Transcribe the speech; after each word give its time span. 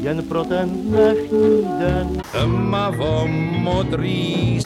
jen 0.00 0.22
pro 0.22 0.44
ten 0.44 0.70
dnešní 0.70 1.64
den. 1.78 2.22
Tmavo 2.32 3.26
modrý 3.58 4.60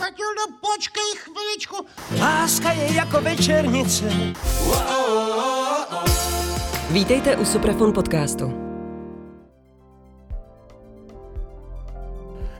Matildo, 0.00 0.42
počkej 0.60 1.10
chviličku. 1.16 1.76
Láska 2.20 2.72
je 2.72 2.94
jako 2.94 3.20
večernice. 3.20 4.04
Vítejte 6.90 7.36
u 7.36 7.44
Suprafon 7.44 7.92
podcastu. 7.92 8.71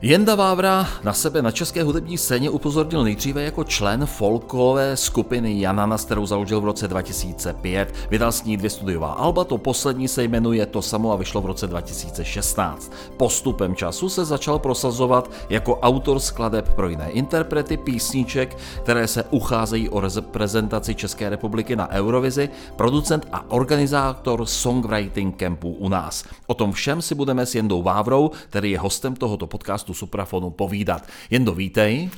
Jenda 0.04 0.34
Vávra 0.34 0.88
na 1.04 1.12
sebe 1.12 1.42
na 1.42 1.50
české 1.50 1.82
hudební 1.82 2.18
scéně 2.18 2.50
upozornil 2.50 3.04
nejdříve 3.04 3.42
jako 3.42 3.64
člen 3.64 4.06
folkové 4.06 4.96
skupiny 4.96 5.60
Janana, 5.60 5.98
kterou 5.98 6.26
založil 6.26 6.60
v 6.60 6.64
roce 6.64 6.88
2005. 6.88 7.94
Vydal 8.10 8.32
s 8.32 8.44
ní 8.44 8.56
dvě 8.56 8.70
studiová 8.70 9.12
alba, 9.12 9.44
to 9.44 9.58
poslední 9.58 10.08
se 10.08 10.24
jmenuje 10.24 10.66
To 10.66 10.82
samo 10.82 11.12
a 11.12 11.16
vyšlo 11.16 11.40
v 11.40 11.46
roce 11.46 11.66
2016. 11.66 12.92
Postupem 13.16 13.74
času 13.74 14.08
se 14.08 14.24
začal 14.24 14.58
prosazovat 14.58 15.30
jako 15.50 15.78
autor 15.78 16.18
skladeb 16.18 16.74
pro 16.74 16.88
jiné 16.88 17.10
interprety 17.10 17.76
písniček, 17.76 18.56
které 18.82 19.08
se 19.08 19.24
ucházejí 19.30 19.88
o 19.88 20.00
reprezentaci 20.00 20.94
České 20.94 21.30
republiky 21.30 21.76
na 21.76 21.90
Eurovizi, 21.90 22.48
producent 22.76 23.26
a 23.32 23.50
organizátor 23.50 24.46
songwriting 24.46 25.36
campů 25.36 25.72
u 25.72 25.88
nás. 25.88 26.24
O 26.46 26.54
tom 26.54 26.72
všem 26.72 27.02
si 27.02 27.14
budeme 27.14 27.46
s 27.46 27.54
Jendou 27.54 27.82
Vávrou, 27.82 28.30
který 28.48 28.70
je 28.70 28.78
hostem 28.78 29.16
tohoto 29.16 29.46
podcastu 29.46 29.91
podcastu 29.92 29.94
Suprafonu 29.94 30.50
povídat. 30.50 31.08
Jen 31.30 31.44
do 31.44 31.52
vítej. 31.52 32.10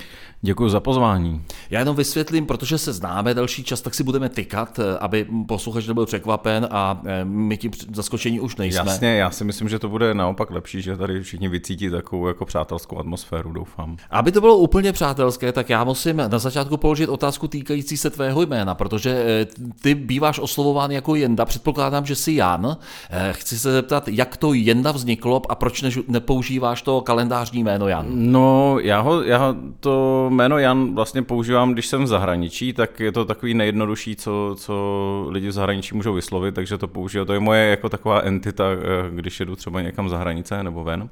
Děkuji 0.44 0.68
za 0.68 0.80
pozvání. 0.80 1.42
Já 1.70 1.78
jenom 1.78 1.96
vysvětlím, 1.96 2.46
protože 2.46 2.78
se 2.78 2.92
známe 2.92 3.34
delší 3.34 3.64
čas, 3.64 3.80
tak 3.80 3.94
si 3.94 4.04
budeme 4.04 4.28
tykat, 4.28 4.78
eh, 4.78 4.98
aby 4.98 5.26
posluchač 5.48 5.86
nebyl 5.86 6.06
překvapen 6.06 6.68
a 6.70 7.00
eh, 7.04 7.24
my 7.24 7.56
ti 7.56 7.70
zaskočení 7.92 8.40
už 8.40 8.56
nejsme. 8.56 8.82
Jasně, 8.86 9.16
já 9.16 9.30
si 9.30 9.44
myslím, 9.44 9.68
že 9.68 9.78
to 9.78 9.88
bude 9.88 10.14
naopak 10.14 10.50
lepší, 10.50 10.82
že 10.82 10.96
tady 10.96 11.22
všichni 11.22 11.48
vycítí 11.48 11.90
takovou 11.90 12.28
jako 12.28 12.44
přátelskou 12.44 12.98
atmosféru, 12.98 13.52
doufám. 13.52 13.96
Aby 14.10 14.32
to 14.32 14.40
bylo 14.40 14.56
úplně 14.56 14.92
přátelské, 14.92 15.52
tak 15.52 15.70
já 15.70 15.84
musím 15.84 16.16
na 16.16 16.38
začátku 16.38 16.76
položit 16.76 17.08
otázku 17.08 17.48
týkající 17.48 17.96
se 17.96 18.10
tvého 18.10 18.42
jména, 18.42 18.74
protože 18.74 19.10
eh, 19.10 19.46
ty 19.82 19.94
býváš 19.94 20.38
oslovován 20.38 20.90
jako 20.90 21.14
Jenda, 21.14 21.44
předpokládám, 21.44 22.06
že 22.06 22.16
jsi 22.16 22.32
Jan. 22.32 22.76
Chci 23.32 23.58
se 23.58 23.72
zeptat, 23.72 24.08
jak 24.08 24.36
to 24.36 24.54
Jenda 24.54 24.92
vzniklo 24.92 25.42
a 25.48 25.54
proč 25.54 25.84
nepoužíváš 26.08 26.82
to 26.82 27.00
kalendářní 27.00 27.62
jméno 27.62 27.88
Jan? 27.88 28.06
No, 28.08 28.78
já, 28.78 29.00
ho, 29.00 29.22
já 29.22 29.56
to 29.80 30.30
jméno 30.34 30.58
Jan 30.58 30.94
vlastně 30.94 31.22
používám, 31.22 31.72
když 31.72 31.86
jsem 31.86 32.04
v 32.04 32.06
zahraničí, 32.06 32.72
tak 32.72 33.00
je 33.00 33.12
to 33.12 33.24
takový 33.24 33.54
nejjednodušší, 33.54 34.16
co, 34.16 34.56
co 34.58 35.26
lidi 35.30 35.48
v 35.48 35.52
zahraničí 35.52 35.94
můžou 35.94 36.14
vyslovit, 36.14 36.54
takže 36.54 36.78
to 36.78 36.88
použiju. 36.88 37.24
To 37.24 37.32
je 37.32 37.40
moje 37.40 37.66
jako 37.66 37.88
taková 37.88 38.20
entita, 38.20 38.64
eh, 38.72 39.10
když 39.14 39.40
jedu 39.40 39.56
třeba 39.56 39.80
někam 39.80 40.08
za 40.08 40.18
hranice 40.18 40.62
nebo 40.62 40.84
ven. 40.84 41.08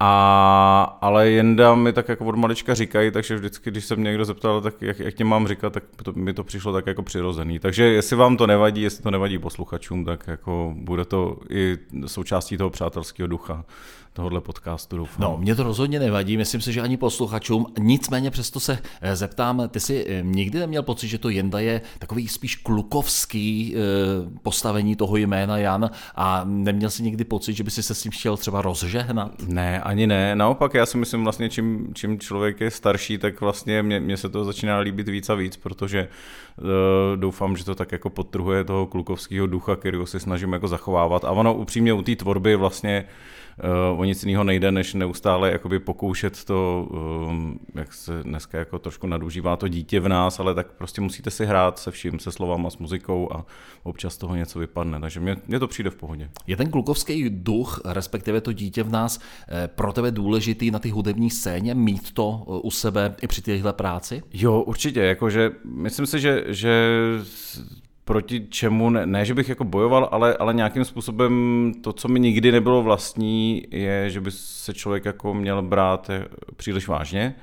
A, 0.00 0.98
ale 1.00 1.30
Jenda 1.30 1.74
mi 1.74 1.92
tak 1.92 2.08
jako 2.08 2.24
od 2.24 2.36
malička 2.36 2.74
říkají, 2.74 3.10
takže 3.10 3.36
vždycky, 3.36 3.70
když 3.70 3.84
se 3.84 3.96
mě 3.96 4.08
někdo 4.08 4.24
zeptal, 4.24 4.60
tak 4.60 4.82
jak, 4.82 4.98
jak 4.98 5.14
tě 5.14 5.24
mám 5.24 5.48
říkat, 5.48 5.72
tak 5.72 5.84
to, 6.02 6.12
mi 6.12 6.32
to 6.32 6.44
přišlo 6.44 6.72
tak 6.72 6.86
jako 6.86 7.02
přirozený. 7.02 7.58
Takže 7.58 7.84
jestli 7.84 8.16
vám 8.16 8.36
to 8.36 8.46
nevadí, 8.46 8.82
jestli 8.82 9.02
to 9.02 9.10
nevadí 9.10 9.38
posluchačům, 9.38 10.04
tak 10.04 10.26
jako 10.26 10.72
bude 10.76 11.04
to 11.04 11.36
i 11.50 11.78
součástí 12.06 12.56
toho 12.56 12.70
přátelského 12.70 13.26
ducha 13.26 13.64
tohohle 14.12 14.40
podcastu, 14.40 14.96
doufám. 14.96 15.22
No, 15.22 15.36
mě 15.40 15.54
to 15.54 15.62
rozhodně 15.62 15.98
nevadí, 15.98 16.36
myslím 16.36 16.60
si, 16.60 16.72
že 16.72 16.80
ani 16.80 16.96
posluchačům, 16.96 17.66
nicméně 17.78 18.30
přesto 18.30 18.60
se 18.60 18.78
eh, 19.00 19.16
zeptám, 19.16 19.62
ty 19.68 19.80
jsi 19.80 20.06
eh, 20.08 20.22
nikdy 20.22 20.58
neměl 20.58 20.82
pocit, 20.82 21.08
že 21.08 21.18
to 21.18 21.28
Jenda 21.28 21.60
je 21.60 21.80
takový 21.98 22.28
spíš 22.28 22.56
klukovský 22.56 23.74
eh, 23.76 23.80
postavení 24.42 24.96
toho 24.96 25.16
jména 25.16 25.58
Jan 25.58 25.90
a 26.14 26.42
neměl 26.44 26.90
jsi 26.90 27.02
nikdy 27.02 27.24
pocit, 27.24 27.52
že 27.52 27.64
by 27.64 27.70
si 27.70 27.82
se 27.82 27.94
s 27.94 28.02
tím 28.02 28.12
chtěl 28.12 28.36
třeba 28.36 28.62
rozžehnat? 28.62 29.42
Ne, 29.42 29.80
ani 29.80 30.06
ne, 30.06 30.36
naopak 30.36 30.74
já 30.74 30.86
si 30.86 30.98
myslím 30.98 31.24
vlastně, 31.24 31.48
čím, 31.48 31.88
čím 31.94 32.18
člověk 32.18 32.60
je 32.60 32.70
starší, 32.70 33.18
tak 33.18 33.40
vlastně 33.40 33.82
mě, 33.82 34.00
mě 34.00 34.16
se 34.16 34.28
to 34.28 34.44
začíná 34.44 34.78
líbit 34.78 35.08
víc 35.08 35.30
a 35.30 35.34
víc, 35.34 35.56
protože 35.56 36.08
uh, 36.58 36.66
doufám, 37.16 37.56
že 37.56 37.64
to 37.64 37.74
tak 37.74 37.92
jako 37.92 38.10
podtrhuje 38.10 38.64
toho 38.64 38.86
klukovského 38.86 39.46
ducha, 39.46 39.76
který 39.76 39.98
se 40.04 40.20
snažím 40.20 40.52
jako 40.52 40.68
zachovávat 40.68 41.24
a 41.24 41.30
ono 41.30 41.54
upřímně 41.54 41.92
u 41.92 42.02
té 42.02 42.16
tvorby 42.16 42.56
vlastně 42.56 43.04
o 43.96 44.04
nic 44.04 44.22
jiného 44.22 44.44
nejde, 44.44 44.72
než 44.72 44.94
neustále 44.94 45.52
jakoby 45.52 45.78
pokoušet 45.78 46.44
to, 46.44 46.88
um, 46.90 47.60
jak 47.74 47.92
se 47.92 48.22
dneska 48.22 48.58
jako 48.58 48.78
trošku 48.78 49.06
nadužívá 49.06 49.56
to 49.56 49.68
dítě 49.68 50.00
v 50.00 50.08
nás, 50.08 50.40
ale 50.40 50.54
tak 50.54 50.72
prostě 50.72 51.00
musíte 51.00 51.30
si 51.30 51.46
hrát 51.46 51.78
se 51.78 51.90
vším, 51.90 52.18
se 52.18 52.32
slovama, 52.32 52.70
s 52.70 52.76
muzikou 52.76 53.32
a 53.32 53.46
občas 53.82 54.16
toho 54.16 54.36
něco 54.36 54.58
vypadne, 54.58 55.00
takže 55.00 55.20
mně, 55.20 55.36
mně 55.46 55.58
to 55.58 55.68
přijde 55.68 55.90
v 55.90 55.96
pohodě. 55.96 56.30
Je 56.46 56.56
ten 56.56 56.70
klukovský 56.70 57.30
duch, 57.30 57.80
respektive 57.84 58.40
to 58.40 58.52
dítě 58.52 58.82
v 58.82 58.90
nás, 58.90 59.20
eh, 59.48 59.68
pro 59.68 59.92
tebe 59.92 60.10
důležitý 60.10 60.70
na 60.70 60.78
ty 60.78 60.90
hudební 60.90 61.30
scéně, 61.30 61.74
mít 61.74 62.12
to 62.12 62.42
eh, 62.42 62.60
u 62.62 62.70
sebe 62.70 63.14
i 63.22 63.26
při 63.26 63.42
téhle 63.42 63.72
práci? 63.72 64.22
Jo, 64.32 64.60
určitě, 64.60 65.00
jakože 65.00 65.50
myslím 65.64 66.06
si, 66.06 66.20
že, 66.20 66.44
že 66.46 66.92
proti 68.08 68.46
čemu, 68.48 68.90
ne, 68.90 69.06
ne 69.06 69.24
že 69.24 69.34
bych 69.34 69.48
jako 69.48 69.64
bojoval, 69.64 70.08
ale, 70.12 70.36
ale 70.36 70.54
nějakým 70.54 70.84
způsobem 70.84 71.72
to, 71.80 71.92
co 71.92 72.08
mi 72.08 72.20
nikdy 72.20 72.52
nebylo 72.52 72.82
vlastní, 72.82 73.62
je, 73.70 74.10
že 74.10 74.20
by 74.20 74.30
se 74.30 74.74
člověk 74.74 75.04
jako 75.04 75.34
měl 75.34 75.62
brát 75.62 76.10
eh, 76.10 76.24
příliš 76.56 76.88
vážně. 76.88 77.34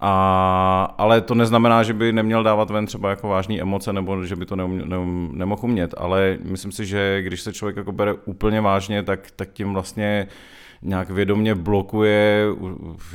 A, 0.00 0.94
ale 0.98 1.20
to 1.20 1.34
neznamená, 1.34 1.82
že 1.82 1.94
by 1.94 2.12
neměl 2.12 2.42
dávat 2.42 2.70
ven 2.70 2.86
třeba 2.86 3.10
jako 3.10 3.28
vážné 3.28 3.60
emoce 3.60 3.92
nebo 3.92 4.24
že 4.24 4.36
by 4.36 4.46
to 4.46 4.56
neum, 4.56 4.88
neum, 4.88 5.30
nemohl 5.34 5.64
umět, 5.64 5.94
ale 5.98 6.38
myslím 6.42 6.72
si, 6.72 6.86
že 6.86 7.22
když 7.22 7.40
se 7.40 7.52
člověk 7.52 7.76
jako 7.76 7.92
bere 7.92 8.12
úplně 8.12 8.60
vážně, 8.60 9.02
tak, 9.02 9.30
tak 9.36 9.52
tím 9.52 9.72
vlastně 9.72 10.26
uh, 10.28 10.32
nějak 10.82 11.10
vědomě 11.10 11.54
blokuje 11.54 12.46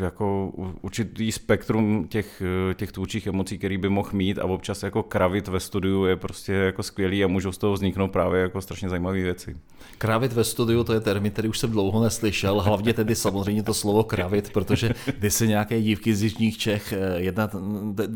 jako 0.01 0.51
určitý 0.81 1.31
spektrum 1.31 2.07
těch, 2.07 2.41
těch 2.75 2.91
tvůrčích 2.91 3.27
emocí, 3.27 3.57
který 3.57 3.77
by 3.77 3.89
mohl 3.89 4.09
mít 4.13 4.39
a 4.39 4.45
občas 4.45 4.83
jako 4.83 5.03
kravit 5.03 5.47
ve 5.47 5.59
studiu 5.59 6.05
je 6.05 6.15
prostě 6.15 6.53
jako 6.53 6.83
skvělý 6.83 7.23
a 7.23 7.27
můžou 7.27 7.51
z 7.51 7.57
toho 7.57 7.73
vzniknout 7.73 8.07
právě 8.07 8.41
jako 8.41 8.61
strašně 8.61 8.89
zajímavé 8.89 9.21
věci. 9.21 9.57
Kravit 9.97 10.33
ve 10.33 10.43
studiu, 10.43 10.83
to 10.83 10.93
je 10.93 10.99
termín, 10.99 11.31
který 11.31 11.49
už 11.49 11.59
jsem 11.59 11.71
dlouho 11.71 12.03
neslyšel, 12.03 12.61
hlavně 12.61 12.93
tedy 12.93 13.15
samozřejmě 13.15 13.63
to 13.63 13.73
slovo 13.73 14.03
kravit, 14.03 14.49
protože 14.53 14.93
když 15.19 15.33
si 15.33 15.47
nějaké 15.47 15.81
dívky 15.81 16.15
z 16.15 16.23
Jižních 16.23 16.57
Čech 16.57 16.93
eh, 16.93 17.19
jedna 17.21 17.49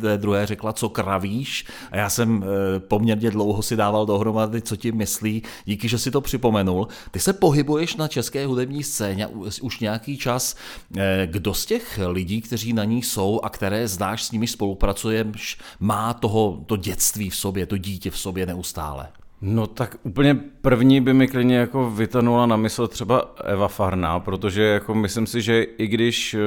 té 0.01 0.17
druhé 0.17 0.45
řekla, 0.45 0.73
co 0.73 0.89
kravíš 0.89 1.65
a 1.91 1.97
já 1.97 2.09
jsem 2.09 2.43
eh, 2.43 2.79
poměrně 2.79 3.31
dlouho 3.31 3.61
si 3.61 3.75
dával 3.75 4.05
dohromady, 4.05 4.61
co 4.61 4.75
ti 4.75 4.91
myslí, 4.91 5.43
díky, 5.65 5.87
že 5.87 5.97
si 5.97 6.11
to 6.11 6.21
připomenul. 6.21 6.87
Ty 7.11 7.19
se 7.19 7.33
pohybuješ 7.33 7.95
na 7.95 8.07
české 8.07 8.45
hudební 8.45 8.83
scéně 8.83 9.27
už 9.61 9.79
nějaký 9.79 10.17
čas. 10.17 10.55
Eh, 10.97 11.27
kdo 11.31 11.53
z 11.53 11.65
těch 11.65 11.99
lidí, 12.07 12.41
kteří 12.41 12.73
na 12.73 12.83
ní 12.83 13.03
jsou 13.03 13.39
a 13.43 13.49
které 13.49 13.87
znáš, 13.87 14.23
s 14.23 14.31
nimi 14.31 14.47
spolupracuješ, 14.47 15.57
má 15.79 16.13
toho, 16.13 16.63
to 16.65 16.77
dětství 16.77 17.29
v 17.29 17.35
sobě, 17.35 17.65
to 17.65 17.77
dítě 17.77 18.11
v 18.11 18.17
sobě 18.17 18.45
neustále? 18.45 19.07
No 19.41 19.67
tak 19.67 19.97
úplně 20.03 20.35
první 20.61 21.01
by 21.01 21.13
mi 21.13 21.27
klidně 21.27 21.57
jako 21.57 21.91
vytanula 21.91 22.45
na 22.45 22.55
mysl 22.55 22.87
třeba 22.87 23.35
Eva 23.43 23.67
Farná, 23.67 24.19
protože 24.19 24.63
jako 24.63 24.95
myslím 24.95 25.27
si, 25.27 25.41
že 25.41 25.61
i 25.61 25.87
když 25.87 26.33
uh, 26.33 26.41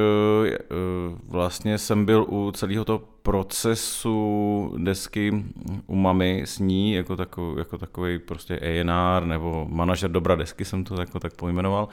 vlastně 1.29 1.79
jsem 1.79 2.05
byl 2.05 2.27
u 2.29 2.51
celého 2.51 2.85
toho 2.85 3.14
procesu 3.25 4.75
desky 4.79 5.45
u 5.87 5.95
mamy 5.95 6.43
s 6.45 6.59
ní, 6.59 6.93
jako 6.93 7.17
takový, 7.17 7.59
jako 7.59 7.79
takový 7.79 8.19
prostě 8.19 8.59
A&R 8.59 9.25
nebo 9.25 9.67
manažer 9.71 10.11
dobra 10.11 10.35
desky 10.35 10.65
jsem 10.65 10.85
to 10.85 11.01
jako 11.01 11.21
tak 11.21 11.35
pojmenoval, 11.35 11.89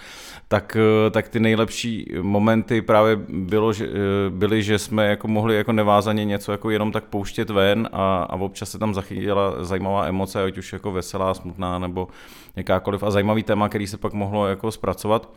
tak, 0.47 0.77
tak 1.11 1.29
ty 1.29 1.39
nejlepší 1.39 2.05
momenty 2.21 2.81
právě 2.81 3.15
bylo, 3.29 3.73
že, 3.73 3.89
byly, 4.29 4.63
že 4.63 4.79
jsme 4.79 5.07
jako 5.07 5.27
mohli 5.27 5.55
jako 5.55 5.71
nevázaně 5.71 6.25
něco 6.25 6.51
jako 6.51 6.69
jenom 6.69 6.91
tak 6.91 7.03
pouštět 7.03 7.49
ven 7.49 7.89
a, 7.91 8.23
a 8.23 8.35
občas 8.35 8.71
se 8.71 8.79
tam 8.79 8.93
zachytila 8.93 9.63
zajímavá 9.63 10.07
emoce, 10.07 10.43
ať 10.43 10.57
už 10.57 10.73
jako 10.73 10.91
veselá, 10.91 11.33
smutná 11.33 11.79
nebo 11.79 12.07
jakákoliv 12.55 13.03
a 13.03 13.11
zajímavý 13.11 13.43
téma, 13.43 13.69
který 13.69 13.87
se 13.87 13.97
pak 13.97 14.13
mohlo 14.13 14.47
jako 14.47 14.71
zpracovat. 14.71 15.29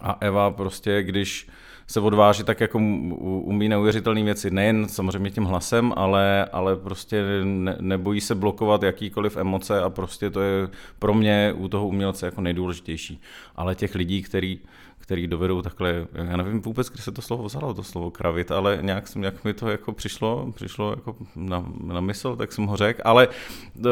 A 0.00 0.16
Eva 0.20 0.50
prostě, 0.50 1.02
když 1.02 1.48
se 1.86 2.00
odváží, 2.00 2.44
tak 2.44 2.60
jako 2.60 2.78
umí 2.78 3.68
neuvěřitelné 3.68 4.22
věci. 4.22 4.50
Nejen 4.50 4.88
samozřejmě 4.88 5.30
tím 5.30 5.44
hlasem, 5.44 5.92
ale, 5.96 6.44
ale 6.52 6.76
prostě 6.76 7.24
ne, 7.44 7.76
nebojí 7.80 8.20
se 8.20 8.34
blokovat 8.34 8.82
jakýkoliv 8.82 9.36
emoce 9.36 9.82
a 9.82 9.90
prostě 9.90 10.30
to 10.30 10.40
je 10.40 10.68
pro 10.98 11.14
mě 11.14 11.54
u 11.56 11.68
toho 11.68 11.88
umělce 11.88 12.26
jako 12.26 12.40
nejdůležitější. 12.40 13.20
Ale 13.56 13.74
těch 13.74 13.94
lidí, 13.94 14.22
který, 14.22 14.58
který 15.00 15.26
dovedou 15.26 15.62
takhle, 15.62 16.06
já 16.12 16.36
nevím 16.36 16.62
vůbec, 16.62 16.88
kde 16.88 17.02
se 17.02 17.12
to 17.12 17.22
slovo 17.22 17.44
vzalo, 17.44 17.74
to 17.74 17.82
slovo 17.82 18.10
kravit, 18.10 18.50
ale 18.50 18.78
nějak, 18.80 19.14
nějak 19.14 19.44
mi 19.44 19.54
to 19.54 19.68
jako 19.68 19.92
přišlo, 19.92 20.52
přišlo 20.54 20.90
jako 20.90 21.16
na, 21.36 21.64
na 21.84 22.00
mysl, 22.00 22.36
tak 22.36 22.52
jsem 22.52 22.66
ho 22.66 22.76
řekl, 22.76 23.00
ale 23.04 23.28
uh, 23.28 23.84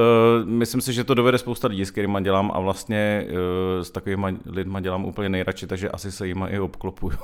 myslím 0.45 0.81
si, 0.81 0.93
že 0.93 1.05
to 1.05 1.15
dovede 1.15 1.39
spousta 1.39 1.69
lidí, 1.69 1.85
s 1.85 1.91
kterými 1.91 2.19
dělám 2.23 2.51
a 2.55 2.61
vlastně 2.61 3.27
uh, 3.31 3.37
s 3.83 3.91
takovými 3.91 4.39
lidmi 4.47 4.79
dělám 4.81 5.05
úplně 5.05 5.29
nejradši, 5.29 5.67
takže 5.67 5.89
asi 5.89 6.13
se 6.13 6.27
jima 6.27 6.49
i 6.49 6.59
obklopuju. 6.59 7.19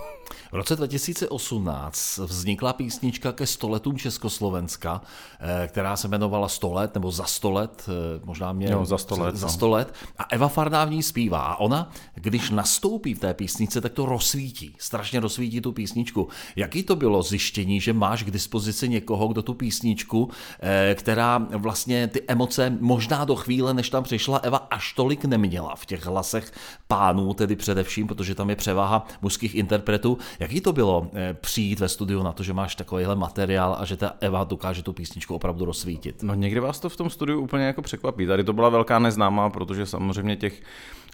V 0.53 0.57
roce 0.57 0.77
2018 0.77 2.19
vznikla 2.19 2.73
písnička 2.73 3.33
ke 3.33 3.47
stoletům 3.47 3.99
Československa, 3.99 5.01
eh, 5.41 5.69
která 5.69 5.97
se 5.97 6.09
jmenovala 6.09 6.49
100 6.49 6.73
let 6.73 6.95
nebo 6.95 7.11
za 7.11 7.25
100 7.25 7.51
let, 7.51 7.89
možná 8.25 8.53
mě 8.53 8.71
jo, 8.71 8.85
za 8.85 8.99
100 8.99 9.17
let, 9.17 9.37
za 9.37 9.49
100 9.49 9.67
no. 9.67 9.73
let. 9.73 9.95
A 10.19 10.25
Eva 10.31 10.49
Farná 10.49 10.85
v 10.85 10.91
ní 10.91 11.03
zpívá 11.03 11.39
a 11.39 11.57
ona, 11.57 11.91
když 12.15 12.51
nastoupí 12.51 13.15
v 13.15 13.19
té 13.19 13.35
písničce, 13.35 13.81
tak 13.85 13.93
to 13.93 14.07
rozsvítí, 14.07 14.77
strašně 14.79 15.21
rozsvítí 15.21 15.61
tu 15.61 15.73
písničku. 15.73 16.29
Jaký 16.57 16.83
to 16.83 16.97
bylo 16.97 17.23
zjištění, 17.23 17.81
že 17.81 17.93
máš 17.93 18.23
k 18.23 18.31
dispozici 18.31 18.89
někoho, 18.89 19.29
kdo 19.29 19.43
tu 19.43 19.55
písničku, 19.55 20.31
eh, 20.61 20.95
která 20.99 21.39
vlastně 21.39 22.09
ty 22.09 22.23
emoce 22.29 22.77
možná 22.81 23.25
do 23.25 23.37
chvíle, 23.37 23.75
než 23.75 23.91
tam 23.91 24.05
přišla 24.05 24.39
Eva, 24.39 24.59
až 24.59 24.93
tolik 24.93 25.25
neměla 25.25 25.77
v 25.77 25.87
těch 25.87 26.07
hlasech 26.07 26.53
pánů, 26.89 27.35
tedy 27.35 27.57
především, 27.57 28.07
protože 28.07 28.35
tam 28.35 28.51
je 28.51 28.57
převaha 28.57 29.07
mužských 29.23 29.55
interpretů. 29.55 30.19
Jaký 30.39 30.61
to 30.61 30.73
bylo 30.73 31.11
eh, 31.15 31.35
přijít 31.35 31.81
ve 31.81 31.89
studiu 31.89 32.23
na 32.23 32.33
to, 32.33 32.43
že 32.43 32.53
máš 32.53 32.75
takovýhle 32.75 33.17
materiál 33.17 33.77
a 33.81 33.85
že 33.85 33.97
ta 33.97 34.17
Eva 34.21 34.45
dokáže 34.45 34.83
tu 34.83 34.93
písničku 34.93 35.35
opravdu 35.35 35.65
rozsvítit? 35.65 36.23
No 36.23 36.35
někdy 36.35 36.61
vás 36.61 36.81
to 36.81 36.89
v 36.89 36.97
tom 36.97 37.11
studiu 37.11 37.41
úplně 37.41 37.65
jako 37.65 37.83
překvapí. 37.83 38.27
Tady 38.27 38.45
to 38.45 38.53
byla 38.53 38.69
velká 38.69 38.99
neznámá, 38.99 39.51
protože 39.51 39.87
samozřejmě 39.87 40.37
těch 40.37 40.63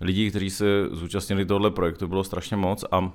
lidí, 0.00 0.30
kteří 0.30 0.50
se 0.50 0.64
zúčastnili 0.90 1.44
tohle 1.44 1.70
projektu, 1.70 2.08
bylo 2.08 2.24
strašně 2.24 2.56
moc 2.56 2.84
a 2.92 3.12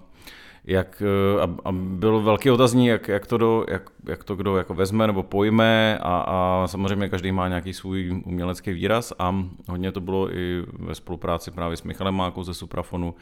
jak, 0.68 1.04
eh, 1.06 1.42
a, 1.42 1.56
a 1.66 1.72
byl 1.72 2.22
velký 2.22 2.52
otazní, 2.52 2.88
jak, 2.88 3.08
jak, 3.08 3.28
to 3.28 3.38
do, 3.38 3.66
jak, 3.70 3.90
jak 4.08 4.24
to 4.24 4.36
kdo 4.36 4.58
jako 4.58 4.74
vezme 4.74 5.08
nebo 5.08 5.24
pojme 5.24 5.98
a, 6.02 6.18
a 6.18 6.68
samozřejmě 6.68 7.10
každý 7.10 7.32
má 7.32 7.48
nějaký 7.48 7.74
svůj 7.74 8.22
umělecký 8.26 8.74
výraz 8.74 9.14
a 9.20 9.36
hodně 9.70 9.92
to 9.92 10.02
bylo 10.02 10.36
i 10.36 10.64
ve 10.80 10.96
spolupráci 10.96 11.52
právě 11.52 11.78
s 11.78 11.84
Michalem 11.84 12.16
Mákou 12.16 12.44
ze 12.44 12.54
Suprafonu, 12.54 13.16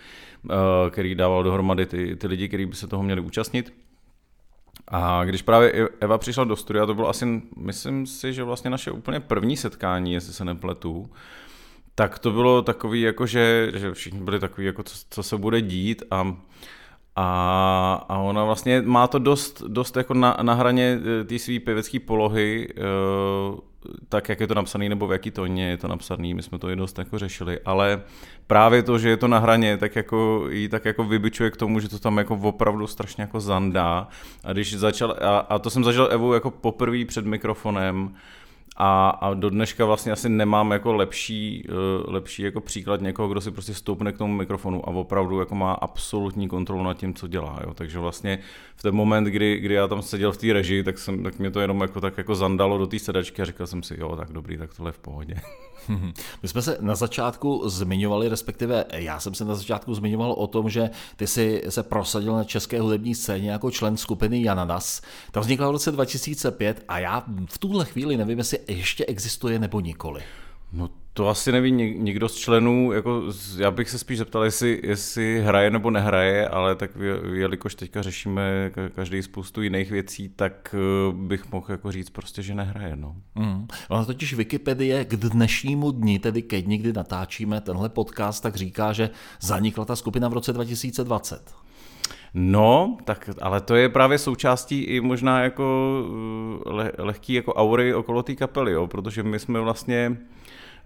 eh, 0.50 0.54
který 0.90 1.16
dával 1.16 1.44
dohromady 1.44 1.86
ty, 1.86 2.16
ty 2.16 2.28
lidi, 2.28 2.48
kteří 2.48 2.66
by 2.66 2.76
se 2.76 2.88
toho 2.88 3.04
měli 3.04 3.22
účastnit. 3.22 3.74
A 4.88 5.24
když 5.24 5.42
právě 5.42 5.90
Eva 6.00 6.18
přišla 6.18 6.44
do 6.44 6.56
studia, 6.56 6.86
to 6.86 6.96
bylo 6.96 7.10
asi, 7.10 7.42
myslím 7.58 8.06
si, 8.06 8.34
že 8.34 8.44
vlastně 8.44 8.70
naše 8.70 8.92
úplně 8.92 9.20
první 9.20 9.58
setkání, 9.58 10.14
jestli 10.14 10.34
se 10.34 10.46
nepletu, 10.46 11.10
tak 11.96 12.20
to 12.20 12.32
bylo 12.32 12.62
takový, 12.62 13.02
jako 13.02 13.26
že, 13.26 13.72
že 13.76 13.94
všichni 13.94 14.20
byli 14.20 14.40
takový, 14.40 14.68
jako 14.68 14.84
co, 14.84 14.96
co 15.10 15.24
se 15.24 15.38
bude 15.38 15.62
dít 15.62 16.04
a, 16.12 16.38
a, 17.16 18.06
a 18.10 18.18
ona 18.18 18.44
vlastně 18.44 18.82
má 18.86 19.08
to 19.08 19.20
dost, 19.20 19.64
dost 19.68 19.98
jako 19.98 20.14
na, 20.14 20.38
na 20.42 20.54
hraně 20.54 21.00
eh, 21.22 21.24
té 21.24 21.40
své 21.40 21.60
pěvecké 21.60 22.00
polohy, 22.00 22.68
uh, 23.54 23.60
tak, 24.10 24.30
jak 24.30 24.40
je 24.40 24.48
to 24.48 24.54
napsané, 24.54 24.90
nebo 24.90 25.08
v 25.08 25.12
jaký 25.12 25.32
tóně 25.32 25.70
je 25.70 25.78
to 25.78 25.88
napsané, 25.88 26.34
my 26.34 26.44
jsme 26.44 26.60
to 26.60 26.70
i 26.70 26.76
dost 26.76 26.98
jako 26.98 27.20
řešili, 27.20 27.60
ale 27.66 28.02
právě 28.48 28.84
to, 28.84 29.00
že 29.00 29.10
je 29.10 29.18
to 29.18 29.28
na 29.28 29.40
hraně, 29.40 29.78
tak 29.78 29.96
jako 29.96 30.48
jí 30.50 30.70
tak 30.70 30.86
jako 30.86 31.04
vybičuje 31.04 31.52
k 31.52 31.58
tomu, 31.58 31.80
že 31.80 31.90
to 31.90 32.00
tam 32.00 32.18
jako 32.18 32.36
opravdu 32.36 32.88
strašně 32.88 33.22
jako 33.22 33.40
zandá. 33.40 34.08
A 34.44 34.54
když 34.54 34.78
začal, 34.78 35.18
a, 35.22 35.38
a 35.38 35.60
to 35.60 35.70
jsem 35.70 35.84
zažil 35.84 36.08
Evu 36.12 36.34
jako 36.34 36.52
poprvé 36.52 37.06
před 37.06 37.26
mikrofonem, 37.26 38.16
a, 38.78 39.10
a 39.10 39.34
do 39.34 39.50
dneška 39.50 39.86
vlastně 39.86 40.12
asi 40.12 40.30
nemám 40.30 40.72
jako 40.72 40.94
lepší, 40.94 41.64
uh, 41.70 42.14
lepší 42.14 42.44
jako 42.44 42.62
příklad 42.62 43.02
někoho, 43.02 43.28
kdo 43.28 43.42
si 43.42 43.52
prostě 43.52 43.74
stoupne 43.74 44.12
k 44.12 44.18
tomu 44.18 44.34
mikrofonu 44.34 44.90
a 44.90 44.92
opravdu 44.92 45.40
jako 45.40 45.56
má 45.56 45.74
absolutní 45.74 46.48
kontrolu 46.48 46.84
nad 46.84 46.98
tím, 46.98 47.14
co 47.14 47.28
dělá. 47.28 47.60
Jo. 47.64 47.74
Takže 47.74 48.00
vlastně 48.00 48.40
v 48.76 48.82
ten 48.82 48.96
moment, 48.96 49.24
kdy, 49.24 49.60
kdy 49.60 49.74
já 49.74 49.88
tam 49.88 50.02
seděl 50.02 50.32
v 50.32 50.38
té 50.38 50.54
režii, 50.54 50.84
tak, 50.84 50.98
jsem, 50.98 51.24
tak 51.24 51.40
mě 51.40 51.52
to 51.52 51.60
jenom 51.60 51.82
jako 51.82 52.02
tak 52.02 52.18
jako 52.18 52.36
zandalo 52.36 52.78
do 52.78 52.88
té 52.88 53.00
sedačky 53.00 53.42
a 53.42 53.46
říkal 53.46 53.68
jsem 53.68 53.84
si, 53.84 54.00
jo, 54.00 54.16
tak 54.16 54.32
dobrý, 54.32 54.58
tak 54.58 54.74
tohle 54.74 54.90
je 54.90 54.94
v 54.94 55.00
pohodě. 55.00 55.36
My 56.42 56.48
jsme 56.48 56.62
se 56.62 56.78
na 56.82 56.96
začátku 56.96 57.70
zmiňovali, 57.70 58.30
respektive 58.30 58.86
já 58.94 59.20
jsem 59.20 59.34
se 59.34 59.46
na 59.46 59.56
začátku 59.56 59.94
zmiňoval 59.94 60.32
o 60.32 60.48
tom, 60.48 60.70
že 60.70 60.90
ty 61.16 61.28
jsi 61.28 61.64
se 61.70 61.84
prosadil 61.84 62.34
na 62.34 62.44
české 62.44 62.82
hudební 62.82 63.16
scéně 63.16 63.52
jako 63.52 63.72
člen 63.72 63.98
skupiny 63.98 64.44
Jananas. 64.44 65.02
Ta 65.32 65.40
vznikla 65.40 65.68
v 65.68 65.72
roce 65.72 65.92
2005 65.92 66.84
a 66.88 67.00
já 67.00 67.24
v 67.50 67.58
tuhle 67.58 67.86
chvíli 67.86 68.18
nevím, 68.18 68.38
jestli 68.38 68.60
ještě 68.68 69.06
existuje 69.06 69.60
nebo 69.60 69.80
nikoli. 69.80 70.22
No 70.74 70.90
to 71.14 71.30
asi 71.30 71.52
neví 71.52 71.72
nikdo 71.72 72.30
z 72.30 72.36
členů, 72.36 72.92
jako 72.92 73.24
já 73.58 73.72
bych 73.72 73.90
se 73.90 73.98
spíš 73.98 74.18
zeptal, 74.18 74.44
jestli, 74.44 74.82
jestli 74.84 75.42
hraje 75.42 75.70
nebo 75.70 75.92
nehraje, 75.92 76.48
ale 76.48 76.76
tak 76.76 76.92
jelikož 77.34 77.76
teďka 77.76 78.02
řešíme 78.02 78.72
každý 78.96 79.24
spoustu 79.24 79.62
jiných 79.62 79.92
věcí, 79.92 80.30
tak 80.30 80.76
eh, 80.78 81.14
bych 81.14 81.52
mohl 81.52 81.66
jako 81.70 81.92
říct 81.92 82.10
prostě, 82.10 82.42
že 82.42 82.56
nehraje. 82.56 82.96
No. 82.96 83.16
Mm. 83.36 83.68
Ona 83.90 84.06
totiž 84.06 84.34
Wikipedie 84.34 85.06
k 85.06 85.16
dnešnímu 85.16 85.92
dni, 85.92 86.20
tedy 86.20 86.42
ke 86.42 86.62
dni, 86.62 86.78
kdy 86.78 86.94
natáčíme 86.94 87.62
tenhle 87.62 87.90
podcast, 87.90 88.44
tak 88.44 88.56
říká, 88.56 88.94
že 88.94 89.10
zanikla 89.42 89.86
ta 89.86 89.96
skupina 89.96 90.28
v 90.28 90.34
roce 90.34 90.54
2020. 90.54 91.56
No, 92.34 92.98
tak, 93.04 93.30
ale 93.42 93.62
to 93.62 93.76
je 93.76 93.90
právě 93.90 94.18
součástí 94.18 94.82
i 94.82 95.02
možná 95.02 95.42
jako 95.42 95.98
eh, 96.66 96.70
le, 96.70 96.92
lehký 96.98 97.34
jako 97.34 97.54
aury 97.54 97.94
okolo 97.94 98.24
té 98.24 98.36
kapely, 98.36 98.72
jo, 98.72 98.88
protože 98.88 99.24
my 99.24 99.40
jsme 99.40 99.60
vlastně 99.60 100.18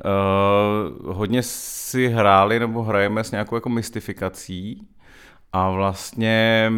uh, 0.05 1.15
hodně 1.15 1.43
si 1.43 2.07
hráli 2.07 2.59
nebo 2.59 2.83
hrajeme 2.83 3.23
s 3.23 3.31
nějakou 3.31 3.55
jako 3.55 3.69
mystifikací 3.69 4.87
a 5.53 5.69
vlastně 5.69 6.71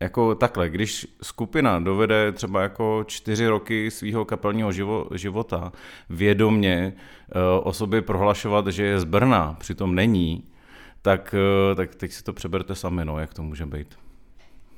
jako 0.00 0.34
takhle, 0.34 0.70
když 0.70 1.06
skupina 1.22 1.80
dovede 1.80 2.32
třeba 2.32 2.62
jako 2.62 3.04
čtyři 3.06 3.46
roky 3.48 3.90
svého 3.90 4.24
kapelního 4.24 4.72
živo, 4.72 5.06
života 5.14 5.72
vědomně 6.10 6.92
uh, 6.94 7.68
o 7.68 7.72
sobě 7.72 8.02
prohlašovat, 8.02 8.66
že 8.66 8.84
je 8.84 9.00
z 9.00 9.04
Brna, 9.04 9.56
přitom 9.60 9.94
není, 9.94 10.44
tak, 11.02 11.34
uh, 11.70 11.76
tak 11.76 11.94
teď 11.94 12.12
si 12.12 12.24
to 12.24 12.32
přeberte 12.32 12.74
sami, 12.74 13.04
no, 13.04 13.18
jak 13.18 13.34
to 13.34 13.42
může 13.42 13.66
být. 13.66 14.01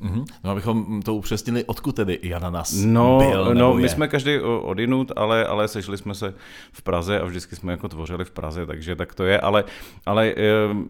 Mm-hmm. 0.03 0.25
No 0.45 0.51
abychom 0.51 1.03
to 1.03 1.15
upřesnili, 1.15 1.65
odkud 1.65 1.97
tedy 1.97 2.19
Jana 2.23 2.51
nás 2.51 2.73
no, 2.85 3.19
byl, 3.19 3.55
No, 3.55 3.77
je? 3.79 3.83
my 3.83 3.89
jsme 3.89 4.09
každý 4.09 4.39
odinut, 4.41 5.13
ale, 5.17 5.47
ale 5.47 5.69
sešli 5.69 5.99
jsme 5.99 6.15
se 6.15 6.35
v 6.73 6.83
Praze 6.83 7.21
a 7.21 7.25
vždycky 7.25 7.57
jsme 7.57 7.73
jako 7.73 7.89
tvořili 7.89 8.25
v 8.25 8.31
Praze, 8.31 8.67
takže 8.67 8.97
tak 8.97 9.15
to 9.15 9.25
je, 9.25 9.41
ale, 9.41 9.65
ale 10.07 10.35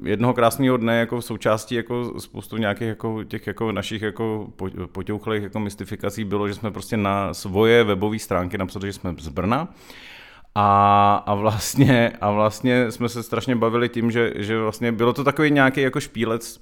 jednoho 0.02 0.34
krásného 0.34 0.76
dne 0.76 0.98
jako 0.98 1.20
v 1.20 1.24
součástí 1.24 1.74
jako 1.74 2.20
spoustu 2.20 2.56
nějakých 2.56 2.88
jako 2.88 3.24
těch 3.24 3.46
jako 3.46 3.72
našich 3.72 4.02
jako 4.02 4.48
potěuchlých 4.92 5.42
jako 5.42 5.60
mystifikací 5.60 6.24
bylo, 6.24 6.48
že 6.48 6.54
jsme 6.54 6.70
prostě 6.70 6.96
na 6.96 7.34
svoje 7.34 7.84
webové 7.84 8.18
stránky 8.18 8.58
napsali, 8.58 8.86
že 8.86 8.92
jsme 8.92 9.14
z 9.18 9.28
Brna 9.28 9.68
a, 10.54 11.14
a, 11.26 11.34
vlastně, 11.34 12.12
a 12.20 12.30
vlastně 12.30 12.90
jsme 12.90 13.08
se 13.08 13.22
strašně 13.22 13.56
bavili 13.56 13.88
tím, 13.88 14.10
že, 14.10 14.32
že 14.36 14.58
vlastně 14.58 14.92
bylo 14.92 15.12
to 15.12 15.24
takový 15.24 15.50
nějaký 15.50 15.80
jako 15.80 16.00
špílec 16.00 16.60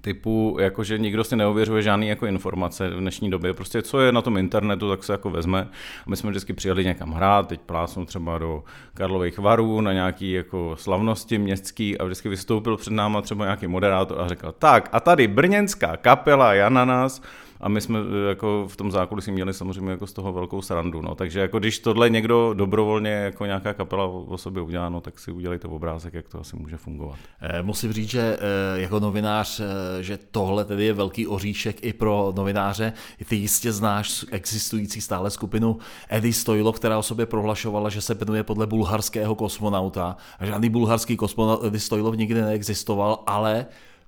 typu, 0.00 0.56
jakože 0.60 0.98
nikdo 0.98 1.24
si 1.24 1.36
neověřuje 1.36 1.82
žádný 1.82 2.08
jako 2.08 2.26
informace 2.26 2.88
v 2.90 3.00
dnešní 3.00 3.30
době. 3.30 3.54
Prostě 3.54 3.82
co 3.82 4.00
je 4.00 4.12
na 4.12 4.22
tom 4.22 4.38
internetu, 4.38 4.88
tak 4.88 5.04
se 5.04 5.12
jako 5.12 5.30
vezme. 5.30 5.68
My 6.06 6.16
jsme 6.16 6.30
vždycky 6.30 6.52
přijeli 6.52 6.84
někam 6.84 7.12
hrát, 7.12 7.48
teď 7.48 7.60
plásnu 7.60 8.06
třeba 8.06 8.38
do 8.38 8.64
Karlových 8.94 9.38
varů 9.38 9.80
na 9.80 9.92
nějaký 9.92 10.32
jako 10.32 10.76
slavnosti 10.78 11.38
městský 11.38 11.98
a 11.98 12.04
vždycky 12.04 12.28
vystoupil 12.28 12.76
před 12.76 12.92
náma 12.92 13.22
třeba 13.22 13.44
nějaký 13.44 13.66
moderátor 13.66 14.20
a 14.20 14.28
řekl, 14.28 14.54
tak 14.58 14.88
a 14.92 15.00
tady 15.00 15.28
brněnská 15.28 15.96
kapela 15.96 16.54
Jana 16.54 16.84
nás 16.84 17.22
a 17.62 17.68
my 17.68 17.80
jsme 17.80 17.98
e, 17.98 18.28
jako 18.28 18.66
v 18.68 18.76
tom 18.76 18.90
zákulisí 18.90 19.32
měli 19.32 19.54
samozřejmě 19.54 19.90
jako 19.90 20.06
z 20.06 20.12
toho 20.12 20.32
velkou 20.32 20.62
srandu. 20.62 21.02
No. 21.02 21.14
Takže 21.14 21.40
jako 21.40 21.58
když 21.58 21.78
tohle 21.78 22.10
někdo 22.10 22.54
dobrovolně 22.54 23.10
jako 23.10 23.46
nějaká 23.46 23.74
kapela 23.74 24.04
o 24.06 24.38
sobě 24.38 24.62
udělá, 24.62 24.88
no, 24.88 25.00
tak 25.00 25.18
si 25.18 25.32
udělejte 25.32 25.68
obrázek, 25.68 26.14
jak 26.14 26.28
to 26.28 26.40
asi 26.40 26.56
může 26.56 26.76
fungovat. 26.76 27.18
Eh, 27.40 27.62
musím 27.62 27.92
říct, 27.92 28.10
že 28.10 28.38
eh, 28.40 28.80
jako 28.80 29.00
novinář, 29.00 29.60
že 30.00 30.18
tohle 30.30 30.64
tedy 30.64 30.84
je 30.84 30.92
velký 30.92 31.26
oříšek 31.26 31.84
i 31.84 31.92
pro 31.92 32.32
novináře. 32.36 32.92
Ty 33.28 33.36
jistě 33.36 33.72
znáš 33.72 34.24
existující 34.30 35.00
stále 35.00 35.30
skupinu 35.30 35.78
Edy 36.08 36.32
Stojlo, 36.32 36.72
která 36.72 36.98
o 36.98 37.02
sobě 37.02 37.26
prohlašovala, 37.26 37.88
že 37.88 38.00
se 38.00 38.14
jmenuje 38.14 38.42
podle 38.42 38.66
bulharského 38.66 39.34
kosmonauta. 39.34 40.16
Žádný 40.40 40.70
bulharský 40.70 41.16
kosmonaut 41.16 41.64
Edy 41.64 41.80
Stojlov 41.80 42.16
nikdy 42.16 42.42
neexistoval, 42.42 43.22
ale 43.26 43.66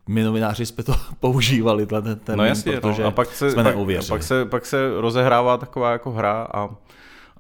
my 0.09 0.23
novináři 0.23 0.67
jsme 0.67 0.85
to 0.85 0.95
používali, 1.21 1.87
ten, 1.87 2.19
ten 2.25 2.39
no 2.39 2.45
jasně, 2.45 2.81
protože 2.81 3.03
no. 3.03 3.09
a 3.09 3.11
pak 3.11 3.33
se, 3.35 3.51
jsme 3.51 3.65
pak, 3.65 3.75
pak, 4.09 4.23
se, 4.23 4.45
pak 4.45 4.67
se 4.67 5.01
rozehrává 5.01 5.57
taková 5.57 5.93
jako 5.93 6.11
hra 6.11 6.49
a, 6.55 6.69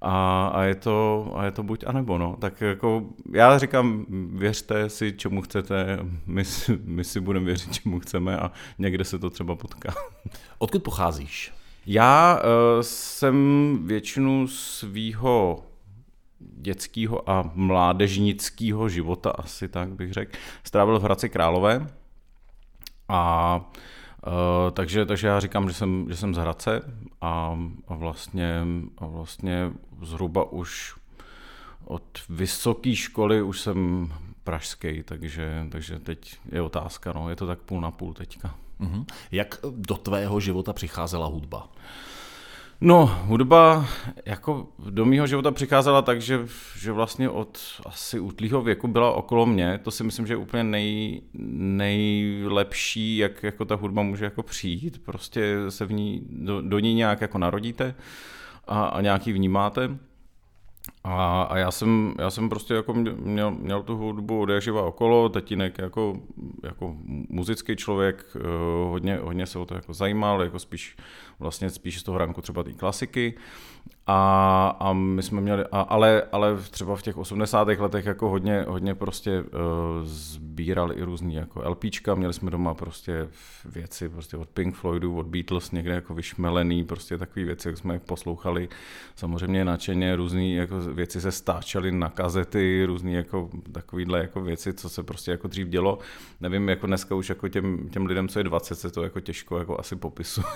a, 0.02 0.46
a, 0.46 0.62
je 0.62 0.74
to, 0.74 1.32
a 1.34 1.44
je 1.44 1.50
to 1.50 1.62
buď 1.62 1.84
a 1.86 1.92
nebo 1.92 2.18
no. 2.18 2.36
Tak 2.40 2.60
jako 2.60 3.04
já 3.32 3.58
říkám, 3.58 4.06
věřte 4.32 4.90
si, 4.90 5.12
čemu 5.12 5.42
chcete, 5.42 5.98
my, 6.26 6.44
si, 6.44 6.78
my 6.84 7.04
si 7.04 7.20
budeme 7.20 7.46
věřit, 7.46 7.72
čemu 7.72 8.00
chceme 8.00 8.36
a 8.36 8.50
někde 8.78 9.04
se 9.04 9.18
to 9.18 9.30
třeba 9.30 9.56
potká. 9.56 9.94
Odkud 10.58 10.82
pocházíš? 10.82 11.52
Já 11.86 12.40
uh, 12.40 12.80
jsem 12.80 13.78
většinu 13.84 14.48
svýho 14.48 15.64
dětského 16.38 17.30
a 17.30 17.50
mládežnického 17.54 18.88
života, 18.88 19.30
asi 19.30 19.68
tak 19.68 19.88
bych 19.88 20.12
řekl, 20.12 20.32
strávil 20.64 20.98
v 20.98 21.02
Hradci 21.02 21.28
Králové, 21.28 21.86
A 23.08 23.60
uh, 24.26 24.70
takže, 24.70 25.06
takže 25.06 25.26
já 25.26 25.40
říkám, 25.40 25.68
že 25.68 25.74
jsem, 25.74 26.06
že 26.08 26.16
jsem 26.16 26.34
z 26.34 26.38
Hradce 26.38 26.80
a, 27.20 27.58
a, 27.88 27.94
vlastně, 27.94 28.62
a 28.98 29.06
vlastně 29.06 29.70
zhruba 30.02 30.52
už 30.52 30.94
od 31.84 32.20
vysoké 32.28 32.96
školy 32.96 33.42
už 33.42 33.60
jsem 33.60 34.12
pražský, 34.44 35.02
takže, 35.02 35.66
takže 35.70 35.98
teď 35.98 36.36
je 36.52 36.62
otázka, 36.62 37.12
no, 37.12 37.30
je 37.30 37.36
to 37.36 37.46
tak 37.46 37.58
půl 37.58 37.80
na 37.80 37.90
půl 37.90 38.14
teďka. 38.14 38.54
Mm-hmm. 38.80 39.04
Jak 39.32 39.58
do 39.70 39.96
tvého 39.96 40.40
života 40.40 40.72
přicházela 40.72 41.26
hudba? 41.26 41.68
No, 42.86 43.06
hudba 43.06 43.86
jako 44.26 44.68
do 44.90 45.04
mýho 45.04 45.26
života 45.26 45.50
přicházela 45.50 46.02
tak, 46.02 46.20
že, 46.20 46.46
že 46.78 46.92
vlastně 46.92 47.28
od 47.28 47.58
asi 47.86 48.20
útlýho 48.20 48.62
věku 48.62 48.88
byla 48.88 49.12
okolo 49.12 49.46
mě. 49.46 49.80
To 49.82 49.90
si 49.90 50.04
myslím, 50.04 50.26
že 50.26 50.32
je 50.32 50.36
úplně 50.36 50.64
nej, 50.64 51.22
nejlepší, 51.34 53.16
jak 53.16 53.42
jako 53.42 53.64
ta 53.64 53.74
hudba 53.74 54.02
může 54.02 54.24
jako 54.24 54.42
přijít. 54.42 55.04
Prostě 55.04 55.56
se 55.68 55.86
v 55.86 55.92
ní, 55.92 56.26
do, 56.30 56.60
do 56.60 56.78
ní 56.78 56.94
nějak 56.94 57.20
jako 57.20 57.38
narodíte 57.38 57.94
a, 58.66 58.84
a 58.84 59.00
nějaký 59.00 59.32
vnímáte. 59.32 59.98
A, 61.04 61.42
a 61.42 61.58
já, 61.58 61.70
jsem, 61.70 62.14
já 62.18 62.30
jsem 62.30 62.48
prostě 62.48 62.74
jako 62.74 62.94
měl, 62.94 63.50
měl 63.50 63.82
tu 63.82 63.96
hudbu 63.96 64.40
od 64.40 64.48
živa 64.60 64.82
okolo, 64.82 65.28
tatínek 65.28 65.78
jako, 65.78 66.16
jako 66.62 66.96
muzický 67.28 67.76
člověk, 67.76 68.26
eh, 68.36 68.40
hodně, 68.88 69.18
hodně 69.22 69.46
se 69.46 69.58
o 69.58 69.64
to 69.64 69.74
jako 69.74 69.94
zajímal, 69.94 70.42
jako 70.42 70.58
spíš 70.58 70.96
vlastně 71.38 71.70
spíš 71.70 72.00
z 72.00 72.02
toho 72.02 72.18
ranku 72.18 72.42
třeba 72.42 72.62
té 72.62 72.72
klasiky. 72.72 73.34
A, 74.06 74.76
a 74.80 74.92
my 74.92 75.22
jsme 75.22 75.40
měli, 75.40 75.64
a, 75.72 75.80
ale, 75.80 76.22
ale 76.32 76.56
třeba 76.70 76.96
v 76.96 77.02
těch 77.02 77.16
80. 77.16 77.68
letech 77.68 78.06
jako 78.06 78.28
hodně, 78.28 78.64
hodně 78.68 78.94
prostě 78.94 79.42
uh, 79.42 79.48
sbírali 80.02 80.94
i 80.94 81.02
různý 81.02 81.34
jako 81.34 81.70
LPčka, 81.70 82.14
měli 82.14 82.32
jsme 82.32 82.50
doma 82.50 82.74
prostě 82.74 83.28
věci 83.64 84.08
prostě 84.08 84.36
od 84.36 84.48
Pink 84.48 84.74
Floydu, 84.74 85.16
od 85.16 85.26
Beatles 85.26 85.70
někde 85.70 85.94
jako 85.94 86.14
vyšmelený, 86.14 86.84
prostě 86.84 87.18
takové 87.18 87.44
věci, 87.44 87.68
jak 87.68 87.78
jsme 87.78 87.98
poslouchali, 87.98 88.68
samozřejmě 89.16 89.64
nadšeně, 89.64 90.16
různé 90.16 90.48
jako 90.48 90.80
věci 90.94 91.20
se 91.20 91.32
stáčely 91.32 91.92
na 91.92 92.08
kazety, 92.08 92.84
různé 92.84 93.10
jako 93.10 93.50
takovýhle 93.72 94.18
jako 94.18 94.40
věci, 94.40 94.72
co 94.72 94.88
se 94.88 95.02
prostě 95.02 95.30
jako 95.30 95.48
dřív 95.48 95.68
dělo. 95.68 95.98
Nevím, 96.40 96.68
jako 96.68 96.86
dneska 96.86 97.14
už 97.14 97.28
jako 97.28 97.48
těm, 97.48 97.88
těm 97.88 98.06
lidem, 98.06 98.28
co 98.28 98.38
je 98.38 98.44
20, 98.44 98.74
se 98.74 98.90
to 98.90 99.02
jako 99.02 99.20
těžko 99.20 99.58
jako 99.58 99.80
asi 99.80 99.96
popisuje, 99.96 100.46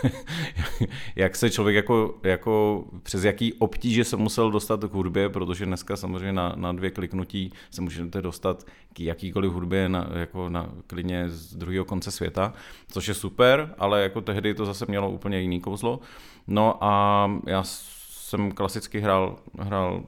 jak 1.16 1.36
se 1.36 1.50
člověk 1.50 1.76
jako, 1.76 2.18
jako 2.22 2.84
přes 3.02 3.24
jaký 3.24 3.52
obtíže 3.52 4.04
se 4.04 4.16
musel 4.16 4.50
dostat 4.50 4.84
k 4.84 4.92
hudbě, 4.92 5.28
protože 5.28 5.66
dneska 5.66 5.96
samozřejmě 5.96 6.32
na, 6.32 6.52
na 6.56 6.72
dvě 6.72 6.90
kliknutí 6.90 7.52
se 7.70 7.80
můžete 7.80 8.22
dostat 8.22 8.66
k 8.92 9.00
jakýkoliv 9.00 9.52
hudbě 9.52 9.88
na, 9.88 10.10
jako 10.14 10.48
na 10.48 10.70
klidně 10.86 11.28
z 11.28 11.54
druhého 11.54 11.84
konce 11.84 12.10
světa, 12.10 12.52
což 12.88 13.08
je 13.08 13.14
super, 13.14 13.74
ale 13.78 14.02
jako 14.02 14.20
tehdy 14.20 14.54
to 14.54 14.66
zase 14.66 14.84
mělo 14.88 15.10
úplně 15.10 15.40
jiný 15.40 15.60
kouzlo. 15.60 16.00
No 16.46 16.84
a 16.84 17.30
já 17.46 17.62
jsem 17.64 18.52
klasicky 18.52 19.00
hrál, 19.00 19.38
hrál 19.58 20.02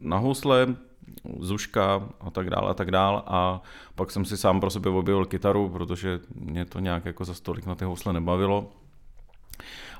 na 0.00 0.18
housle, 0.18 0.76
zuška 1.40 2.08
a 2.20 2.30
tak 2.30 2.50
dále 2.50 2.70
a 2.70 2.74
tak 2.74 2.90
dále 2.90 3.22
a 3.26 3.60
pak 3.94 4.10
jsem 4.10 4.24
si 4.24 4.36
sám 4.36 4.60
pro 4.60 4.70
sebe 4.70 4.90
objevil 4.90 5.24
kytaru, 5.24 5.68
protože 5.68 6.20
mě 6.34 6.64
to 6.64 6.78
nějak 6.78 7.04
jako 7.04 7.24
za 7.24 7.34
stolik 7.34 7.66
na 7.66 7.74
ty 7.74 7.84
housle 7.84 8.12
nebavilo 8.12 8.70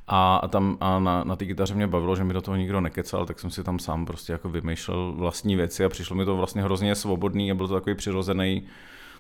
a, 0.07 0.37
a 0.37 0.49
tam 0.49 0.76
a 0.81 0.99
na, 0.99 1.25
na 1.25 1.37
té 1.37 1.47
kytaře 1.47 1.75
mě 1.75 1.87
bavilo, 1.87 2.16
že 2.16 2.25
mi 2.25 2.35
do 2.35 2.42
toho 2.42 2.57
nikdo 2.57 2.81
nekecal, 2.81 3.26
tak 3.26 3.40
jsem 3.40 3.50
si 3.50 3.64
tam 3.64 3.78
sám 3.78 4.07
prostě 4.07 4.33
jako 4.33 4.49
vymýšlel 4.49 5.12
vlastní 5.12 5.57
věci 5.57 5.85
a 5.85 5.88
přišlo 5.88 6.16
mi 6.16 6.25
to 6.25 6.37
vlastně 6.37 6.62
hrozně 6.62 6.95
svobodný 6.95 7.50
a 7.50 7.54
byl 7.54 7.69
to 7.69 7.75
takový 7.75 7.97
přirozený 7.97 8.62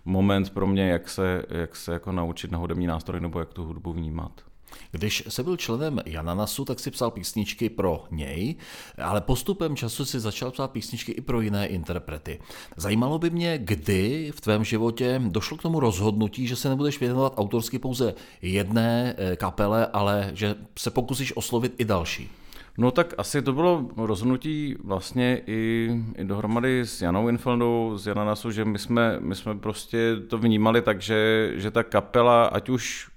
moment 0.04 0.50
pro 0.50 0.66
mě, 0.66 0.88
jak 0.88 1.08
se, 1.08 1.44
jak 1.48 1.76
se 1.76 1.92
jako 1.92 2.12
naučit 2.12 2.50
na 2.50 2.58
hudební 2.58 2.86
nástroj 2.86 3.20
nebo 3.20 3.38
jak 3.38 3.52
tu 3.54 3.64
hudbu 3.64 3.92
vnímat. 3.92 4.51
Když 4.90 5.24
se 5.28 5.42
byl 5.42 5.56
členem 5.56 6.00
Jananasu, 6.06 6.64
tak 6.64 6.80
si 6.80 6.90
psal 6.90 7.10
písničky 7.10 7.70
pro 7.70 8.04
něj, 8.10 8.54
ale 9.02 9.20
postupem 9.20 9.76
času 9.76 10.04
si 10.04 10.20
začal 10.20 10.50
psát 10.50 10.70
písničky 10.70 11.12
i 11.12 11.20
pro 11.20 11.40
jiné 11.40 11.66
interprety. 11.66 12.40
Zajímalo 12.76 13.18
by 13.18 13.30
mě, 13.30 13.58
kdy 13.58 14.32
v 14.34 14.40
tvém 14.40 14.64
životě 14.64 15.20
došlo 15.24 15.56
k 15.56 15.62
tomu 15.62 15.80
rozhodnutí, 15.80 16.46
že 16.46 16.56
se 16.56 16.68
nebudeš 16.68 17.00
věnovat 17.00 17.34
autorsky 17.36 17.78
pouze 17.78 18.14
jedné 18.42 19.14
eh, 19.16 19.36
kapele, 19.36 19.86
ale 19.86 20.30
že 20.34 20.54
se 20.78 20.90
pokusíš 20.90 21.36
oslovit 21.36 21.74
i 21.78 21.84
další. 21.84 22.30
No 22.78 22.90
tak 22.90 23.14
asi 23.18 23.42
to 23.42 23.52
bylo 23.52 23.88
rozhodnutí 23.96 24.76
vlastně 24.84 25.40
i, 25.46 25.90
i 26.16 26.24
dohromady 26.24 26.80
s 26.80 27.02
Janou 27.02 27.28
Infeldou, 27.28 27.98
z 27.98 28.06
Jananasu, 28.06 28.50
že 28.50 28.64
my 28.64 28.78
jsme, 28.78 29.16
my 29.20 29.34
jsme 29.34 29.54
prostě 29.54 30.16
to 30.28 30.38
vnímali 30.38 30.82
tak, 30.82 31.02
že, 31.02 31.52
že 31.54 31.70
ta 31.70 31.82
kapela, 31.82 32.44
ať 32.44 32.68
už 32.68 33.11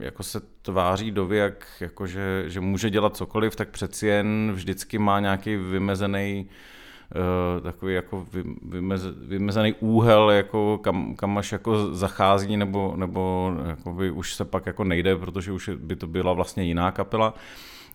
jako 0.00 0.22
se 0.22 0.40
tváří 0.62 1.10
do 1.10 1.26
věk, 1.26 1.66
jako 1.80 2.06
že, 2.06 2.44
že 2.46 2.60
může 2.60 2.90
dělat 2.90 3.16
cokoliv, 3.16 3.56
tak 3.56 3.68
přeci 3.68 4.06
jen 4.06 4.52
vždycky 4.54 4.98
má 4.98 5.20
nějaký 5.20 5.56
vymezený 5.56 6.48
uh, 7.14 7.62
takový 7.62 7.94
jako 7.94 8.26
vymez, 8.62 9.02
vymezený 9.20 9.74
úhel, 9.80 10.30
jako 10.30 10.78
kam, 10.78 11.14
kam 11.14 11.38
až 11.38 11.52
jako 11.52 11.94
zachází, 11.94 12.56
nebo, 12.56 12.94
nebo 12.96 13.52
jako 13.66 13.92
by 13.92 14.10
už 14.10 14.34
se 14.34 14.44
pak 14.44 14.66
jako 14.66 14.84
nejde, 14.84 15.16
protože 15.16 15.52
už 15.52 15.70
by 15.76 15.96
to 15.96 16.06
byla 16.06 16.32
vlastně 16.32 16.64
jiná 16.64 16.90
kapela. 16.90 17.34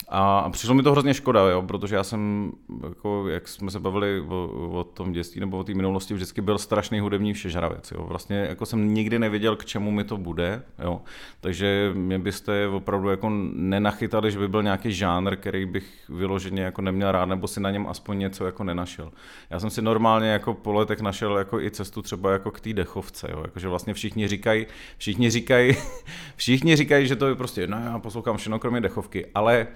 A 0.09 0.49
přišlo 0.49 0.75
mi 0.75 0.83
to 0.83 0.91
hrozně 0.91 1.13
škoda, 1.13 1.49
jo, 1.49 1.61
protože 1.61 1.95
já 1.95 2.03
jsem, 2.03 2.51
jako, 2.89 3.29
jak 3.29 3.47
jsme 3.47 3.71
se 3.71 3.79
bavili 3.79 4.21
o, 4.21 4.69
o 4.71 4.83
tom 4.83 5.11
dětství 5.11 5.39
nebo 5.39 5.57
o 5.57 5.63
té 5.63 5.73
minulosti, 5.73 6.13
vždycky 6.13 6.41
byl 6.41 6.57
strašný 6.57 6.99
hudební 6.99 7.33
všežravec. 7.33 7.91
Jo. 7.91 8.03
Vlastně 8.03 8.37
jako 8.37 8.65
jsem 8.65 8.93
nikdy 8.93 9.19
nevěděl, 9.19 9.55
k 9.55 9.65
čemu 9.65 9.91
mi 9.91 10.03
to 10.03 10.17
bude. 10.17 10.63
Jo. 10.83 11.01
Takže 11.41 11.91
mě 11.93 12.19
byste 12.19 12.67
opravdu 12.67 13.09
jako 13.09 13.29
nenachytali, 13.53 14.31
že 14.31 14.39
by 14.39 14.47
byl 14.47 14.63
nějaký 14.63 14.93
žánr, 14.93 15.35
který 15.35 15.65
bych 15.65 15.85
vyloženě 16.09 16.63
jako 16.63 16.81
neměl 16.81 17.11
rád, 17.11 17.25
nebo 17.25 17.47
si 17.47 17.59
na 17.59 17.71
něm 17.71 17.87
aspoň 17.87 18.17
něco 18.19 18.45
jako 18.45 18.63
nenašel. 18.63 19.11
Já 19.49 19.59
jsem 19.59 19.69
si 19.69 19.81
normálně 19.81 20.29
jako 20.29 20.53
po 20.53 20.73
letech 20.73 21.01
našel 21.01 21.37
jako 21.37 21.61
i 21.61 21.71
cestu 21.71 22.01
třeba 22.01 22.31
jako 22.31 22.51
k 22.51 22.59
té 22.59 22.73
dechovce. 22.73 23.27
Jo. 23.31 23.41
Jako, 23.41 23.59
že 23.59 23.67
vlastně 23.67 23.93
všichni 23.93 24.27
říkají, 24.27 24.65
všichni 24.97 25.29
říkají, 25.29 25.75
všichni 26.35 26.75
říkají, 26.75 27.07
že 27.07 27.15
to 27.15 27.27
je 27.27 27.35
prostě, 27.35 27.67
no 27.67 27.77
já 27.77 27.99
poslouchám 27.99 28.37
všechno 28.37 28.59
kromě 28.59 28.81
dechovky, 28.81 29.25
ale 29.35 29.67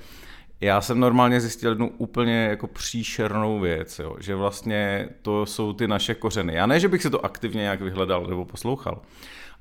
já 0.62 0.82
jsem 0.82 1.00
normálně 1.00 1.42
zjistil 1.42 1.72
jednu 1.72 1.90
úplně 1.98 2.46
jako 2.50 2.68
příšernou 2.68 3.60
věc, 3.60 4.00
jo, 4.00 4.16
že 4.20 4.36
vlastně 4.36 5.10
to 5.22 5.46
jsou 5.46 5.74
ty 5.74 5.88
naše 5.88 6.16
kořeny. 6.16 6.54
Já 6.54 6.66
ne, 6.66 6.80
že 6.80 6.88
bych 6.88 7.02
si 7.02 7.10
to 7.10 7.26
aktivně 7.26 7.62
nějak 7.62 7.82
vyhledal 7.82 8.26
nebo 8.28 8.46
poslouchal, 8.46 9.02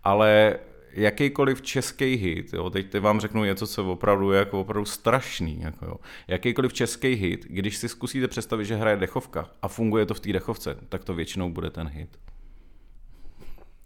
ale 0.05 0.59
jakýkoliv 0.93 1.62
český 1.62 2.14
hit, 2.14 2.52
jo, 2.52 2.71
teď, 2.71 2.90
teď 2.90 3.02
vám 3.02 3.21
řeknu 3.21 3.45
něco, 3.45 3.67
co 3.67 3.93
opravdu 3.93 4.33
je 4.33 4.38
jako 4.38 4.61
opravdu 4.61 4.85
strašný, 4.85 5.61
jako 5.61 5.87
jo. 5.87 5.97
jakýkoliv 6.28 6.73
český 6.73 7.14
hit, 7.14 7.47
když 7.49 7.76
si 7.76 7.88
zkusíte 7.88 8.28
představit, 8.28 8.64
že 8.64 8.76
hraje 8.76 8.97
dechovka 8.97 9.50
a 9.62 9.69
funguje 9.69 10.07
to 10.07 10.14
v 10.14 10.21
té 10.21 10.33
dechovce, 10.33 10.76
tak 10.88 11.05
to 11.05 11.14
většinou 11.14 11.50
bude 11.50 11.71
ten 11.71 11.88
hit. 11.88 12.19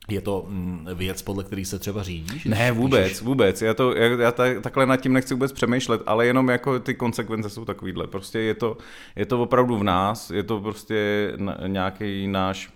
Je 0.08 0.20
to 0.20 0.44
mm, 0.48 0.88
věc, 0.94 1.22
podle 1.22 1.44
který 1.44 1.64
se 1.64 1.78
třeba 1.78 2.02
řídíš? 2.02 2.44
Ne, 2.44 2.72
vůbec, 2.72 3.02
píšeš? 3.02 3.20
vůbec. 3.22 3.62
Já, 3.62 3.74
to, 3.74 3.96
já, 3.96 4.20
já 4.20 4.32
takhle 4.60 4.86
nad 4.86 4.96
tím 4.96 5.12
nechci 5.12 5.34
vůbec 5.34 5.52
přemýšlet, 5.52 6.02
ale 6.06 6.26
jenom 6.26 6.48
jako 6.48 6.78
ty 6.78 6.94
konsekvence 6.94 7.50
jsou 7.50 7.64
takovýhle. 7.64 8.06
Prostě 8.06 8.38
je 8.38 8.54
to, 8.54 8.76
je 9.16 9.26
to 9.26 9.42
opravdu 9.42 9.78
v 9.78 9.84
nás, 9.84 10.30
je 10.30 10.42
to 10.42 10.60
prostě 10.60 11.32
nějaký 11.66 12.26
náš, 12.26 12.72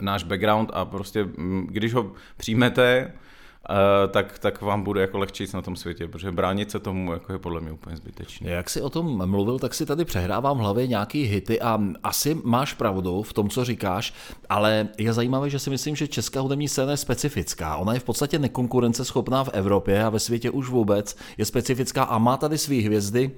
náš 0.00 0.24
background 0.24 0.70
a 0.72 0.84
prostě 0.84 1.24
mm, 1.24 1.66
když 1.70 1.94
ho 1.94 2.12
přijmete, 2.36 3.12
tak, 4.08 4.38
tak 4.38 4.62
vám 4.62 4.82
bude 4.82 5.00
jako 5.00 5.18
lehčí 5.18 5.46
na 5.54 5.62
tom 5.62 5.76
světě, 5.76 6.08
protože 6.08 6.32
bránit 6.32 6.70
se 6.70 6.78
tomu 6.78 7.12
jako 7.12 7.32
je 7.32 7.38
podle 7.38 7.60
mě 7.60 7.72
úplně 7.72 7.96
zbytečné. 7.96 8.50
Jak 8.50 8.70
si 8.70 8.82
o 8.82 8.90
tom 8.90 9.30
mluvil, 9.30 9.58
tak 9.58 9.74
si 9.74 9.86
tady 9.86 10.04
přehrávám 10.04 10.58
v 10.58 10.60
hlavě 10.60 10.86
nějaký 10.86 11.24
hity 11.24 11.60
a 11.60 11.80
asi 12.02 12.36
máš 12.44 12.74
pravdu 12.74 13.22
v 13.22 13.32
tom, 13.32 13.48
co 13.48 13.64
říkáš, 13.64 14.14
ale 14.48 14.88
je 14.98 15.12
zajímavé, 15.12 15.50
že 15.50 15.58
si 15.58 15.70
myslím, 15.70 15.96
že 15.96 16.08
česká 16.08 16.40
hudební 16.40 16.68
scéna 16.68 16.90
je 16.90 16.96
specifická. 16.96 17.76
Ona 17.76 17.94
je 17.94 18.00
v 18.00 18.04
podstatě 18.04 18.38
nekonkurenceschopná 18.38 19.44
v 19.44 19.50
Evropě 19.52 20.04
a 20.04 20.10
ve 20.10 20.18
světě 20.18 20.50
už 20.50 20.68
vůbec 20.68 21.16
je 21.38 21.44
specifická 21.44 22.02
a 22.02 22.18
má 22.18 22.36
tady 22.36 22.58
svý 22.58 22.82
hvězdy, 22.82 23.30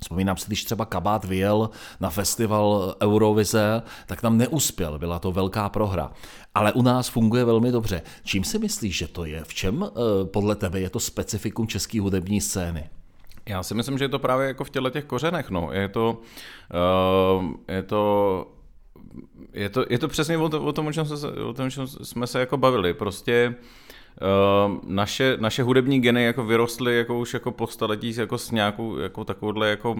Vzpomínám 0.00 0.36
si, 0.36 0.46
když 0.46 0.64
třeba 0.64 0.84
Kabát 0.84 1.24
vyjel 1.24 1.70
na 2.00 2.10
festival 2.10 2.94
Eurovize, 3.02 3.82
tak 4.06 4.20
tam 4.20 4.38
neuspěl, 4.38 4.98
byla 4.98 5.18
to 5.18 5.32
velká 5.32 5.68
prohra. 5.68 6.12
Ale 6.54 6.72
u 6.72 6.82
nás 6.82 7.08
funguje 7.08 7.44
velmi 7.44 7.72
dobře. 7.72 8.02
Čím 8.24 8.44
si 8.44 8.58
myslíš, 8.58 8.98
že 8.98 9.08
to 9.08 9.24
je? 9.24 9.44
V 9.44 9.54
čem 9.54 9.84
eh, 9.84 10.24
podle 10.24 10.56
tebe 10.56 10.80
je 10.80 10.90
to 10.90 11.00
specifikum 11.00 11.66
české 11.66 12.00
hudební 12.00 12.40
scény? 12.40 12.90
Já 13.46 13.62
si 13.62 13.74
myslím, 13.74 13.98
že 13.98 14.04
je 14.04 14.08
to 14.08 14.18
právě 14.18 14.46
jako 14.46 14.64
v 14.64 14.70
těle 14.70 14.90
těch 14.90 15.04
kořenech. 15.04 15.50
No. 15.50 15.68
Je, 15.72 15.88
to, 15.88 16.20
uh, 17.38 17.44
je 17.68 17.82
to 17.82 18.46
je 19.52 19.68
to, 19.68 19.84
je 19.90 19.98
to 19.98 20.08
přesně 20.08 20.38
o, 20.38 20.48
to, 20.48 20.64
o, 20.64 20.72
tom, 20.72 20.86
o, 20.86 20.92
čem 20.92 21.06
se, 21.06 21.32
o 21.32 21.52
tom, 21.52 21.70
čem 21.70 21.86
jsme 21.86 22.26
se 22.26 22.40
jako 22.40 22.56
bavili. 22.56 22.94
Prostě 22.94 23.54
naše, 24.86 25.36
naše 25.40 25.62
hudební 25.62 26.00
geny 26.00 26.24
jako 26.24 26.44
vyrostly 26.44 26.96
jako 26.96 27.18
už 27.18 27.34
jako 27.34 27.50
po 27.50 27.66
staletí 27.66 28.16
jako 28.16 28.38
s 28.38 28.50
nějakou 28.50 28.96
jako 28.98 29.24
takovouhle 29.24 29.68
jako 29.68 29.96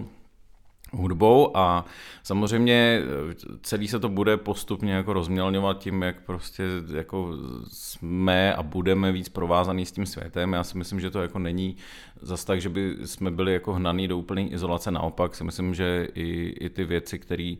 hudbou 0.93 1.57
a 1.57 1.85
samozřejmě 2.23 3.01
eh, 3.01 3.35
celý 3.61 3.87
se 3.87 3.99
to 3.99 4.09
bude 4.09 4.37
postupně 4.37 4.93
jako 4.93 5.13
rozmělňovat 5.13 5.79
tím, 5.79 6.01
jak 6.01 6.21
prostě 6.25 6.63
jako 6.95 7.29
jsme 7.67 8.55
a 8.55 8.63
budeme 8.63 9.11
víc 9.11 9.29
provázaný 9.29 9.85
s 9.85 9.91
tím 9.91 10.05
světem. 10.05 10.53
Já 10.53 10.63
si 10.63 10.77
myslím, 10.77 10.99
že 10.99 11.11
to 11.11 11.21
jako 11.21 11.39
není 11.39 11.77
zas 12.21 12.45
tak, 12.45 12.61
že 12.61 12.69
by 12.69 12.95
jsme 13.05 13.31
byli 13.31 13.53
jako 13.53 13.73
hnaný 13.73 14.07
do 14.07 14.17
úplné 14.17 14.41
izolace. 14.41 14.91
Naopak 14.91 15.35
si 15.35 15.43
myslím, 15.43 15.73
že 15.73 16.07
i, 16.15 16.55
i 16.59 16.69
ty 16.69 16.83
věci, 16.83 17.19
které 17.19 17.55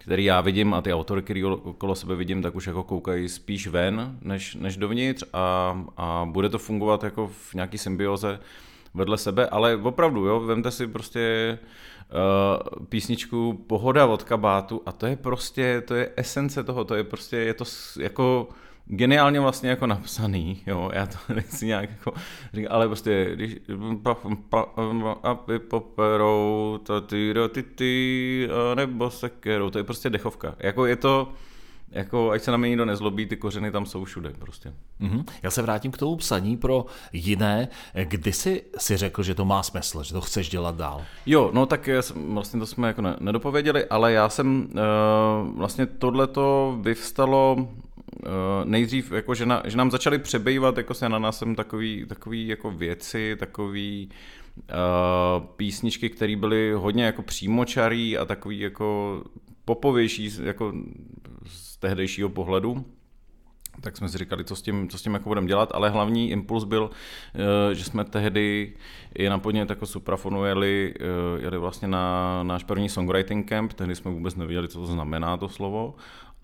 který 0.00 0.24
já 0.24 0.40
vidím 0.40 0.74
a 0.74 0.82
ty 0.82 0.94
autory, 0.94 1.22
který 1.22 1.44
okolo 1.44 1.94
sebe 1.94 2.16
vidím, 2.16 2.42
tak 2.42 2.54
už 2.54 2.66
jako 2.66 2.82
koukají 2.82 3.28
spíš 3.28 3.66
ven, 3.66 4.18
než, 4.22 4.54
než 4.54 4.76
dovnitř 4.76 5.24
a, 5.32 5.84
a 5.96 6.26
bude 6.30 6.48
to 6.48 6.58
fungovat 6.58 7.04
jako 7.04 7.26
v 7.28 7.54
nějaký 7.54 7.78
symbioze 7.78 8.40
vedle 8.94 9.18
sebe, 9.18 9.48
ale 9.48 9.76
opravdu, 9.76 10.26
jo, 10.26 10.40
vemte 10.40 10.70
si 10.70 10.86
prostě 10.86 11.58
uh, 12.78 12.86
písničku 12.86 13.64
Pohoda 13.66 14.06
od 14.06 14.22
kabátu 14.22 14.82
a 14.86 14.92
to 14.92 15.06
je 15.06 15.16
prostě, 15.16 15.82
to 15.86 15.94
je 15.94 16.10
esence 16.16 16.64
toho, 16.64 16.84
to 16.84 16.94
je 16.94 17.04
prostě, 17.04 17.36
je 17.36 17.54
to 17.54 17.64
jako 18.00 18.48
geniálně 18.90 19.40
vlastně 19.40 19.70
jako 19.70 19.86
napsaný, 19.86 20.62
jo, 20.66 20.90
já 20.92 21.06
to 21.06 21.18
nechci 21.34 21.66
nějak 21.66 21.90
jako 21.90 22.12
říkat, 22.54 22.70
ale 22.70 22.86
prostě, 22.86 23.30
když 23.34 23.56
poperou, 25.68 26.78
to 26.82 27.00
ty, 27.00 27.34
ty, 27.52 27.62
ty, 27.62 28.48
nebo 28.74 29.10
sekerou, 29.10 29.70
to 29.70 29.78
je 29.78 29.84
prostě 29.84 30.10
dechovka, 30.10 30.54
jako 30.58 30.86
je 30.86 30.96
to, 30.96 31.32
jako, 31.90 32.30
ať 32.30 32.42
se 32.42 32.50
na 32.50 32.56
mě 32.56 32.68
nikdo 32.68 32.84
nezlobí, 32.84 33.26
ty 33.26 33.36
kořeny 33.36 33.70
tam 33.70 33.86
jsou 33.86 34.04
všude 34.04 34.30
prostě. 34.38 34.72
Mm-hmm. 35.00 35.24
Já 35.42 35.50
se 35.50 35.62
vrátím 35.62 35.90
k 35.90 35.98
tomu 35.98 36.16
psaní 36.16 36.56
pro 36.56 36.86
jiné. 37.12 37.68
Kdy 38.04 38.32
jsi 38.32 38.62
si 38.78 38.96
řekl, 38.96 39.22
že 39.22 39.34
to 39.34 39.44
má 39.44 39.62
smysl, 39.62 40.02
že 40.02 40.12
to 40.12 40.20
chceš 40.20 40.48
dělat 40.48 40.76
dál? 40.76 41.02
Jo, 41.26 41.50
no 41.54 41.66
tak 41.66 41.88
vlastně 42.14 42.60
to 42.60 42.66
jsme 42.66 42.88
jako 42.88 43.02
nedopověděli, 43.20 43.86
ale 43.86 44.12
já 44.12 44.28
jsem 44.28 44.68
uh, 44.72 45.58
vlastně 45.58 45.86
tohleto 45.86 46.78
vyvstalo 46.80 47.68
nejdřív, 48.64 49.12
jako 49.12 49.34
že, 49.34 49.46
na, 49.46 49.62
že 49.64 49.76
nám 49.76 49.90
začaly 49.90 50.18
přebývat 50.18 50.76
jako 50.76 50.94
se 50.94 51.08
na 51.08 51.18
nás 51.18 51.38
jsem 51.38 51.54
takový, 51.54 52.06
takový 52.08 52.48
jako 52.48 52.70
věci, 52.70 53.36
takový 53.38 54.08
uh, 54.56 55.46
písničky, 55.56 56.10
které 56.10 56.36
byly 56.36 56.72
hodně 56.72 57.04
jako 57.04 57.22
přímočarý 57.22 58.18
a 58.18 58.24
takový 58.24 58.58
jako 58.58 59.22
popovější 59.64 60.30
jako 60.42 60.72
z 61.46 61.76
tehdejšího 61.76 62.28
pohledu, 62.28 62.84
tak 63.80 63.96
jsme 63.96 64.08
si 64.08 64.18
říkali, 64.18 64.44
co 64.44 64.56
s 64.56 64.62
tím, 64.62 64.88
co 64.88 64.98
s 64.98 65.02
tím 65.02 65.14
jako 65.14 65.28
budeme 65.28 65.46
dělat, 65.46 65.70
ale 65.74 65.90
hlavní 65.90 66.30
impuls 66.30 66.64
byl, 66.64 66.90
eh, 67.70 67.74
že 67.74 67.84
jsme 67.84 68.04
tehdy 68.04 68.72
i 69.14 69.28
na 69.28 69.38
podnět 69.38 69.70
jako 69.70 69.86
Suprafonu 69.86 70.44
jeli, 70.44 70.94
eh, 71.00 71.42
jeli 71.42 71.58
vlastně 71.58 71.88
na 71.88 72.42
náš 72.42 72.64
první 72.64 72.88
songwriting 72.88 73.48
camp, 73.48 73.72
tehdy 73.72 73.94
jsme 73.94 74.10
vůbec 74.10 74.36
nevěděli, 74.36 74.68
co 74.68 74.78
to 74.80 74.86
znamená 74.86 75.36
to 75.36 75.48
slovo, 75.48 75.94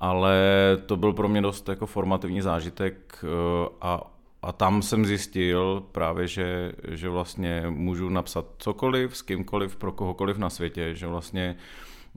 ale 0.00 0.38
to 0.86 0.96
byl 0.96 1.12
pro 1.12 1.28
mě 1.28 1.42
dost 1.42 1.68
jako 1.68 1.86
formativní 1.86 2.40
zážitek 2.40 3.24
eh, 3.24 3.68
a 3.80 4.16
a 4.46 4.52
tam 4.52 4.82
jsem 4.82 5.06
zjistil 5.06 5.82
právě, 5.92 6.28
že, 6.28 6.72
že 6.88 7.08
vlastně 7.08 7.64
můžu 7.68 8.08
napsat 8.08 8.46
cokoliv, 8.58 9.16
s 9.16 9.22
kýmkoliv, 9.22 9.76
pro 9.76 9.92
kohokoliv 9.92 10.38
na 10.38 10.50
světě, 10.50 10.94
že 10.94 11.06
vlastně 11.06 11.56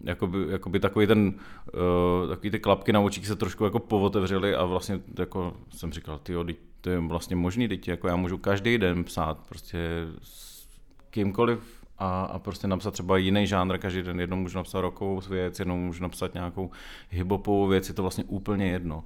jakoby, 0.03 0.37
jakoby 0.49 0.79
takový 0.79 1.07
ten, 1.07 1.33
uh, 1.73 2.29
takový 2.29 2.51
ty 2.51 2.59
klapky 2.59 2.93
na 2.93 2.99
očích 2.99 3.27
se 3.27 3.35
trošku 3.35 3.63
jako 3.63 3.79
povotevřely 3.79 4.55
a 4.55 4.65
vlastně 4.65 4.99
jako 5.19 5.53
jsem 5.69 5.93
říkal, 5.93 6.19
ty 6.19 6.33
to 6.81 6.89
je 6.89 6.99
vlastně 6.99 7.35
možný, 7.35 7.67
teď 7.67 7.87
jako 7.87 8.07
já 8.07 8.15
můžu 8.15 8.37
každý 8.37 8.77
den 8.77 9.03
psát 9.03 9.37
prostě 9.49 9.79
s 10.23 10.67
kýmkoliv 11.09 11.78
a, 11.99 12.23
a 12.23 12.39
prostě 12.39 12.67
napsat 12.67 12.91
třeba 12.91 13.17
jiný 13.17 13.47
žánr 13.47 13.77
každý 13.77 14.01
den. 14.01 14.19
Jednou 14.19 14.37
můžu 14.37 14.57
napsat 14.57 14.81
rokovou 14.81 15.21
věc, 15.29 15.59
jednou 15.59 15.77
můžu 15.77 16.03
napsat 16.03 16.33
nějakou 16.33 16.71
hiphopovou 17.09 17.67
věc, 17.67 17.87
je 17.87 17.93
to 17.93 18.01
vlastně 18.01 18.23
úplně 18.23 18.67
jedno. 18.67 19.03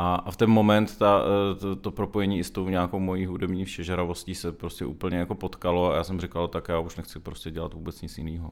A, 0.00 0.14
a 0.14 0.30
v 0.30 0.36
ten 0.36 0.50
moment 0.50 0.98
ta, 0.98 1.20
eh, 1.20 1.54
to, 1.54 1.76
to 1.76 1.90
propojení 1.90 2.38
i 2.38 2.44
s 2.44 2.50
tou 2.50 2.68
nějakou 2.68 2.98
mojí 2.98 3.26
hudební 3.26 3.64
všežeravostí 3.64 4.34
se 4.34 4.52
prostě 4.52 4.84
úplně 4.84 5.16
jako 5.16 5.34
potkalo 5.34 5.92
a 5.92 5.96
já 5.96 6.04
jsem 6.04 6.20
říkal, 6.20 6.48
tak 6.48 6.68
já 6.68 6.78
už 6.78 6.96
nechci 6.96 7.20
prostě 7.20 7.50
dělat 7.50 7.74
vůbec 7.74 8.02
nic 8.02 8.18
jiného. 8.18 8.50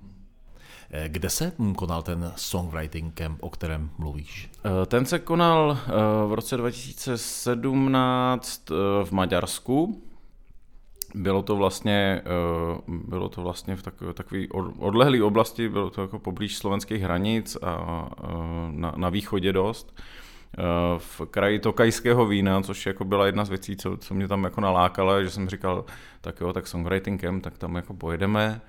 Eh, 0.90 1.08
kde 1.08 1.30
se 1.30 1.52
konal 1.76 2.02
ten 2.02 2.32
songwriting 2.36 3.14
camp, 3.14 3.38
o 3.42 3.50
kterém 3.50 3.90
mluvíš? 3.98 4.50
Eh, 4.64 4.86
ten 4.86 5.06
se 5.06 5.18
konal 5.18 5.78
v 6.26 6.32
roce 6.32 6.56
2017 6.56 8.70
v 9.04 9.12
Maďarsku. 9.12 10.02
Bylo 11.14 11.42
to 11.42 11.56
vlastně, 11.56 12.22
bylo 12.86 13.28
to 13.28 13.42
vlastně 13.42 13.76
v 13.76 13.82
takové, 14.14 14.46
odlehlé 14.78 15.22
oblasti, 15.22 15.68
bylo 15.68 15.90
to 15.90 16.02
jako 16.02 16.18
poblíž 16.18 16.56
slovenských 16.58 17.02
hranic 17.02 17.56
a 17.62 18.08
na, 18.70 18.92
na 18.96 19.08
východě 19.08 19.52
dost 19.52 20.00
v 20.98 21.20
kraji 21.30 21.58
tokajského 21.58 22.26
vína, 22.26 22.62
což 22.62 22.86
jako 22.86 23.04
byla 23.04 23.26
jedna 23.26 23.44
z 23.44 23.48
věcí, 23.48 23.76
co, 23.76 23.96
co 23.96 24.14
mě 24.14 24.28
tam 24.28 24.44
jako 24.44 24.60
nalákala, 24.60 25.22
že 25.22 25.30
jsem 25.30 25.48
říkal, 25.48 25.84
tak 26.20 26.40
jo, 26.40 26.52
tak 26.52 26.66
songwritingem, 26.66 27.40
tak 27.40 27.58
tam 27.58 27.76
jako 27.76 27.94
pojedeme. 27.94 28.60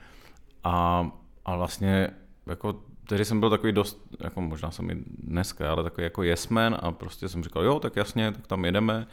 A 0.64 1.08
a 1.48 1.56
vlastně 1.56 2.10
jako 2.48 2.76
tehdy 3.08 3.26
jsem 3.26 3.40
byl 3.40 3.50
takový 3.50 3.74
dost, 3.74 4.02
jako 4.20 4.42
možná 4.42 4.72
jsem 4.72 4.90
i 4.90 4.98
dneska, 5.24 5.72
ale 5.72 5.84
takový 5.84 6.04
jako 6.04 6.24
jesmen 6.24 6.78
a 6.80 6.92
prostě 6.92 7.30
jsem 7.30 7.44
říkal, 7.44 7.64
jo, 7.64 7.80
tak 7.80 7.96
jasně, 7.96 8.32
tak 8.32 8.48
tam 8.48 8.66
jedeme, 8.66 9.08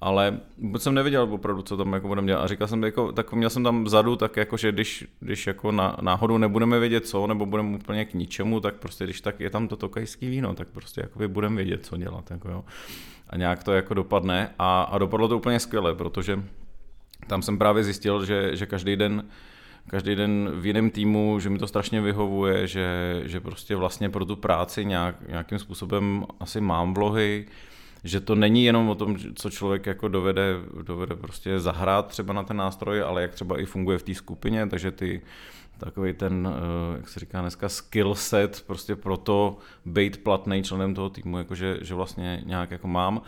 ale 0.00 0.40
vůbec 0.58 0.82
jsem 0.82 0.94
nevěděl 0.94 1.22
opravdu, 1.22 1.62
co 1.62 1.76
tam 1.76 1.92
jako 1.92 2.08
budeme 2.08 2.26
dělat 2.26 2.42
a 2.42 2.46
říkal 2.46 2.68
jsem, 2.68 2.82
jako, 2.82 3.12
tak 3.12 3.32
měl 3.32 3.50
jsem 3.50 3.64
tam 3.64 3.84
vzadu, 3.84 4.16
tak 4.16 4.36
jako, 4.36 4.56
že 4.56 4.72
když, 4.72 5.06
když 5.20 5.46
jako 5.46 5.72
na, 5.72 5.96
náhodou 6.00 6.38
nebudeme 6.38 6.78
vědět 6.78 7.06
co, 7.06 7.26
nebo 7.26 7.46
budeme 7.46 7.76
úplně 7.76 8.04
k 8.04 8.14
ničemu, 8.14 8.60
tak 8.60 8.74
prostě 8.74 9.04
když 9.04 9.20
tak 9.20 9.40
je 9.40 9.50
tam 9.50 9.68
to 9.68 9.76
tokajský 9.76 10.30
víno, 10.30 10.54
tak 10.54 10.68
prostě 10.68 11.00
jako 11.00 11.28
budeme 11.28 11.56
vědět, 11.56 11.86
co 11.86 11.96
dělat, 11.96 12.30
jako 12.30 12.50
jo. 12.50 12.64
A 13.30 13.36
nějak 13.36 13.64
to 13.64 13.72
jako 13.72 13.94
dopadne 13.94 14.50
a, 14.58 14.82
a 14.82 14.98
dopadlo 14.98 15.28
to 15.28 15.36
úplně 15.36 15.60
skvěle, 15.60 15.94
protože 15.94 16.42
tam 17.26 17.42
jsem 17.42 17.58
právě 17.58 17.84
zjistil, 17.84 18.24
že, 18.24 18.56
že 18.56 18.66
každý 18.66 18.96
den 18.96 19.24
každý 19.90 20.14
den 20.14 20.50
v 20.54 20.66
jiném 20.66 20.90
týmu, 20.90 21.40
že 21.40 21.50
mi 21.50 21.58
to 21.58 21.66
strašně 21.66 22.00
vyhovuje, 22.00 22.66
že, 22.66 23.22
že 23.24 23.40
prostě 23.40 23.76
vlastně 23.76 24.10
pro 24.10 24.24
tu 24.24 24.36
práci 24.36 24.84
nějak, 24.84 25.28
nějakým 25.28 25.58
způsobem 25.58 26.24
asi 26.40 26.60
mám 26.60 26.94
vlohy, 26.94 27.46
že 28.04 28.20
to 28.20 28.34
není 28.34 28.64
jenom 28.64 28.88
o 28.88 28.94
tom, 28.94 29.16
co 29.34 29.50
člověk 29.50 29.86
jako 29.86 30.08
dovede, 30.08 30.54
dovede 30.82 31.16
prostě 31.16 31.60
zahrát 31.60 32.06
třeba 32.06 32.32
na 32.34 32.42
ten 32.42 32.56
nástroj, 32.56 33.02
ale 33.02 33.22
jak 33.22 33.34
třeba 33.34 33.60
i 33.60 33.64
funguje 33.64 33.98
v 33.98 34.02
té 34.02 34.14
skupině, 34.14 34.66
takže 34.66 34.90
ty 34.90 35.22
takový 35.78 36.12
ten, 36.12 36.48
eh, 36.48 36.96
jak 36.96 37.08
se 37.08 37.20
říká 37.20 37.40
dneska, 37.40 37.68
skill 37.68 38.14
set 38.14 38.64
prostě 38.66 38.96
pro 38.96 39.16
to 39.16 39.58
být 39.84 40.22
platný 40.22 40.62
členem 40.62 40.94
toho 40.94 41.10
týmu, 41.10 41.38
jakože 41.38 41.78
že 41.80 41.94
vlastně 41.94 42.42
nějak 42.46 42.70
jako 42.70 42.88
mám. 42.88 43.22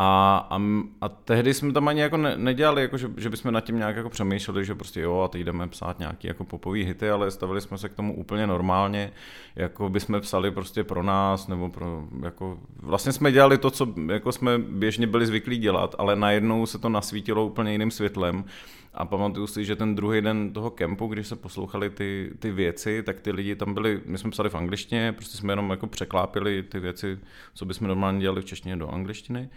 A, 0.00 0.36
a, 0.50 0.60
a 1.00 1.08
tehdy 1.08 1.54
jsme 1.54 1.72
tam 1.72 1.88
ani 1.88 2.00
jako 2.00 2.16
ne, 2.16 2.36
nedělali, 2.36 2.82
jako 2.82 2.96
že, 2.98 3.10
že 3.16 3.30
bychom 3.30 3.52
nad 3.52 3.60
tím 3.60 3.76
nějak 3.76 3.96
jako 3.96 4.10
přemýšleli, 4.10 4.64
že 4.64 4.74
prostě 4.74 5.00
jo 5.00 5.20
a 5.20 5.28
teď 5.28 5.42
jdeme 5.42 5.68
psát 5.68 5.98
nějaký 5.98 6.26
jako 6.26 6.44
popový 6.44 6.84
hity, 6.84 7.10
ale 7.10 7.30
stavili 7.30 7.60
jsme 7.60 7.78
se 7.78 7.88
k 7.88 7.94
tomu 7.94 8.16
úplně 8.16 8.46
normálně, 8.46 9.12
jako 9.56 9.88
bychom 9.88 10.20
psali 10.20 10.50
prostě 10.50 10.84
pro 10.84 11.02
nás, 11.02 11.48
nebo 11.48 11.68
pro, 11.70 12.04
jako, 12.22 12.58
vlastně 12.76 13.12
jsme 13.12 13.32
dělali 13.32 13.58
to, 13.58 13.70
co 13.70 13.94
jako 14.12 14.32
jsme 14.32 14.58
běžně 14.58 15.06
byli 15.06 15.26
zvyklí 15.26 15.58
dělat, 15.58 15.94
ale 15.98 16.16
najednou 16.16 16.66
se 16.66 16.78
to 16.78 16.88
nasvítilo 16.88 17.46
úplně 17.46 17.72
jiným 17.72 17.90
světlem 17.90 18.44
a 18.94 19.04
pamatuju 19.04 19.46
si, 19.46 19.64
že 19.64 19.76
ten 19.76 19.94
druhý 19.94 20.20
den 20.20 20.52
toho 20.52 20.70
kempu, 20.70 21.06
když 21.06 21.26
se 21.26 21.36
poslouchali 21.36 21.90
ty, 21.90 22.30
ty 22.38 22.50
věci, 22.50 23.02
tak 23.02 23.20
ty 23.20 23.32
lidi 23.32 23.56
tam 23.56 23.74
byli, 23.74 24.00
my 24.04 24.18
jsme 24.18 24.30
psali 24.30 24.50
v 24.50 24.54
angličtině, 24.54 25.12
prostě 25.12 25.36
jsme 25.36 25.52
jenom 25.52 25.70
jako 25.70 25.86
překlápili 25.86 26.62
ty 26.62 26.80
věci, 26.80 27.18
co 27.54 27.64
bychom 27.64 27.88
normálně 27.88 28.20
dělali 28.20 28.42
v 28.42 28.44
češtině 28.44 28.76
do 28.76 28.88
angličtiny. 28.88 29.48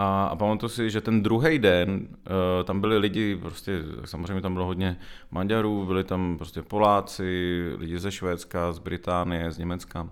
A, 0.00 0.26
a 0.26 0.36
pamatuju 0.36 0.68
si, 0.70 0.90
že 0.90 1.00
ten 1.00 1.22
druhý 1.22 1.58
den 1.58 2.08
uh, 2.08 2.64
tam 2.64 2.80
byli 2.80 2.98
lidi, 2.98 3.36
prostě 3.36 3.82
samozřejmě 4.04 4.40
tam 4.40 4.52
bylo 4.52 4.66
hodně 4.66 4.96
Maďarů, 5.30 5.86
byli 5.86 6.04
tam 6.04 6.38
prostě 6.38 6.62
Poláci, 6.62 7.62
lidi 7.78 7.98
ze 7.98 8.12
Švédska, 8.12 8.72
z 8.72 8.78
Británie, 8.78 9.52
z 9.52 9.58
Německa. 9.58 10.08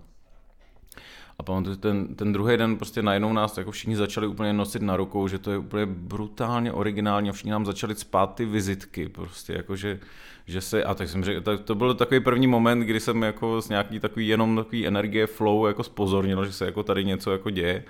A 1.39 1.43
pamatuju, 1.43 1.77
ten, 1.77 2.15
ten 2.15 2.33
druhý 2.33 2.57
den 2.57 2.77
prostě 2.77 3.03
najednou 3.03 3.33
nás 3.33 3.59
jako 3.59 3.71
všichni 3.71 3.97
začali 3.97 4.27
úplně 4.27 4.53
nosit 4.53 4.83
na 4.83 4.97
rukou, 4.97 5.29
že 5.29 5.39
to 5.39 5.51
je 5.51 5.59
úplně 5.59 5.87
brutálně 5.87 6.73
originální 6.73 7.31
a 7.31 7.33
všichni 7.33 7.51
nám 7.51 7.67
začali 7.67 7.95
spát 7.95 8.35
ty 8.35 8.45
vizitky, 8.45 9.09
prostě 9.09 9.53
jako 9.53 9.77
že, 9.77 10.01
že 10.47 10.61
se, 10.61 10.85
a 10.85 10.95
tak 10.95 11.09
jsem 11.09 11.25
řekl, 11.25 11.41
tak 11.41 11.61
to 11.61 11.75
byl 11.75 11.95
takový 11.95 12.21
první 12.21 12.47
moment, 12.47 12.81
kdy 12.81 13.01
jsem 13.01 13.23
jako 13.23 13.63
s 13.63 13.69
nějaký 13.69 14.01
takový 14.01 14.29
jenom 14.29 14.57
takový 14.57 14.87
energie 14.87 15.27
flow 15.27 15.67
jako 15.67 15.83
spozornil, 15.83 16.47
že 16.47 16.53
se 16.53 16.65
jako 16.65 16.83
tady 16.83 17.05
něco 17.05 17.33
jako 17.33 17.51
děje. 17.51 17.85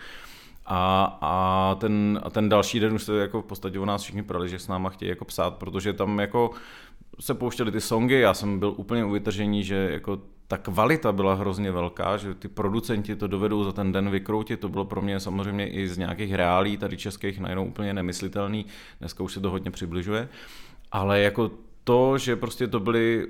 A, 0.67 1.19
a, 1.21 1.75
ten, 1.75 2.21
a 2.23 2.31
ten 2.31 2.49
další 2.49 2.81
den 2.81 2.95
už 2.95 3.03
se 3.03 3.19
jako 3.19 3.43
v 3.43 3.45
podstatě 3.45 3.79
o 3.79 3.85
nás 3.85 4.03
všichni 4.03 4.23
prali, 4.23 4.49
že 4.49 4.59
s 4.59 4.69
náma 4.69 4.91
chtějí 4.91 5.09
jako 5.09 5.25
psát, 5.25 5.55
protože 5.55 5.93
tam 5.93 6.19
jako 6.19 6.51
se 7.21 7.35
pouštěly 7.35 7.73
ty 7.73 7.81
songy, 7.81 8.21
já 8.21 8.35
jsem 8.35 8.59
byl 8.59 8.75
úplně 8.77 9.05
u 9.05 9.11
vytržení, 9.11 9.65
že 9.65 9.89
jako 9.93 10.21
ta 10.49 10.57
kvalita 10.57 11.13
byla 11.13 11.35
hrozně 11.35 11.73
velká, 11.73 12.17
že 12.17 12.35
ty 12.35 12.49
producenti 12.49 13.17
to 13.17 13.27
dovedou 13.27 13.65
za 13.65 13.73
ten 13.73 13.93
den 13.93 14.11
vykroutit, 14.11 14.61
to 14.61 14.69
bylo 14.69 14.85
pro 14.85 15.03
mě 15.03 15.21
samozřejmě 15.21 15.69
i 15.69 15.89
z 15.89 15.99
nějakých 15.99 16.35
reálí 16.35 16.77
tady 16.77 16.97
českých 16.97 17.41
najednou 17.41 17.67
úplně 17.67 17.95
nemyslitelný, 17.95 18.67
dneska 19.01 19.25
už 19.25 19.33
se 19.33 19.41
to 19.41 19.51
hodně 19.51 19.71
přibližuje, 19.71 20.29
ale 20.93 21.21
jako 21.21 21.51
to, 21.85 22.19
že 22.19 22.37
prostě 22.37 22.67
to 22.67 22.81
byly 22.81 23.27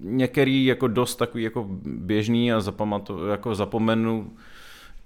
některý 0.00 0.64
jako 0.64 0.88
dost 0.88 1.16
takový 1.16 1.44
jako 1.44 1.66
běžný 1.84 2.52
a 2.52 2.60
zapamatu, 2.60 3.26
jako 3.26 3.54
zapomenu 3.54 4.32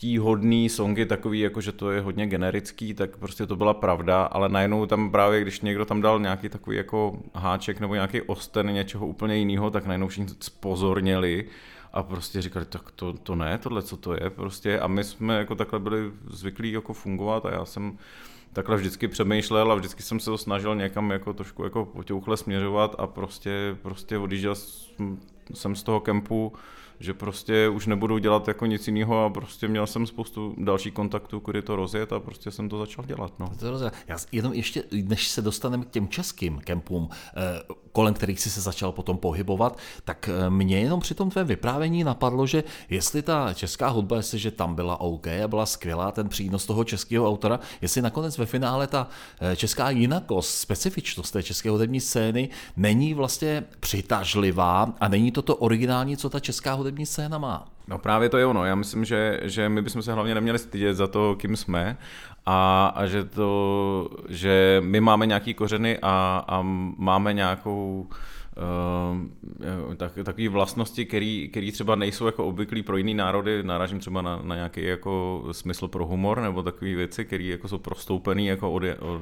tí 0.01 0.19
hodný 0.19 0.69
songy 0.69 1.07
takový, 1.07 1.41
jako 1.41 1.61
že 1.61 1.73
to 1.73 1.91
je 1.91 2.01
hodně 2.01 2.27
generický, 2.27 2.95
tak 2.95 3.17
prostě 3.17 3.47
to 3.47 3.57
byla 3.57 3.75
pravda, 3.75 4.23
ale 4.23 4.49
najednou 4.49 4.87
tam 4.87 5.11
právě, 5.11 5.41
když 5.41 5.61
někdo 5.61 5.85
tam 5.85 6.01
dal 6.01 6.21
nějaký 6.21 6.49
takový 6.49 6.77
jako 6.77 7.19
háček 7.35 7.81
nebo 7.81 7.95
nějaký 7.95 8.23
osten 8.23 8.75
něčeho 8.75 9.07
úplně 9.07 9.37
jiného, 9.37 9.71
tak 9.71 9.87
najednou 9.87 10.09
všichni 10.09 10.35
spozorněli 10.41 11.45
a 11.93 12.03
prostě 12.03 12.43
říkali, 12.43 12.65
tak 12.65 12.91
to, 12.91 13.13
to 13.13 13.35
ne, 13.35 13.59
tohle 13.59 13.83
co 13.83 13.97
to 13.97 14.15
je? 14.15 14.31
Prostě 14.31 14.81
a 14.81 14.87
my 14.87 15.05
jsme 15.05 15.39
jako 15.39 15.55
takhle 15.55 15.79
byli 15.79 16.11
zvyklí 16.31 16.73
jako 16.73 16.93
fungovat 16.93 17.47
a 17.47 17.53
já 17.53 17.65
jsem 17.65 17.99
takhle 18.53 18.77
vždycky 18.77 19.09
přemýšlel 19.09 19.73
a 19.73 19.75
vždycky 19.75 20.03
jsem 20.03 20.21
se 20.21 20.31
to 20.31 20.39
snažil 20.39 20.77
někam 20.77 21.11
jako 21.11 21.33
trošku 21.33 21.65
jako 21.65 21.85
potěuchle 21.85 22.37
směřovat 22.37 22.95
a 22.99 23.07
prostě, 23.07 23.77
prostě 23.83 24.19
odjížděl 24.19 24.55
jsem 25.55 25.77
z 25.77 25.83
toho 25.83 26.01
kempu 26.01 26.53
že 27.01 27.15
prostě 27.15 27.69
už 27.69 27.87
nebudu 27.87 28.19
dělat 28.19 28.49
jako 28.49 28.67
nic 28.67 28.89
jiného 28.89 29.25
a 29.25 29.31
prostě 29.31 29.69
měl 29.69 29.87
jsem 29.87 30.07
spoustu 30.07 30.55
dalších 30.59 30.93
kontaktů, 30.93 31.41
kudy 31.41 31.63
to 31.63 31.77
rozjet 31.77 32.13
a 32.13 32.21
prostě 32.21 32.51
jsem 32.51 32.69
to 32.69 32.79
začal 32.79 33.05
dělat. 33.05 33.39
No. 33.39 33.53
To 33.61 33.71
rozjet. 33.71 33.95
Já 34.09 34.17
jenom 34.33 34.53
ještě, 34.53 34.85
než 35.03 35.29
se 35.29 35.43
dostaneme 35.43 35.85
k 35.85 35.91
těm 35.91 36.09
českým 36.09 36.59
kempům, 36.59 37.09
eh, 37.37 37.75
kolem 37.93 38.15
kterých 38.15 38.41
si 38.41 38.51
se 38.51 38.61
začal 38.61 38.93
potom 38.93 39.19
pohybovat, 39.19 39.79
tak 40.05 40.31
eh, 40.33 40.51
mě 40.51 40.81
jenom 40.81 41.01
při 41.01 41.15
tom 41.15 41.31
tvém 41.31 41.47
vyprávění 41.47 42.05
napadlo, 42.05 42.47
že 42.47 42.65
jestli 42.91 43.23
ta 43.23 43.55
česká 43.55 43.89
hudba, 43.89 44.17
jestli, 44.17 44.39
že 44.39 44.51
tam 44.51 44.75
byla 44.75 45.01
OK 45.01 45.27
a 45.27 45.49
byla 45.49 45.67
skvělá, 45.67 46.13
ten 46.13 46.29
přínos 46.29 46.67
toho 46.67 46.85
českého 46.85 47.29
autora, 47.29 47.61
jestli 47.81 48.03
nakonec 48.03 48.38
ve 48.39 48.47
finále 48.47 48.87
ta 48.87 49.09
eh, 49.41 49.57
česká 49.57 49.91
jinakost, 49.91 50.55
specifičnost 50.55 51.33
té 51.33 51.43
české 51.43 51.71
hudební 51.71 52.01
scény 52.01 52.49
není 52.77 53.15
vlastně 53.15 53.65
přitažlivá 53.81 54.93
a 55.01 55.09
není 55.09 55.33
to 55.33 55.43
to 55.43 55.57
originální, 55.57 56.17
co 56.17 56.31
ta 56.31 56.41
česká 56.41 56.73
hudební 56.73 57.07
scéna 57.07 57.39
má. 57.39 57.69
No 57.89 57.99
právě 57.99 58.29
to 58.29 58.39
je 58.39 58.47
ono. 58.47 58.65
Já 58.65 58.75
myslím, 58.75 59.05
že, 59.05 59.41
že 59.43 59.69
my 59.69 59.83
bychom 59.83 60.03
se 60.03 60.13
hlavně 60.13 60.35
neměli 60.35 60.59
stydět 60.59 60.97
za 60.97 61.07
to, 61.07 61.37
kým 61.37 61.57
jsme 61.57 61.97
a, 62.47 62.87
a 62.95 63.07
že, 63.07 63.25
to, 63.25 64.09
že 64.29 64.83
my 64.85 65.01
máme 65.01 65.27
nějaký 65.27 65.55
kořeny 65.55 65.99
a, 66.03 66.45
a 66.49 66.63
máme 66.97 67.33
nějakou 67.33 68.07
uh, 68.59 69.95
tak, 69.95 70.13
takové 70.25 70.49
vlastnosti, 70.49 71.05
které 71.51 71.73
třeba 71.73 71.95
nejsou 71.95 72.27
jako 72.27 72.45
obvyklý 72.45 72.83
pro 72.83 72.97
jiný 72.97 73.15
národy, 73.15 73.63
náražím 73.63 73.99
třeba 73.99 74.23
na, 74.23 74.41
na 74.43 74.55
nějaký 74.55 74.85
jako 74.85 75.45
smysl 75.53 75.89
pro 75.89 76.07
humor 76.07 76.41
nebo 76.41 76.63
takové 76.63 76.95
věci, 76.95 77.25
které 77.25 77.45
jako 77.45 77.69
jsou 77.69 77.79
prostoupené 77.79 78.43
jako 78.43 78.73
od, 78.73 78.83
od, 79.01 79.21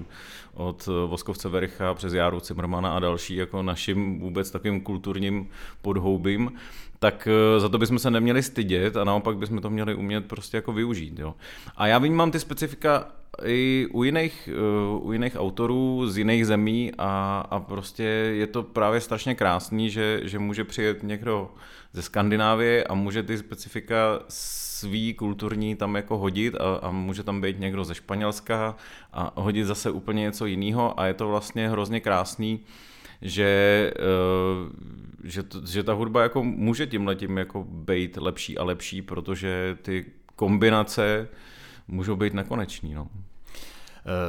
od 0.54 0.88
Voskovce 1.06 1.48
Vericha 1.48 1.94
přes 1.94 2.12
Járu 2.12 2.40
Cimrmana 2.40 2.96
a 2.96 3.00
další 3.00 3.36
jako 3.36 3.62
naším 3.62 4.20
vůbec 4.20 4.50
takovým 4.50 4.80
kulturním 4.80 5.48
podhoubím 5.82 6.50
tak 6.98 7.28
eh, 7.30 7.60
za 7.60 7.68
to 7.68 7.78
bychom 7.78 7.98
se 7.98 8.10
neměli 8.10 8.42
stydět 8.42 8.96
a 8.96 9.04
naopak 9.04 9.36
bychom 9.36 9.60
to 9.60 9.70
měli 9.70 9.94
umět 9.94 10.26
prostě 10.26 10.56
jako 10.56 10.72
využít. 10.72 11.18
Jo. 11.18 11.34
A 11.76 11.86
já 11.86 11.98
vnímám 11.98 12.30
ty 12.30 12.40
specifika 12.40 13.08
i 13.44 13.86
u 13.92 14.04
jiných, 14.04 14.48
eh, 14.52 14.98
u 14.98 15.12
jiných 15.12 15.36
autorů 15.36 16.08
z 16.08 16.18
jiných 16.18 16.46
zemí 16.46 16.92
a, 16.98 17.40
a 17.50 17.60
prostě 17.60 18.02
je 18.32 18.46
to 18.46 18.62
právě 18.62 19.00
strašně 19.00 19.34
krásný, 19.34 19.90
že, 19.90 20.20
že 20.24 20.38
může 20.38 20.64
přijet 20.64 21.02
někdo 21.02 21.50
ze 21.92 22.02
Skandinávie 22.02 22.84
a 22.84 22.94
může 22.94 23.22
ty 23.22 23.38
specifika 23.38 24.20
svý 24.28 25.14
kulturní 25.14 25.76
tam 25.76 25.94
jako 25.94 26.18
hodit 26.18 26.54
a, 26.54 26.74
a 26.74 26.90
může 26.90 27.22
tam 27.22 27.40
být 27.40 27.60
někdo 27.60 27.84
ze 27.84 27.94
Španělska 27.94 28.76
a 29.12 29.40
hodit 29.40 29.64
zase 29.64 29.90
úplně 29.90 30.22
něco 30.22 30.46
jiného 30.46 31.00
a 31.00 31.06
je 31.06 31.14
to 31.14 31.28
vlastně 31.28 31.68
hrozně 31.68 32.00
krásný, 32.00 32.60
že, 33.22 33.92
eh, 33.96 34.72
že, 35.24 35.42
to, 35.42 35.66
že 35.66 35.82
ta 35.82 35.92
hudba 35.92 36.22
jako 36.22 36.44
může 36.44 36.86
tím 36.86 37.06
letím 37.06 37.38
jako 37.38 37.64
být 37.64 38.16
lepší 38.16 38.58
a 38.58 38.64
lepší, 38.64 39.02
protože 39.02 39.78
ty 39.82 40.04
kombinace 40.36 41.28
můžou 41.88 42.16
být 42.16 42.34
nekoneční. 42.34 42.94
No. 42.94 43.08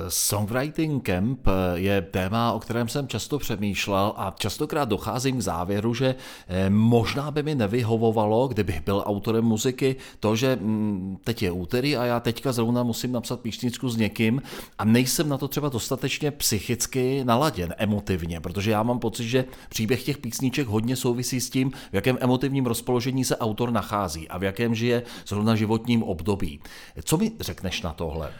Songwriting 0.07 1.03
Camp 1.03 1.47
je 1.73 2.01
téma, 2.01 2.53
o 2.53 2.59
kterém 2.59 2.87
jsem 2.87 3.07
často 3.07 3.39
přemýšlel 3.39 4.13
a 4.15 4.35
častokrát 4.39 4.89
docházím 4.89 5.37
k 5.37 5.41
závěru, 5.41 5.93
že 5.93 6.15
eh, 6.47 6.69
možná 6.69 7.31
by 7.31 7.43
mi 7.43 7.55
nevyhovovalo, 7.55 8.47
kdybych 8.47 8.81
byl 8.81 9.03
autorem 9.05 9.45
muziky, 9.45 9.95
to, 10.19 10.35
že 10.35 10.55
mm, 10.61 11.17
teď 11.23 11.43
je 11.43 11.51
úterý 11.51 11.97
a 11.97 12.05
já 12.05 12.19
teďka 12.19 12.51
zrovna 12.51 12.83
musím 12.83 13.11
napsat 13.11 13.39
píšničku 13.39 13.89
s 13.89 13.97
někým 13.97 14.41
a 14.77 14.85
nejsem 14.85 15.29
na 15.29 15.37
to 15.37 15.47
třeba 15.47 15.69
dostatečně 15.69 16.31
psychicky 16.31 17.23
naladěn, 17.23 17.75
emotivně, 17.77 18.39
protože 18.39 18.71
já 18.71 18.83
mám 18.83 18.99
pocit, 18.99 19.27
že 19.27 19.45
příběh 19.69 20.03
těch 20.03 20.17
písniček 20.17 20.67
hodně 20.67 20.95
souvisí 20.95 21.41
s 21.41 21.49
tím, 21.49 21.71
v 21.71 21.93
jakém 21.93 22.17
emotivním 22.19 22.65
rozpoložení 22.65 23.25
se 23.25 23.37
autor 23.37 23.71
nachází 23.71 24.27
a 24.27 24.37
v 24.37 24.43
jakém 24.43 24.75
žije 24.75 25.03
zrovna 25.27 25.55
životním 25.55 26.03
období. 26.03 26.59
Co 27.03 27.17
mi 27.17 27.31
řekneš 27.39 27.81
na 27.81 27.93
tohle? 27.93 28.31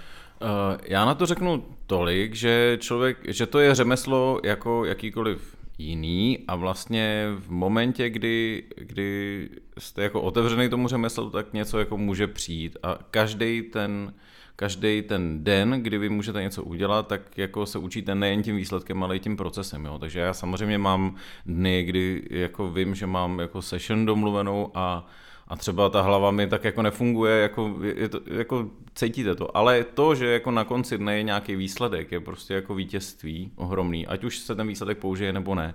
Eh, 0.42 0.78
já 0.88 1.06
na 1.06 1.16
to 1.16 1.26
řeknu 1.26 1.66
tolik, 1.88 2.34
že 2.36 2.78
člověk, 2.82 3.18
že 3.28 3.46
to 3.46 3.60
je 3.60 3.76
řemeslo 3.76 4.40
jako 4.44 4.86
jakýkoliv 4.86 5.58
jiný 5.78 6.40
a 6.48 6.56
vlastně 6.56 7.28
v 7.40 7.50
momentě, 7.52 8.10
kdy, 8.10 8.64
kdy 8.78 9.50
jste 9.78 10.04
jako 10.04 10.22
otevřený 10.22 10.70
tomu 10.70 10.88
řemeslu, 10.88 11.30
tak 11.30 11.54
něco 11.54 11.80
jako 11.80 11.98
může 11.98 12.28
přijít 12.28 12.78
a 12.84 13.00
každý 13.12 13.62
ten, 13.62 14.14
každý 14.56 15.02
ten 15.02 15.44
den, 15.44 15.72
kdy 15.84 15.98
vy 15.98 16.10
můžete 16.10 16.42
něco 16.42 16.64
udělat, 16.64 17.08
tak 17.08 17.38
jako 17.38 17.66
se 17.66 17.80
učíte 17.80 18.16
nejen 18.16 18.44
tím 18.44 18.56
výsledkem, 18.56 19.04
ale 19.04 19.16
i 19.16 19.20
tím 19.20 19.38
procesem. 19.38 19.86
Jo. 19.86 20.00
Takže 20.00 20.20
já 20.20 20.34
samozřejmě 20.34 20.78
mám 20.78 21.16
dny, 21.46 21.84
kdy 21.84 22.28
jako 22.30 22.72
vím, 22.72 22.96
že 22.96 23.08
mám 23.08 23.40
jako 23.40 23.62
session 23.62 24.06
domluvenou 24.06 24.72
a 24.74 25.08
a 25.48 25.56
třeba 25.56 25.90
ta 25.90 26.02
hlava 26.02 26.32
mi 26.32 26.48
tak 26.48 26.64
jako 26.64 26.82
nefunguje, 26.82 27.42
jako, 27.42 27.76
je 27.82 28.10
to, 28.10 28.20
jako 28.26 28.70
cítíte 28.96 29.36
to. 29.36 29.58
Ale 29.58 29.84
to, 29.84 30.16
že 30.16 30.26
jako 30.28 30.52
na 30.52 30.64
konci 30.64 30.98
dne 30.98 31.18
je 31.18 31.24
nějaký 31.24 31.56
výsledek, 31.56 32.12
je 32.12 32.20
prostě 32.20 32.54
jako 32.54 32.76
vítězství 32.76 33.52
ohromný, 33.56 34.08
ať 34.08 34.24
už 34.24 34.38
se 34.38 34.56
ten 34.56 34.68
výsledek 34.68 34.98
použije 34.98 35.34
nebo 35.34 35.56
ne. 35.56 35.74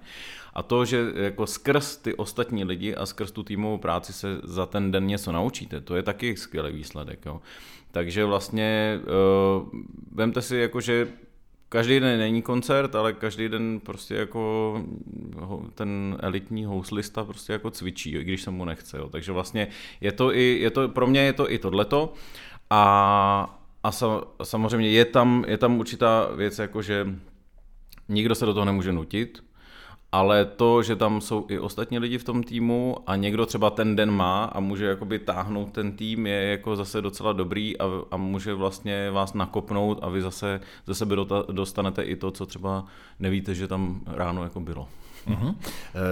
A 0.55 0.63
to, 0.63 0.85
že 0.85 1.05
jako 1.15 1.47
skrz 1.47 1.97
ty 1.97 2.15
ostatní 2.15 2.65
lidi 2.65 2.95
a 2.95 3.07
skrz 3.07 3.31
tu 3.31 3.43
týmovou 3.43 3.79
práci 3.79 4.13
se 4.13 4.41
za 4.45 4.67
ten 4.67 4.91
den 4.91 5.07
něco 5.07 5.33
naučíte, 5.33 5.81
to 5.81 5.97
je 5.97 6.03
taky 6.03 6.37
skvělý 6.37 6.73
výsledek. 6.73 7.27
Jo. 7.27 7.41
Takže 7.91 8.25
vlastně 8.25 9.01
uh, 9.03 9.69
vemte 10.13 10.43
si, 10.43 10.57
jako, 10.57 10.81
že 10.81 11.09
každý 11.73 12.01
den 12.01 12.19
není 12.19 12.43
koncert, 12.43 12.95
ale 12.95 13.13
každý 13.13 13.49
den 13.49 13.81
prostě 13.81 14.15
jako 14.15 14.75
ten 15.75 16.17
elitní 16.21 16.65
houslista 16.65 17.25
prostě 17.25 17.53
jako 17.53 17.71
cvičí, 17.71 18.11
i 18.11 18.25
když 18.25 18.43
se 18.43 18.51
mu 18.51 18.65
nechce. 18.65 18.99
Jo. 18.99 19.09
Takže 19.09 19.33
vlastně 19.33 19.69
je 20.01 20.13
to 20.13 20.35
i, 20.35 20.59
je 20.61 20.71
to, 20.71 20.89
pro 20.89 21.07
mě 21.07 21.21
je 21.21 21.33
to 21.33 21.53
i 21.53 21.59
tohleto. 21.59 22.13
A, 22.71 23.61
a 23.83 23.91
samozřejmě 24.43 24.91
je 24.91 25.05
tam, 25.05 25.45
je 25.49 25.59
tam 25.59 25.79
určitá 25.79 26.29
věc, 26.37 26.59
jako 26.59 26.83
že 26.83 27.07
nikdo 28.09 28.35
se 28.35 28.47
do 28.47 28.55
toho 28.55 28.67
nemůže 28.67 28.93
nutit, 28.93 29.45
ale 30.13 30.45
to, 30.45 30.83
že 30.83 30.97
tam 30.97 31.21
jsou 31.21 31.47
i 31.49 31.59
ostatní 31.59 31.99
lidi 31.99 32.19
v 32.19 32.25
tom 32.25 32.43
týmu 32.43 32.97
a 33.07 33.17
někdo 33.17 33.47
třeba 33.47 33.71
ten 33.71 33.97
den 33.97 34.11
má 34.11 34.45
a 34.45 34.61
může 34.61 34.87
jakoby 34.87 35.19
táhnout 35.19 35.73
ten 35.73 35.93
tým, 35.93 36.27
je 36.27 36.51
jako 36.51 36.77
zase 36.77 37.01
docela 37.01 37.33
dobrý 37.33 37.79
a, 37.79 37.85
a 38.11 38.17
může 38.17 38.55
vlastně 38.55 39.11
vás 39.11 39.35
nakopnout 39.35 39.99
a 40.03 40.09
vy 40.09 40.23
zase 40.23 40.61
ze 40.87 40.95
sebe 40.95 41.17
dostanete 41.53 42.03
i 42.03 42.17
to, 42.17 42.31
co 42.31 42.47
třeba 42.47 42.85
nevíte, 43.21 43.55
že 43.55 43.69
tam 43.69 44.01
ráno 44.07 44.43
jako 44.43 44.61
bylo. 44.61 44.89
Uh-huh. 45.27 45.55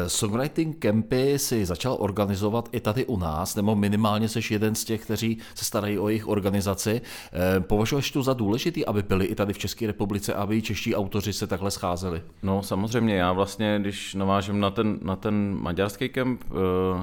Songwriting 0.07 0.79
campy 0.79 1.39
si 1.39 1.67
začal 1.67 1.97
organizovat 2.01 2.69
i 2.73 2.81
tady 2.81 3.07
u 3.07 3.17
nás, 3.17 3.57
nebo 3.57 3.77
minimálně 3.77 4.29
jsi 4.29 4.41
jeden 4.51 4.75
z 4.75 4.85
těch, 4.85 5.03
kteří 5.03 5.39
se 5.55 5.65
starají 5.65 5.99
o 5.99 6.09
jejich 6.09 6.29
organizaci. 6.29 7.01
Eh, 7.33 7.61
považuješ 7.61 8.11
to 8.11 8.23
za 8.23 8.35
důležitý, 8.35 8.87
aby 8.87 9.03
byli 9.03 9.25
i 9.25 9.35
tady 9.35 9.53
v 9.53 9.59
České 9.59 9.87
republice, 9.87 10.35
aby 10.35 10.63
čeští 10.63 10.95
autoři 10.95 11.33
se 11.33 11.47
takhle 11.47 11.71
scházeli? 11.71 12.23
No 12.43 12.63
samozřejmě, 12.63 13.15
já 13.15 13.33
vlastně, 13.33 13.79
když 13.81 14.15
navážím 14.15 14.61
na 14.61 14.71
ten, 14.71 14.99
na 15.03 15.17
ten 15.17 15.57
maďarský 15.61 16.09
kemp, 16.09 16.43
eh, 16.51 16.55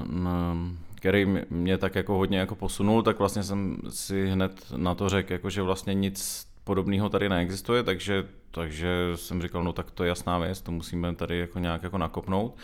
na, 0.10 0.56
který 0.96 1.26
mě 1.50 1.78
tak 1.78 1.96
jako 1.96 2.14
hodně 2.14 2.40
jako 2.40 2.56
posunul, 2.56 3.04
tak 3.04 3.20
vlastně 3.20 3.44
jsem 3.44 3.78
si 3.90 4.28
hned 4.28 4.52
na 4.76 4.96
to 4.96 5.10
řekl, 5.10 5.34
jako 5.34 5.50
že 5.50 5.62
vlastně 5.62 5.94
nic 5.94 6.47
podobného 6.68 7.10
tady 7.10 7.30
neexistuje, 7.30 7.84
takže, 7.84 8.28
takže 8.52 9.12
jsem 9.16 9.42
říkal, 9.42 9.64
no 9.64 9.74
tak 9.74 9.92
to 9.92 10.04
je 10.04 10.08
jasná 10.08 10.40
věc, 10.40 10.62
to 10.62 10.72
musíme 10.72 11.16
tady 11.16 11.40
jako 11.40 11.60
nějak 11.60 11.84
jako 11.84 11.98
nakopnout. 11.98 12.56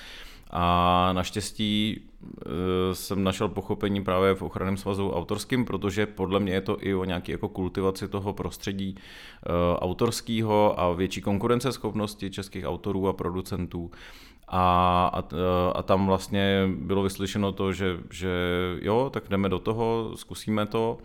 A 0.56 1.10
naštěstí 1.14 2.02
e, 2.02 2.96
jsem 2.96 3.24
našel 3.24 3.50
pochopení 3.50 4.04
právě 4.04 4.36
v 4.36 4.42
ochranném 4.42 4.78
svazu 4.78 5.12
autorským, 5.12 5.66
protože 5.66 6.06
podle 6.06 6.40
mě 6.40 6.54
je 6.54 6.62
to 6.62 6.78
i 6.80 6.96
o 6.96 7.06
nějaké 7.06 7.32
jako 7.32 7.50
kultivaci 7.50 8.08
toho 8.08 8.34
prostředí 8.34 8.96
e, 8.96 9.78
autorského 9.78 10.80
a 10.80 10.94
větší 10.94 11.22
konkurenceschopnosti 11.22 12.30
českých 12.32 12.66
autorů 12.66 13.08
a 13.08 13.14
producentů. 13.14 13.92
a, 14.48 15.06
a, 15.14 15.24
a 15.76 15.84
tam 15.84 16.06
vlastně 16.06 16.68
bylo 16.68 17.04
vyslyšeno 17.04 17.52
to, 17.52 17.74
že, 17.74 17.98
že 18.12 18.30
jo, 18.82 19.10
tak 19.14 19.30
jdeme 19.30 19.50
do 19.50 19.60
toho, 19.60 20.12
zkusíme 20.16 20.66
to 20.66 20.98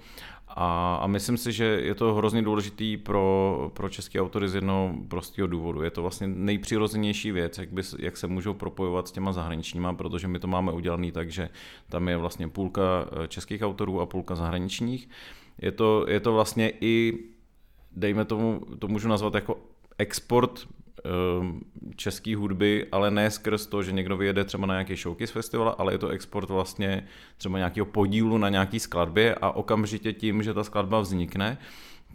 a, 0.61 0.97
a 0.97 1.07
myslím 1.07 1.37
si, 1.37 1.53
že 1.53 1.64
je 1.64 1.94
to 1.94 2.14
hrozně 2.14 2.42
důležitý 2.42 2.97
pro, 2.97 3.71
pro 3.75 3.88
české 3.88 4.21
autory 4.21 4.49
z 4.49 4.55
jednoho 4.55 4.94
prostého 5.09 5.49
důvodu. 5.49 5.83
Je 5.83 5.90
to 5.90 6.03
vlastně 6.03 6.27
nejpřirozenější 6.27 7.33
věc, 7.33 7.59
jak, 7.59 7.73
by, 7.73 7.83
jak 7.99 8.16
se 8.16 8.27
můžou 8.27 8.55
propojovat 8.55 9.09
s 9.09 9.12
těma 9.12 9.33
zahraničníma, 9.33 9.92
protože 9.92 10.29
my 10.29 10.38
to 10.38 10.47
máme 10.47 10.73
udělané 10.73 11.12
tak, 11.12 11.31
že 11.31 11.49
tam 11.88 12.09
je 12.09 12.16
vlastně 12.16 12.49
půlka 12.49 12.83
eh, 12.83 13.29
českých 13.29 13.62
autorů 13.62 14.01
a 14.01 14.07
půlka 14.07 14.35
zahraničních. 14.35 15.09
Je 15.62 15.73
to, 15.73 16.05
je 16.09 16.21
to 16.21 16.33
vlastně 16.33 16.73
i, 16.81 17.18
dejme 17.92 18.25
tomu, 18.25 18.61
to 18.79 18.88
můžu 18.88 19.09
nazvat 19.09 19.35
jako 19.35 19.59
export 19.99 20.66
české 21.96 22.37
hudby, 22.37 22.87
ale 22.92 23.11
ne 23.11 23.30
skrz 23.30 23.66
to, 23.66 23.82
že 23.82 23.92
někdo 23.92 24.16
vyjede 24.16 24.44
třeba 24.44 24.66
na 24.66 24.74
nějaký 24.74 24.96
showcase 24.96 25.32
festival, 25.32 25.74
ale 25.78 25.94
je 25.94 25.98
to 25.98 26.08
export 26.08 26.50
vlastně 26.50 27.06
třeba 27.37 27.58
nějakého 27.58 27.87
podílu 27.87 28.38
na 28.38 28.48
nějaký 28.48 28.80
skladbě 28.80 29.34
a 29.34 29.50
okamžitě 29.50 30.12
tím, 30.12 30.42
že 30.42 30.54
ta 30.54 30.64
skladba 30.64 31.00
vznikne, 31.00 31.58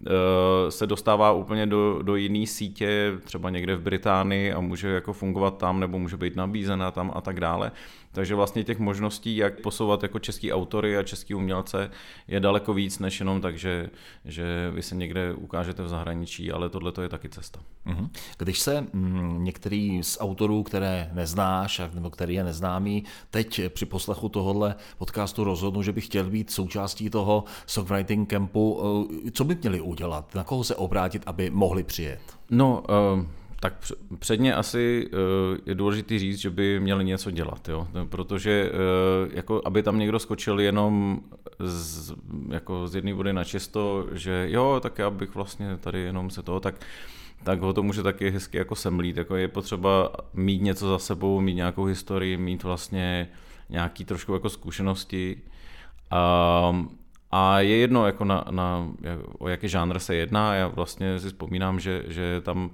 Eh, 0.08 0.72
se 0.72 0.88
dostává 0.88 1.32
úplně 1.32 1.66
do, 1.66 2.00
do 2.02 2.16
jiné 2.16 2.48
sítě, 2.48 3.14
třeba 3.24 3.50
někde 3.50 3.76
v 3.76 3.82
Británii 3.82 4.54
a 4.54 4.60
může 4.60 4.88
jako 4.88 5.14
fungovat 5.14 5.58
tam, 5.58 5.80
nebo 5.80 6.00
může 6.00 6.18
být 6.18 6.36
nabízena 6.36 6.92
tam 6.92 7.12
a 7.16 7.22
tak 7.22 7.40
dále. 7.40 7.72
Takže 8.14 8.36
vlastně 8.36 8.64
těch 8.64 8.80
možností, 8.80 9.36
jak 9.36 9.62
posouvat 9.62 10.04
jako 10.04 10.20
český 10.20 10.54
autory 10.54 10.98
a 10.98 11.04
český 11.04 11.34
umělce, 11.34 11.92
je 12.28 12.40
daleko 12.40 12.74
víc 12.74 13.00
než 13.00 13.20
jenom 13.20 13.42
tak, 13.42 13.58
že, 13.58 13.90
že 14.26 14.72
vy 14.72 14.82
se 14.82 14.96
někde 14.96 15.34
ukážete 15.34 15.84
v 15.84 15.88
zahraničí, 15.88 16.52
ale 16.52 16.70
tohle 16.70 16.92
to 16.92 17.02
je 17.02 17.10
taky 17.10 17.30
cesta. 17.30 17.60
Mhm. 17.86 18.10
Když 18.38 18.60
se 18.60 18.88
mm, 18.94 19.44
některý 19.44 20.04
z 20.04 20.18
autorů, 20.22 20.64
které 20.64 21.10
neznáš, 21.14 21.82
nebo 21.94 22.10
který 22.10 22.34
je 22.34 22.44
neznámý, 22.44 23.04
teď 23.30 23.62
při 23.70 23.86
poslechu 23.86 24.30
tohohle 24.30 24.76
podcastu 24.98 25.44
rozhodnu, 25.44 25.82
že 25.82 25.92
by 25.92 26.02
chtěl 26.02 26.30
být 26.30 26.52
součástí 26.52 27.10
toho 27.10 27.44
songwriting 27.66 28.30
campu, 28.30 28.82
eh, 29.28 29.32
co 29.32 29.44
by 29.44 29.58
měli 29.62 29.82
udělat? 29.82 30.36
Na 30.36 30.44
koho 30.44 30.64
se 30.64 30.76
obrátit, 30.76 31.24
aby 31.26 31.50
mohli 31.50 31.84
přijet? 31.84 32.22
No, 32.50 32.84
uh, 33.14 33.26
tak 33.64 33.74
předně 34.20 34.56
asi 34.56 35.10
uh, 35.14 35.58
je 35.66 35.76
důležité 35.76 36.20
říct, 36.20 36.38
že 36.38 36.50
by 36.50 36.80
měli 36.80 37.06
něco 37.06 37.32
dělat, 37.32 37.70
jo? 37.70 37.88
protože 38.10 38.72
uh, 38.72 39.34
jako, 39.34 39.62
aby 39.66 39.84
tam 39.84 40.00
někdo 40.00 40.20
skočil 40.20 40.60
jenom 40.60 41.22
z, 41.60 42.14
jako 42.50 42.88
z 42.88 42.96
jedné 42.96 43.14
vody 43.14 43.34
na 43.34 43.44
čisto, 43.44 44.08
že 44.12 44.48
jo, 44.50 44.80
tak 44.84 45.00
já 45.00 45.10
bych 45.10 45.36
vlastně 45.36 45.78
tady 45.78 46.00
jenom 46.00 46.30
se 46.30 46.44
toho, 46.44 46.60
tak 46.60 46.76
tak 47.44 47.60
ho 47.60 47.74
to 47.74 47.84
může 47.84 48.04
taky 48.04 48.30
hezky 48.30 48.58
jako 48.58 48.76
semlít. 48.76 49.18
Jako 49.18 49.36
je 49.36 49.48
potřeba 49.48 50.12
mít 50.34 50.62
něco 50.62 50.88
za 50.88 51.00
sebou, 51.00 51.42
mít 51.42 51.54
nějakou 51.54 51.84
historii, 51.84 52.38
mít 52.38 52.64
vlastně 52.64 53.30
nějaký 53.70 54.06
trošku 54.06 54.34
jako 54.34 54.50
zkušenosti. 54.50 55.42
Um, 56.70 56.98
a 57.32 57.60
je 57.60 57.78
jedno, 57.78 58.06
jako 58.06 58.26
na, 58.26 58.46
na, 58.52 58.88
o 59.40 59.48
jaký 59.48 59.68
žánr 59.68 60.00
se 60.00 60.16
jedná. 60.16 60.56
Já 60.56 60.68
vlastně 60.68 61.20
si 61.20 61.28
vzpomínám, 61.28 61.80
že, 61.80 62.04
že 62.08 62.42
tam, 62.42 62.72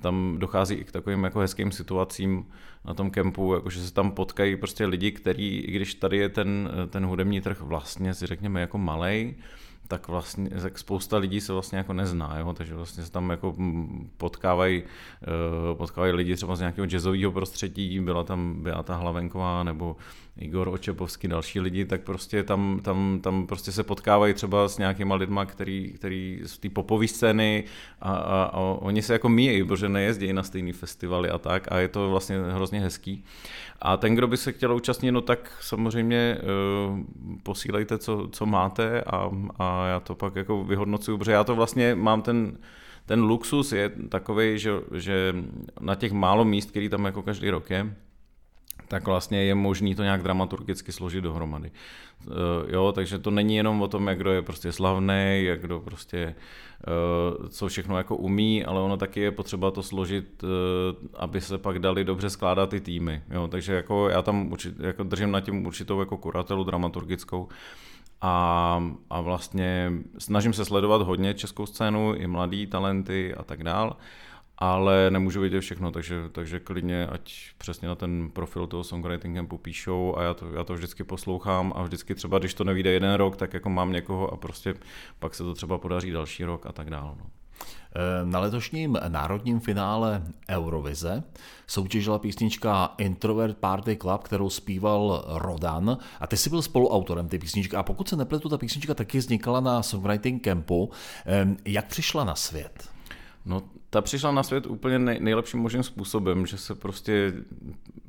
tam 0.00 0.36
dochází 0.38 0.74
i 0.74 0.84
k 0.84 0.92
takovým 0.92 1.24
jako 1.24 1.38
hezkým 1.38 1.72
situacím 1.72 2.46
na 2.84 2.94
tom 2.94 3.10
kempu, 3.10 3.54
jako 3.54 3.70
že 3.70 3.80
se 3.80 3.94
tam 3.94 4.10
potkají 4.10 4.56
prostě 4.56 4.86
lidi, 4.86 5.12
kteří, 5.12 5.58
i 5.58 5.72
když 5.72 5.94
tady 5.94 6.16
je 6.16 6.28
ten, 6.28 6.70
ten 6.90 7.06
hudební 7.06 7.40
trh 7.40 7.60
vlastně, 7.60 8.14
si 8.14 8.26
řekněme, 8.26 8.60
jako 8.60 8.78
malej, 8.78 9.34
tak 9.90 10.08
vlastně 10.08 10.50
tak 10.50 10.78
spousta 10.78 11.16
lidí 11.16 11.40
se 11.40 11.52
vlastně 11.52 11.78
jako 11.78 11.92
nezná, 11.92 12.38
jo? 12.38 12.52
takže 12.52 12.74
vlastně 12.74 13.04
se 13.04 13.12
tam 13.12 13.30
jako 13.30 13.54
potkávají, 14.16 14.82
eh, 14.82 15.74
potkávají 15.74 16.12
lidi 16.12 16.36
třeba 16.36 16.56
z 16.56 16.60
nějakého 16.60 16.86
jazzového 16.86 17.32
prostředí, 17.32 18.00
byla 18.00 18.24
tam 18.24 18.62
Beata 18.62 18.96
Hlavenková 18.96 19.62
nebo 19.62 19.96
Igor 20.40 20.68
Očepovský, 20.68 21.28
další 21.28 21.60
lidi, 21.60 21.84
tak 21.84 22.00
prostě 22.00 22.42
tam, 22.42 22.80
tam, 22.82 23.20
tam 23.22 23.46
prostě 23.46 23.72
se 23.72 23.82
potkávají 23.82 24.34
třeba 24.34 24.68
s 24.68 24.78
nějakýma 24.78 25.14
lidma, 25.14 25.46
který, 25.46 25.92
který 25.92 26.40
z 26.44 26.58
té 26.58 26.68
popové 26.68 27.08
scény 27.08 27.64
a, 28.00 28.12
a, 28.12 28.42
a, 28.42 28.60
oni 28.60 29.02
se 29.02 29.12
jako 29.12 29.28
míjejí, 29.28 29.64
protože 29.64 29.88
nejezdí 29.88 30.32
na 30.32 30.42
stejný 30.42 30.72
festivaly 30.72 31.30
a 31.30 31.38
tak 31.38 31.72
a 31.72 31.78
je 31.78 31.88
to 31.88 32.10
vlastně 32.10 32.38
hrozně 32.40 32.80
hezký. 32.80 33.24
A 33.82 33.96
ten, 33.96 34.14
kdo 34.14 34.26
by 34.26 34.36
se 34.36 34.52
chtěl 34.52 34.76
účastnit, 34.76 35.12
no 35.12 35.20
tak 35.20 35.52
samozřejmě 35.60 36.38
uh, 36.90 36.98
posílejte, 37.42 37.98
co, 37.98 38.28
co 38.32 38.46
máte 38.46 39.00
a, 39.00 39.30
a 39.58 39.86
já 39.86 40.00
to 40.00 40.14
pak 40.14 40.36
jako 40.36 40.64
vyhodnocuju, 40.64 41.18
protože 41.18 41.32
já 41.32 41.44
to 41.44 41.56
vlastně 41.56 41.94
mám 41.94 42.22
ten, 42.22 42.58
ten 43.06 43.22
luxus 43.22 43.72
je 43.72 43.88
takový, 44.08 44.58
že, 44.58 44.70
že 44.94 45.34
na 45.80 45.94
těch 45.94 46.12
málo 46.12 46.44
míst, 46.44 46.70
který 46.70 46.88
tam 46.88 47.04
jako 47.04 47.22
každý 47.22 47.50
rok 47.50 47.70
je, 47.70 47.94
tak 48.90 49.06
vlastně 49.06 49.44
je 49.44 49.54
možný 49.54 49.94
to 49.94 50.02
nějak 50.02 50.22
dramaturgicky 50.22 50.92
složit 50.92 51.24
dohromady. 51.24 51.70
Uh, 52.26 52.34
jo, 52.68 52.92
takže 52.92 53.18
to 53.18 53.30
není 53.30 53.56
jenom 53.56 53.82
o 53.82 53.88
tom, 53.88 54.08
jak 54.08 54.18
kdo 54.18 54.32
je 54.32 54.42
prostě 54.42 54.72
slavný, 54.72 55.42
jak 55.44 55.60
kdo 55.60 55.80
prostě 55.80 56.34
uh, 57.40 57.48
co 57.48 57.68
všechno 57.68 57.98
jako 57.98 58.16
umí, 58.16 58.64
ale 58.64 58.80
ono 58.80 58.96
taky 58.96 59.20
je 59.20 59.30
potřeba 59.30 59.70
to 59.70 59.82
složit, 59.82 60.42
uh, 60.42 60.50
aby 61.14 61.40
se 61.40 61.58
pak 61.58 61.78
dali 61.78 62.04
dobře 62.04 62.30
skládat 62.30 62.70
ty 62.70 62.80
týmy. 62.80 63.22
Jo, 63.30 63.48
takže 63.48 63.74
jako 63.74 64.08
já 64.08 64.22
tam 64.22 64.52
určit, 64.52 64.80
jako 64.80 65.02
držím 65.02 65.30
na 65.30 65.40
tím 65.40 65.66
určitou 65.66 66.00
jako 66.00 66.16
kuratelu 66.16 66.64
dramaturgickou 66.64 67.48
a, 68.20 68.82
a 69.10 69.20
vlastně 69.20 69.92
snažím 70.18 70.52
se 70.52 70.64
sledovat 70.64 71.02
hodně 71.02 71.34
českou 71.34 71.66
scénu, 71.66 72.14
i 72.14 72.26
mladý 72.26 72.66
talenty 72.66 73.34
a 73.34 73.42
tak 73.42 73.62
dál 73.62 73.96
ale 74.60 75.10
nemůžu 75.10 75.40
vidět 75.40 75.60
všechno, 75.60 75.92
takže, 75.92 76.28
takže 76.32 76.60
klidně, 76.60 77.06
ať 77.06 77.34
přesně 77.58 77.88
na 77.88 77.94
ten 77.94 78.30
profil 78.30 78.66
toho 78.66 78.84
songwriting 78.84 79.36
campu 79.36 79.58
píšou 79.58 80.14
a 80.16 80.22
já 80.22 80.34
to, 80.34 80.52
já 80.52 80.64
to 80.64 80.74
vždycky 80.74 81.04
poslouchám 81.04 81.72
a 81.76 81.82
vždycky 81.82 82.14
třeba, 82.14 82.38
když 82.38 82.54
to 82.54 82.64
nevíde 82.64 82.90
jeden 82.90 83.14
rok, 83.14 83.36
tak 83.36 83.54
jako 83.54 83.70
mám 83.70 83.92
někoho 83.92 84.32
a 84.32 84.36
prostě 84.36 84.74
pak 85.18 85.34
se 85.34 85.44
to 85.44 85.54
třeba 85.54 85.78
podaří 85.78 86.10
další 86.10 86.44
rok 86.44 86.66
a 86.66 86.72
tak 86.72 86.90
dále. 86.90 87.14
No. 87.18 87.26
Eh, 87.96 88.24
na 88.24 88.40
letošním 88.40 88.98
národním 89.08 89.60
finále 89.60 90.22
Eurovize 90.50 91.22
soutěžila 91.66 92.18
písnička 92.18 92.94
Introvert 92.98 93.56
Party 93.56 93.96
Club, 93.96 94.22
kterou 94.22 94.50
zpíval 94.50 95.24
Rodan 95.28 95.98
a 96.20 96.26
ty 96.26 96.36
jsi 96.36 96.50
byl 96.50 96.62
spoluautorem 96.62 97.28
té 97.28 97.38
písničky 97.38 97.76
a 97.76 97.82
pokud 97.82 98.08
se 98.08 98.16
nepletu, 98.16 98.48
ta 98.48 98.58
písnička 98.58 98.94
taky 98.94 99.18
vznikala 99.18 99.60
na 99.60 99.82
songwriting 99.82 100.44
campu. 100.44 100.90
Jak 101.64 101.86
přišla 101.86 102.24
na 102.24 102.34
svět? 102.34 102.88
No, 103.44 103.62
ta 103.90 104.00
přišla 104.00 104.32
na 104.32 104.42
svět 104.42 104.66
úplně 104.66 104.98
nej, 104.98 105.18
nejlepším 105.20 105.60
možným 105.60 105.82
způsobem, 105.82 106.46
že 106.46 106.58
se 106.58 106.74
prostě 106.74 107.32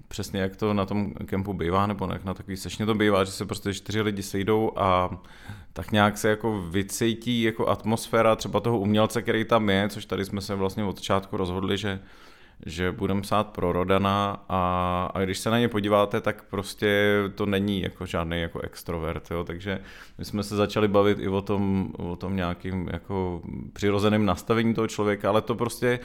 přesně 0.08 0.42
jak 0.42 0.56
to 0.56 0.74
na 0.74 0.86
tom 0.86 1.14
kempu 1.14 1.54
bývá, 1.54 1.88
nebo 1.88 2.10
jak 2.14 2.24
na 2.24 2.34
takový 2.34 2.58
sešně 2.58 2.86
to 2.86 2.96
bývá, 2.96 3.24
že 3.24 3.32
se 3.32 3.46
prostě 3.46 3.74
čtyři 3.74 4.02
lidi 4.02 4.24
sejdou 4.24 4.72
a 4.76 5.10
tak 5.74 5.92
nějak 5.92 6.18
se 6.18 6.30
jako 6.30 6.62
vycejtí 6.62 7.42
jako 7.42 7.68
atmosféra 7.68 8.36
třeba 8.36 8.60
toho 8.60 8.80
umělce, 8.80 9.22
který 9.22 9.46
tam 9.46 9.70
je, 9.70 9.90
což 9.90 10.06
tady 10.06 10.26
jsme 10.26 10.42
se 10.42 10.56
vlastně 10.56 10.84
od 10.84 10.96
začátku 10.96 11.38
rozhodli, 11.38 11.78
že 11.78 12.00
že 12.66 12.92
budeme 12.92 13.22
psát 13.22 13.48
pro 13.48 13.72
Rodana 13.72 14.44
a, 14.50 15.12
a 15.14 15.22
když 15.22 15.40
se 15.40 15.50
na 15.50 15.60
ně 15.60 15.68
podíváte, 15.68 16.22
tak 16.22 16.44
prostě 16.44 17.18
to 17.36 17.46
není 17.46 17.82
jako 17.82 18.06
žádný 18.06 18.42
jako 18.42 18.60
extrovert, 18.60 19.32
jo? 19.32 19.44
takže 19.44 19.80
my 20.18 20.26
jsme 20.26 20.44
se 20.44 20.56
začali 20.56 20.88
bavit 20.88 21.20
i 21.20 21.28
o 21.28 21.42
tom, 21.42 21.92
o 21.98 22.16
tom 22.16 22.36
nějakým 22.36 22.90
jako 22.92 23.42
přirozeným 23.74 24.26
nastavení 24.26 24.74
toho 24.74 24.88
člověka, 24.88 25.30
ale 25.30 25.42
to 25.42 25.56
prostě 25.56 26.00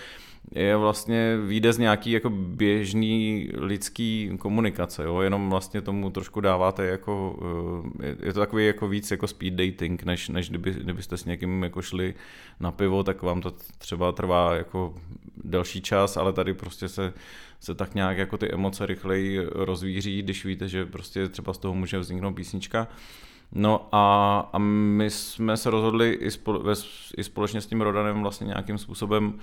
je 0.50 0.76
vlastně 0.76 1.36
výjde 1.46 1.72
z 1.72 1.78
nějaký 1.78 2.10
jako 2.10 2.30
běžný 2.30 3.48
lidský 3.56 4.30
komunikace, 4.38 5.04
jo? 5.04 5.20
jenom 5.20 5.50
vlastně 5.50 5.80
tomu 5.80 6.10
trošku 6.10 6.40
dáváte 6.40 6.86
jako, 6.86 7.38
eh, 8.00 8.26
je 8.26 8.32
to 8.32 8.40
takový 8.40 8.66
jako 8.66 8.88
víc 8.88 9.10
jako 9.10 9.26
speed 9.26 9.54
dating, 9.54 10.02
než, 10.02 10.28
než 10.28 10.48
kdyby, 10.48 10.70
kdybyste 10.70 11.16
s 11.16 11.24
někým 11.24 11.62
jako 11.62 11.82
šli 11.82 12.14
na 12.60 12.72
pivo, 12.72 13.02
tak 13.02 13.22
vám 13.22 13.40
to 13.40 13.52
třeba 13.78 14.12
trvá 14.12 14.54
jako 14.54 14.94
delší 15.44 15.80
čas, 15.80 16.16
ale 16.16 16.32
tady 16.32 16.54
prostě 16.54 16.88
se, 16.88 17.12
se 17.60 17.74
tak 17.74 17.94
nějak 17.94 18.18
jako 18.18 18.38
ty 18.38 18.52
emoce 18.52 18.86
rychleji 18.86 19.40
rozvíří, 19.50 20.22
když 20.22 20.44
víte, 20.44 20.68
že 20.68 20.86
prostě 20.86 21.28
třeba 21.28 21.52
z 21.52 21.58
toho 21.58 21.74
může 21.74 21.98
vzniknout 21.98 22.32
písnička. 22.32 22.88
No 23.52 23.88
a, 23.92 24.38
a 24.52 24.58
my 24.58 25.10
jsme 25.10 25.56
se 25.56 25.70
rozhodli 25.70 26.12
i, 26.12 26.30
spole, 26.30 26.74
i 27.16 27.24
společně 27.24 27.60
s 27.60 27.66
tím 27.66 27.80
Rodanem 27.80 28.22
vlastně 28.22 28.46
nějakým 28.46 28.78
způsobem 28.78 29.38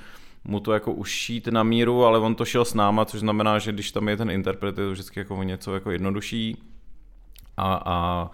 mu 0.45 0.59
to 0.59 0.73
jako 0.73 0.93
ušít 0.93 1.47
na 1.47 1.63
míru, 1.63 2.05
ale 2.05 2.19
on 2.19 2.35
to 2.35 2.45
šel 2.45 2.65
s 2.65 2.73
náma, 2.73 3.05
což 3.05 3.19
znamená, 3.19 3.59
že 3.59 3.71
když 3.71 3.91
tam 3.91 4.09
je 4.09 4.17
ten 4.17 4.29
interpret, 4.29 4.77
je 4.77 4.85
to 4.85 4.91
vždycky 4.91 5.19
jako 5.19 5.43
něco 5.43 5.73
jako 5.73 5.91
jednodušší. 5.91 6.57
A, 7.57 7.81
a, 7.85 8.29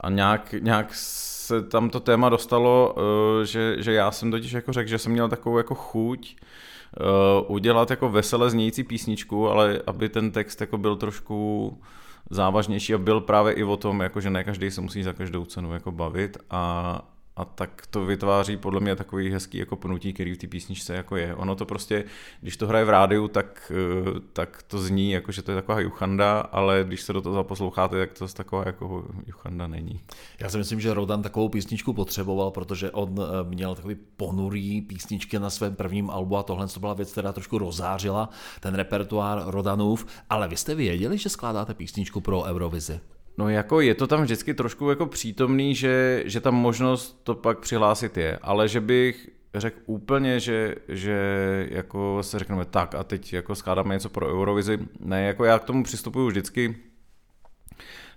a 0.00 0.10
nějak, 0.10 0.52
nějak 0.52 0.94
se 0.94 1.62
tam 1.62 1.90
to 1.90 2.00
téma 2.00 2.28
dostalo, 2.28 2.94
eh, 2.96 3.46
že, 3.46 3.76
že 3.78 3.92
já 3.92 4.10
jsem 4.10 4.30
totiž 4.30 4.52
jako 4.52 4.72
řekl, 4.72 4.88
že 4.88 4.98
jsem 4.98 5.12
měl 5.12 5.28
takovou 5.28 5.58
jako 5.58 5.74
chuť 5.74 6.36
uh, 7.00 7.54
udělat 7.54 7.90
jako 7.90 8.08
vesele 8.08 8.50
znějící 8.50 8.84
písničku, 8.84 9.48
ale 9.48 9.82
aby 9.86 10.08
ten 10.08 10.30
text 10.30 10.60
jako 10.60 10.78
byl 10.78 10.96
trošku 10.96 11.78
závažnější 12.30 12.94
a 12.94 12.98
byl 12.98 13.20
právě 13.20 13.52
i 13.52 13.64
o 13.64 13.76
tom, 13.76 14.00
jako 14.00 14.20
že 14.20 14.30
ne 14.30 14.44
každý 14.44 14.70
se 14.70 14.80
musí 14.80 15.02
za 15.02 15.12
každou 15.12 15.44
cenu 15.44 15.72
jako 15.72 15.92
bavit 15.92 16.38
a, 16.50 17.02
a 17.40 17.44
tak 17.44 17.86
to 17.90 18.04
vytváří 18.04 18.56
podle 18.56 18.80
mě 18.80 18.96
takový 18.96 19.30
hezký 19.30 19.58
jako 19.58 19.76
pnutí, 19.76 20.12
který 20.12 20.34
v 20.34 20.38
té 20.38 20.46
písničce 20.46 20.94
jako 20.94 21.16
je. 21.16 21.34
Ono 21.34 21.56
to 21.56 21.66
prostě, 21.66 22.04
když 22.40 22.56
to 22.56 22.66
hraje 22.66 22.84
v 22.84 22.88
rádiu, 22.88 23.28
tak, 23.28 23.72
eh, 23.74 24.20
tak 24.32 24.62
to 24.62 24.78
zní 24.78 25.10
jako, 25.10 25.32
že 25.32 25.42
to 25.42 25.50
je 25.50 25.54
taková 25.54 25.80
juchanda, 25.80 26.40
ale 26.40 26.84
když 26.86 27.02
se 27.02 27.12
do 27.12 27.20
toho 27.20 27.34
zaposloucháte, 27.34 27.98
tak 27.98 28.18
to 28.18 28.28
taková 28.28 28.62
jako 28.66 29.04
juchanda 29.26 29.66
není. 29.66 30.00
Já 30.40 30.50
si 30.50 30.58
myslím, 30.58 30.80
že 30.80 30.94
Rodan 30.94 31.22
takovou 31.22 31.48
písničku 31.48 31.92
potřeboval, 31.92 32.50
protože 32.50 32.90
on 32.90 33.14
eh, 33.18 33.48
měl 33.48 33.74
takový 33.74 33.96
ponurý 34.16 34.80
písničky 34.80 35.38
na 35.38 35.50
svém 35.50 35.74
prvním 35.74 36.10
albu 36.10 36.36
a 36.36 36.42
tohle 36.42 36.68
to 36.68 36.80
byla 36.80 36.94
věc, 36.94 37.12
která 37.12 37.32
trošku 37.32 37.58
rozářila 37.58 38.30
ten 38.60 38.74
repertoár 38.74 39.42
Rodanův, 39.46 40.06
ale 40.30 40.48
vy 40.48 40.56
jste 40.56 40.74
věděli, 40.74 41.18
že 41.18 41.28
skládáte 41.28 41.74
písničku 41.74 42.20
pro 42.20 42.42
Eurovizi? 42.42 43.00
No 43.40 43.48
jako 43.48 43.80
je 43.80 43.94
to 43.94 44.06
tam 44.06 44.22
vždycky 44.22 44.54
trošku 44.54 44.90
jako 44.90 45.06
přítomný, 45.06 45.74
že, 45.74 46.22
že 46.26 46.40
tam 46.40 46.54
možnost 46.54 47.20
to 47.24 47.34
pak 47.34 47.58
přihlásit 47.58 48.16
je, 48.16 48.38
ale 48.42 48.68
že 48.68 48.80
bych 48.80 49.28
řekl 49.54 49.80
úplně, 49.86 50.40
že, 50.40 50.74
že 50.88 51.18
jako 51.70 52.18
se 52.20 52.38
řekneme 52.38 52.64
tak 52.64 52.94
a 52.94 53.04
teď 53.04 53.32
jako 53.32 53.54
skládáme 53.54 53.94
něco 53.94 54.08
pro 54.08 54.28
Eurovizi. 54.28 54.78
Ne, 55.00 55.22
jako 55.22 55.44
já 55.44 55.58
k 55.58 55.64
tomu 55.64 55.84
přistupuju 55.84 56.26
vždycky 56.26 56.76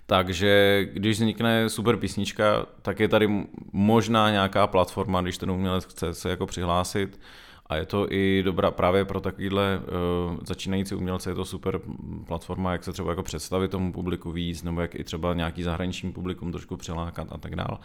takže 0.06 0.84
když 0.92 1.16
vznikne 1.16 1.68
super 1.68 1.96
písnička, 1.96 2.66
tak 2.82 3.00
je 3.00 3.08
tady 3.08 3.28
možná 3.72 4.30
nějaká 4.30 4.66
platforma, 4.66 5.20
když 5.20 5.38
ten 5.38 5.50
umělec 5.50 5.84
chce 5.84 6.14
se 6.14 6.30
jako 6.30 6.46
přihlásit, 6.46 7.20
a 7.74 7.76
je 7.76 7.86
to 7.86 8.12
i 8.12 8.42
dobrá 8.44 8.70
právě 8.70 9.04
pro 9.04 9.20
takovýhle 9.20 9.80
uh, 10.30 10.36
začínající 10.46 10.94
umělce, 10.94 11.30
je 11.30 11.34
to 11.34 11.44
super 11.44 11.80
platforma, 12.26 12.72
jak 12.72 12.84
se 12.84 12.92
třeba 12.92 13.10
jako 13.10 13.22
představit 13.22 13.70
tomu 13.70 13.92
publiku 13.92 14.32
víc, 14.32 14.62
nebo 14.62 14.80
jak 14.80 14.94
i 14.94 15.04
třeba 15.04 15.34
nějaký 15.34 15.62
zahraniční 15.62 16.12
publikum 16.12 16.52
trošku 16.52 16.76
přilákat 16.76 17.28
a 17.30 17.38
tak 17.38 17.56
dále. 17.56 17.78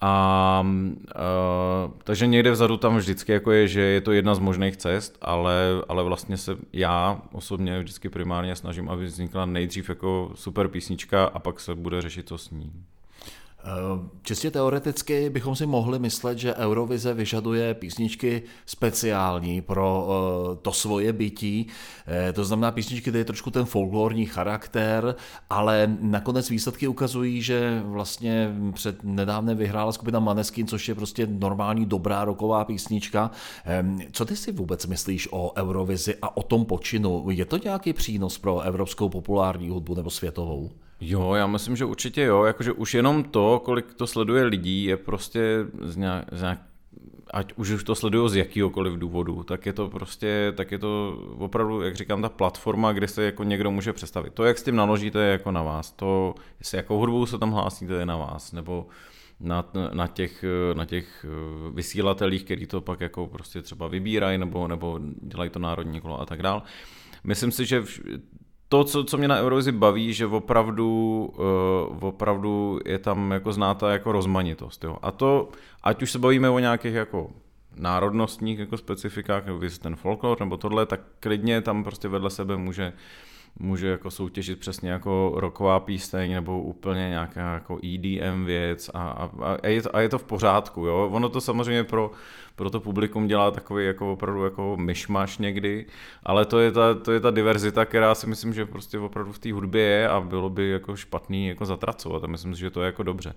A 0.00 0.64
uh, 0.64 1.92
takže 2.04 2.26
někde 2.26 2.50
vzadu 2.50 2.76
tam 2.76 2.96
vždycky 2.96 3.32
jako 3.32 3.52
je, 3.52 3.68
že 3.68 3.80
je 3.80 4.00
to 4.00 4.12
jedna 4.12 4.34
z 4.34 4.38
možných 4.38 4.76
cest, 4.76 5.18
ale, 5.20 5.54
ale 5.88 6.02
vlastně 6.02 6.36
se 6.36 6.56
já 6.72 7.22
osobně 7.32 7.78
vždycky 7.78 8.08
primárně 8.08 8.56
snažím, 8.56 8.88
aby 8.88 9.04
vznikla 9.04 9.46
nejdřív 9.46 9.88
jako 9.88 10.30
super 10.34 10.68
písnička 10.68 11.24
a 11.24 11.38
pak 11.38 11.60
se 11.60 11.74
bude 11.74 12.02
řešit, 12.02 12.28
co 12.28 12.38
s 12.38 12.50
ní. 12.50 12.72
Eh, 13.64 14.08
čistě 14.22 14.50
teoreticky 14.50 15.30
bychom 15.30 15.56
si 15.56 15.66
mohli 15.66 15.98
myslet, 15.98 16.38
že 16.38 16.54
Eurovize 16.54 17.14
vyžaduje 17.14 17.74
písničky 17.74 18.42
speciální 18.66 19.60
pro 19.60 20.08
eh, 20.08 20.56
to 20.62 20.72
svoje 20.72 21.12
bytí. 21.12 21.66
Eh, 22.06 22.32
to 22.32 22.44
znamená 22.44 22.70
písničky, 22.70 23.18
je 23.18 23.24
trošku 23.24 23.50
ten 23.50 23.64
folklorní 23.64 24.26
charakter, 24.26 25.14
ale 25.50 25.96
nakonec 26.00 26.50
výsledky 26.50 26.88
ukazují, 26.88 27.42
že 27.42 27.82
vlastně 27.84 28.54
před 28.72 29.04
nedávnem 29.04 29.56
vyhrála 29.56 29.92
skupina 29.92 30.20
Maneskin, 30.20 30.66
což 30.66 30.88
je 30.88 30.94
prostě 30.94 31.26
normální 31.26 31.86
dobrá 31.86 32.24
roková 32.24 32.64
písnička. 32.64 33.30
Co 34.12 34.24
ty 34.24 34.36
si 34.36 34.52
vůbec 34.52 34.86
myslíš 34.86 35.28
o 35.30 35.52
Eurovizi 35.56 36.14
a 36.22 36.36
o 36.36 36.42
tom 36.42 36.64
počinu? 36.64 37.30
Je 37.30 37.44
to 37.44 37.58
nějaký 37.58 37.92
přínos 37.92 38.38
pro 38.38 38.60
evropskou 38.60 39.08
populární 39.08 39.68
hudbu 39.68 39.94
nebo 39.94 40.10
světovou? 40.10 40.70
Jo, 41.04 41.34
já 41.34 41.46
myslím, 41.46 41.76
že 41.76 41.84
určitě 41.84 42.22
jo, 42.22 42.44
jakože 42.44 42.72
už 42.72 42.94
jenom 42.94 43.24
to, 43.24 43.60
kolik 43.64 43.94
to 43.94 44.06
sleduje 44.06 44.44
lidí, 44.44 44.84
je 44.84 44.96
prostě 44.96 45.66
z 45.80 45.96
nějak, 45.96 46.24
z 46.32 46.40
nějak 46.40 46.58
ať 47.32 47.52
už 47.56 47.84
to 47.84 47.94
sledují 47.94 48.30
z 48.30 48.36
jakýhokoliv 48.36 48.98
důvodu, 48.98 49.42
tak 49.42 49.66
je 49.66 49.72
to 49.72 49.88
prostě, 49.88 50.52
tak 50.56 50.72
je 50.72 50.78
to 50.78 51.18
opravdu, 51.38 51.82
jak 51.82 51.96
říkám, 51.96 52.22
ta 52.22 52.28
platforma, 52.28 52.92
kde 52.92 53.08
se 53.08 53.22
jako 53.22 53.44
někdo 53.44 53.70
může 53.70 53.92
představit. 53.92 54.34
To, 54.34 54.44
jak 54.44 54.58
s 54.58 54.62
tím 54.62 54.76
naložíte, 54.76 55.18
je 55.18 55.32
jako 55.32 55.50
na 55.50 55.62
vás. 55.62 55.92
To, 55.92 56.34
jestli 56.58 56.76
jakou 56.76 56.98
hudbu 56.98 57.26
se 57.26 57.38
tam 57.38 57.50
hlásíte, 57.50 57.94
je 57.94 58.06
na 58.06 58.16
vás. 58.16 58.52
Nebo 58.52 58.86
na, 59.40 59.64
na, 59.92 60.06
těch, 60.06 60.44
na 60.74 60.84
těch 60.84 61.26
vysílatelích, 61.74 62.44
který 62.44 62.66
to 62.66 62.80
pak 62.80 63.00
jako 63.00 63.26
prostě 63.26 63.62
třeba 63.62 63.88
vybírají, 63.88 64.38
nebo, 64.38 64.68
nebo 64.68 65.00
dělají 65.22 65.50
to 65.50 65.58
národní 65.58 66.00
kolo 66.00 66.20
a 66.20 66.26
tak 66.26 66.42
dál. 66.42 66.62
Myslím 67.24 67.50
si, 67.50 67.66
že 67.66 67.84
to, 68.72 68.84
co, 68.84 69.04
co 69.04 69.18
mě 69.18 69.28
na 69.28 69.40
Eurovizi 69.40 69.72
baví, 69.72 70.12
že 70.12 70.26
opravdu, 70.26 71.32
uh, 71.98 72.08
opravdu 72.08 72.80
je 72.84 72.98
tam 72.98 73.30
jako 73.30 73.52
znáta 73.52 73.92
jako 73.92 74.12
rozmanitost. 74.12 74.84
Jo. 74.84 74.96
A 75.02 75.10
to, 75.10 75.48
ať 75.82 76.02
už 76.02 76.12
se 76.12 76.18
bavíme 76.18 76.50
o 76.50 76.58
nějakých 76.58 76.94
jako 76.94 77.30
národnostních 77.76 78.58
jako 78.58 78.76
specifikách, 78.76 79.46
jako 79.46 79.60
ten 79.82 79.96
folklor 79.96 80.40
nebo 80.40 80.56
tohle, 80.56 80.86
tak 80.86 81.00
klidně 81.20 81.60
tam 81.60 81.84
prostě 81.84 82.08
vedle 82.08 82.30
sebe 82.30 82.56
může 82.56 82.92
může 83.58 83.88
jako 83.88 84.10
soutěžit 84.10 84.58
přesně 84.58 84.90
jako 84.90 85.32
roková 85.36 85.80
píseň 85.80 86.32
nebo 86.32 86.62
úplně 86.62 87.08
nějaká 87.08 87.54
jako 87.54 87.78
EDM 87.84 88.44
věc 88.44 88.90
a, 88.94 89.10
a, 89.10 89.30
a, 89.62 89.68
je, 89.68 89.82
to, 89.82 89.96
a 89.96 90.00
je 90.00 90.08
to 90.08 90.18
v 90.18 90.24
pořádku, 90.24 90.86
jo. 90.86 91.08
Ono 91.12 91.28
to 91.28 91.40
samozřejmě 91.40 91.84
pro, 91.84 92.10
pro 92.56 92.70
to 92.70 92.80
publikum 92.80 93.26
dělá 93.26 93.50
takový 93.50 93.86
jako 93.86 94.12
opravdu 94.12 94.44
jako 94.44 94.76
myšmaš 94.76 95.38
někdy, 95.38 95.86
ale 96.22 96.44
to 96.44 96.58
je, 96.58 96.72
ta, 96.72 96.94
to 96.94 97.12
je 97.12 97.20
ta 97.20 97.30
diverzita, 97.30 97.84
která 97.84 98.14
si 98.14 98.26
myslím, 98.26 98.54
že 98.54 98.66
prostě 98.66 98.98
opravdu 98.98 99.32
v 99.32 99.38
té 99.38 99.52
hudbě 99.52 99.82
je 99.82 100.08
a 100.08 100.20
bylo 100.20 100.50
by 100.50 100.70
jako 100.70 100.96
špatný 100.96 101.48
jako 101.48 101.64
zatracovat 101.66 102.24
a 102.24 102.26
myslím 102.26 102.54
si, 102.54 102.60
že 102.60 102.70
to 102.70 102.82
je 102.82 102.86
jako 102.86 103.02
dobře. 103.02 103.34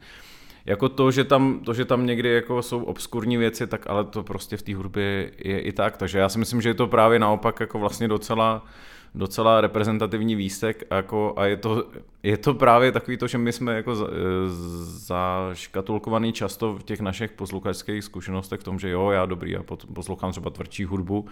Jako 0.66 0.90
to, 0.90 1.12
že 1.12 1.24
tam, 1.24 1.60
to, 1.60 1.74
že 1.74 1.86
tam 1.86 2.06
někdy 2.06 2.30
jako 2.30 2.62
jsou 2.62 2.84
obskurní 2.84 3.38
věci, 3.38 3.68
tak 3.68 3.88
ale 3.88 4.04
to 4.04 4.24
prostě 4.24 4.58
v 4.58 4.62
té 4.62 4.76
hudbě 4.76 5.32
je 5.38 5.60
i 5.60 5.72
tak, 5.72 5.98
takže 5.98 6.20
já 6.20 6.30
si 6.30 6.40
myslím, 6.40 6.62
že 6.62 6.70
je 6.70 6.74
to 6.74 6.88
právě 6.88 7.20
naopak 7.20 7.60
jako 7.60 7.80
vlastně 7.80 8.08
docela 8.08 8.66
docela 9.16 9.62
reprezentativní 9.62 10.36
výstek 10.36 10.84
jako, 10.92 11.34
a 11.38 11.46
je 11.46 11.58
to, 11.58 11.88
je 12.26 12.38
to 12.38 12.54
právě 12.54 12.92
takový 12.92 13.18
to, 13.18 13.28
že 13.28 13.38
my 13.38 13.54
jsme 13.54 13.76
jako 13.76 13.96
zaškatulkovaný 14.84 16.34
často 16.34 16.74
v 16.74 16.84
těch 16.84 17.00
našich 17.00 17.32
posluchačských 17.32 18.04
zkušenostech 18.04 18.60
v 18.60 18.64
tom, 18.64 18.80
že 18.80 18.90
jo, 18.90 19.10
já 19.10 19.26
dobrý, 19.26 19.52
já 19.52 19.64
poslouchám 19.94 20.32
třeba 20.32 20.50
tvrdší 20.50 20.84
hudbu 20.86 21.26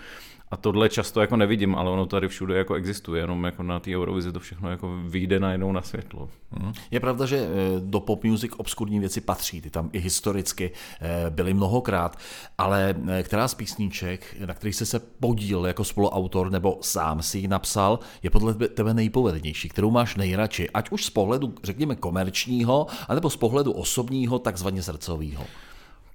a 0.53 0.57
tohle 0.57 0.89
často 0.89 1.21
jako 1.21 1.35
nevidím, 1.35 1.75
ale 1.75 1.89
ono 1.89 2.05
tady 2.05 2.27
všude 2.27 2.57
jako 2.57 2.73
existuje, 2.73 3.21
jenom 3.21 3.43
jako 3.43 3.63
na 3.63 3.79
té 3.79 3.95
Eurovizi 3.95 4.31
to 4.31 4.39
všechno 4.39 4.69
jako 4.69 4.97
vyjde 5.05 5.39
najednou 5.39 5.71
na 5.71 5.81
světlo. 5.81 6.29
Mhm. 6.51 6.73
Je 6.91 6.99
pravda, 6.99 7.25
že 7.25 7.37
eh, 7.37 7.49
do 7.79 7.99
pop 7.99 8.23
music 8.23 8.51
obskurní 8.57 8.99
věci 8.99 9.21
patří, 9.21 9.61
ty 9.61 9.69
tam 9.69 9.89
i 9.93 9.99
historicky 9.99 10.71
eh, 11.01 11.29
byly 11.29 11.53
mnohokrát, 11.53 12.17
ale 12.57 12.95
eh, 13.07 13.23
která 13.23 13.47
z 13.47 13.53
písniček, 13.53 14.35
na 14.45 14.53
kterých 14.53 14.75
jsi 14.75 14.85
se 14.85 14.99
podíl 14.99 15.65
jako 15.65 15.83
spoluautor 15.83 16.51
nebo 16.51 16.77
sám 16.81 17.21
si 17.21 17.37
ji 17.37 17.47
napsal, 17.47 17.99
je 18.23 18.29
podle 18.29 18.53
tebe 18.53 18.93
nejpovedenější, 18.93 19.69
kterou 19.69 19.91
máš 19.91 20.15
nejradši, 20.15 20.69
ať 20.83 20.91
už 20.91 21.05
z 21.05 21.09
pohledu, 21.09 21.53
řekněme, 21.63 21.95
komerčního, 21.95 22.87
anebo 23.07 23.29
z 23.29 23.37
pohledu 23.37 23.71
osobního, 23.71 24.39
takzvaně 24.39 24.83
srdcového? 24.83 25.45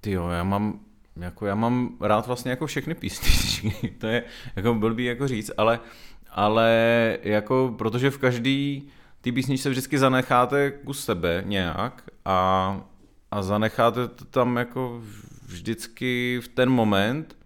Ty 0.01 0.11
jo, 0.11 0.29
já 0.29 0.45
mám 0.45 0.81
jako 1.17 1.47
já 1.47 1.55
mám 1.55 1.97
rád 2.01 2.27
vlastně 2.27 2.51
jako 2.51 2.67
všechny 2.67 2.95
písničky, 2.95 3.95
to 3.99 4.07
je 4.07 4.25
jako 4.57 4.75
blbý 4.75 5.05
jako 5.05 5.29
říct, 5.29 5.51
ale, 5.59 5.81
ale 6.31 6.69
jako 7.23 7.75
protože 7.79 8.11
v 8.11 8.19
každý 8.19 8.89
ty 9.21 9.33
písničce 9.33 9.71
vždycky 9.71 9.99
zanecháte 9.99 10.71
kus 10.71 11.05
sebe 11.05 11.43
nějak 11.47 12.03
a, 12.25 12.81
a 13.31 13.43
zanecháte 13.43 14.09
to 14.09 14.25
tam 14.25 14.57
jako 14.57 15.03
vždycky 15.47 16.41
v 16.43 16.49
ten 16.49 16.71
moment 16.71 17.37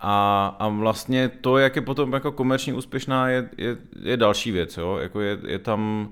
a, 0.00 0.46
a 0.58 0.68
vlastně 0.68 1.28
to, 1.28 1.58
jak 1.58 1.76
je 1.76 1.82
potom 1.82 2.12
jako 2.12 2.32
komerčně 2.32 2.74
úspěšná, 2.74 3.28
je, 3.28 3.50
je, 3.56 3.76
je 4.02 4.16
další 4.16 4.50
věc, 4.52 4.76
jo? 4.76 4.96
Jako 4.96 5.20
je, 5.20 5.38
je 5.46 5.58
tam 5.58 6.08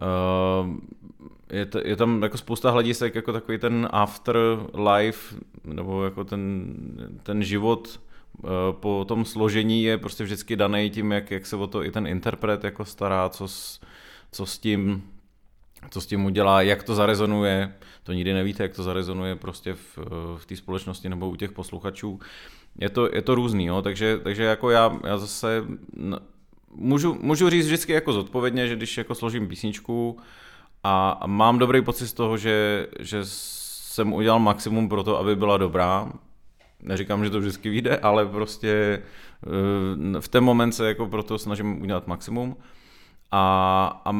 uh, 0.00 0.76
je, 1.50 1.66
to, 1.66 1.80
je 1.84 1.96
tam 1.96 2.22
jako 2.22 2.38
spousta 2.38 2.70
hledisek, 2.70 3.14
jako 3.14 3.32
takový 3.32 3.58
ten 3.58 3.88
after 3.90 4.36
life, 4.92 5.36
nebo 5.64 6.04
jako 6.04 6.24
ten, 6.24 6.74
ten 7.22 7.42
život 7.42 8.00
uh, 8.42 8.50
po 8.72 9.04
tom 9.08 9.24
složení 9.24 9.84
je 9.84 9.98
prostě 9.98 10.24
vždycky 10.24 10.56
daný 10.56 10.90
tím, 10.90 11.12
jak, 11.12 11.30
jak 11.30 11.46
se 11.46 11.56
o 11.56 11.66
to 11.66 11.84
i 11.84 11.90
ten 11.90 12.06
interpret 12.06 12.64
jako 12.64 12.84
stará, 12.84 13.28
co 13.28 13.48
s, 13.48 13.80
co 14.32 14.46
s 14.46 14.58
tím 14.58 15.02
co 15.90 16.00
s 16.00 16.06
tím 16.06 16.24
udělá, 16.24 16.62
jak 16.62 16.82
to 16.82 16.94
zarezonuje, 16.94 17.74
to 18.02 18.12
nikdy 18.12 18.32
nevíte, 18.32 18.62
jak 18.62 18.74
to 18.74 18.82
zarezonuje 18.82 19.36
prostě 19.36 19.74
v, 19.74 19.98
v 20.36 20.46
té 20.46 20.56
společnosti 20.56 21.08
nebo 21.08 21.30
u 21.30 21.36
těch 21.36 21.52
posluchačů. 21.52 22.20
Je 22.78 22.90
to, 22.90 23.14
je 23.14 23.22
to 23.22 23.34
různý, 23.34 23.64
jo? 23.66 23.82
Takže, 23.82 24.18
takže 24.22 24.42
jako 24.42 24.70
já, 24.70 24.98
já 25.04 25.18
zase 25.18 25.64
můžu, 26.74 27.18
můžu 27.20 27.50
říct 27.50 27.66
vždycky 27.66 27.92
jako 27.92 28.12
zodpovědně, 28.12 28.68
že 28.68 28.76
když 28.76 28.98
jako 28.98 29.14
složím 29.14 29.48
písničku 29.48 30.18
a 30.84 31.22
mám 31.26 31.58
dobrý 31.58 31.82
pocit 31.82 32.06
z 32.06 32.12
toho, 32.12 32.36
že, 32.36 32.86
že 33.00 33.18
jsem 33.24 34.12
udělal 34.12 34.38
maximum 34.38 34.88
pro 34.88 35.02
to, 35.02 35.18
aby 35.18 35.36
byla 35.36 35.56
dobrá, 35.56 36.12
neříkám, 36.82 37.24
že 37.24 37.30
to 37.30 37.40
vždycky 37.40 37.70
vyjde, 37.70 37.96
ale 37.96 38.26
prostě 38.26 39.02
eh, 40.16 40.20
v 40.20 40.28
ten 40.28 40.44
moment 40.44 40.72
se 40.72 40.88
jako 40.88 41.06
proto 41.06 41.38
snažím 41.38 41.82
udělat 41.82 42.06
maximum. 42.06 42.56
A, 43.30 44.02
a 44.04 44.12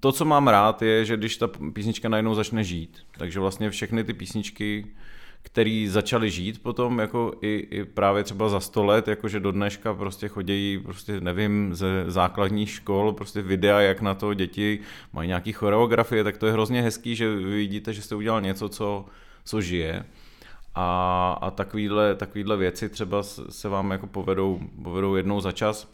to, 0.00 0.12
co 0.12 0.24
mám 0.24 0.48
rád, 0.48 0.82
je, 0.82 1.04
že 1.04 1.16
když 1.16 1.36
ta 1.36 1.48
písnička 1.72 2.08
najednou 2.08 2.34
začne 2.34 2.64
žít, 2.64 2.98
takže 3.18 3.40
vlastně 3.40 3.70
všechny 3.70 4.04
ty 4.04 4.14
písničky, 4.14 4.86
který 5.42 5.88
začali 5.88 6.30
žít 6.30 6.62
potom 6.62 6.98
jako 6.98 7.32
i, 7.42 7.68
i 7.70 7.84
právě 7.84 8.24
třeba 8.24 8.48
za 8.48 8.60
sto 8.60 8.84
let, 8.84 9.08
jakože 9.08 9.40
do 9.40 9.52
dneška 9.52 9.94
prostě 9.94 10.28
chodí, 10.28 10.78
prostě 10.78 11.20
nevím, 11.20 11.74
ze 11.74 12.04
základních 12.06 12.70
škol, 12.70 13.12
prostě 13.12 13.42
videa, 13.42 13.80
jak 13.80 14.00
na 14.00 14.14
to 14.14 14.34
děti 14.34 14.80
mají 15.12 15.28
nějaký 15.28 15.52
choreografie, 15.52 16.24
tak 16.24 16.36
to 16.38 16.46
je 16.46 16.52
hrozně 16.52 16.82
hezký, 16.82 17.16
že 17.16 17.36
vidíte, 17.36 17.92
že 17.92 18.02
jste 18.02 18.14
udělal 18.14 18.40
něco, 18.40 18.68
co, 18.68 19.04
co 19.44 19.60
žije. 19.60 20.04
A, 20.74 21.38
a 21.40 21.50
takovýhle, 21.50 22.14
takovýhle 22.14 22.56
věci 22.56 22.88
třeba 22.88 23.22
se 23.22 23.68
vám 23.68 23.90
jako 23.90 24.06
povedou, 24.06 24.60
povedou 24.82 25.16
jednou 25.16 25.40
za 25.40 25.52
čas, 25.52 25.90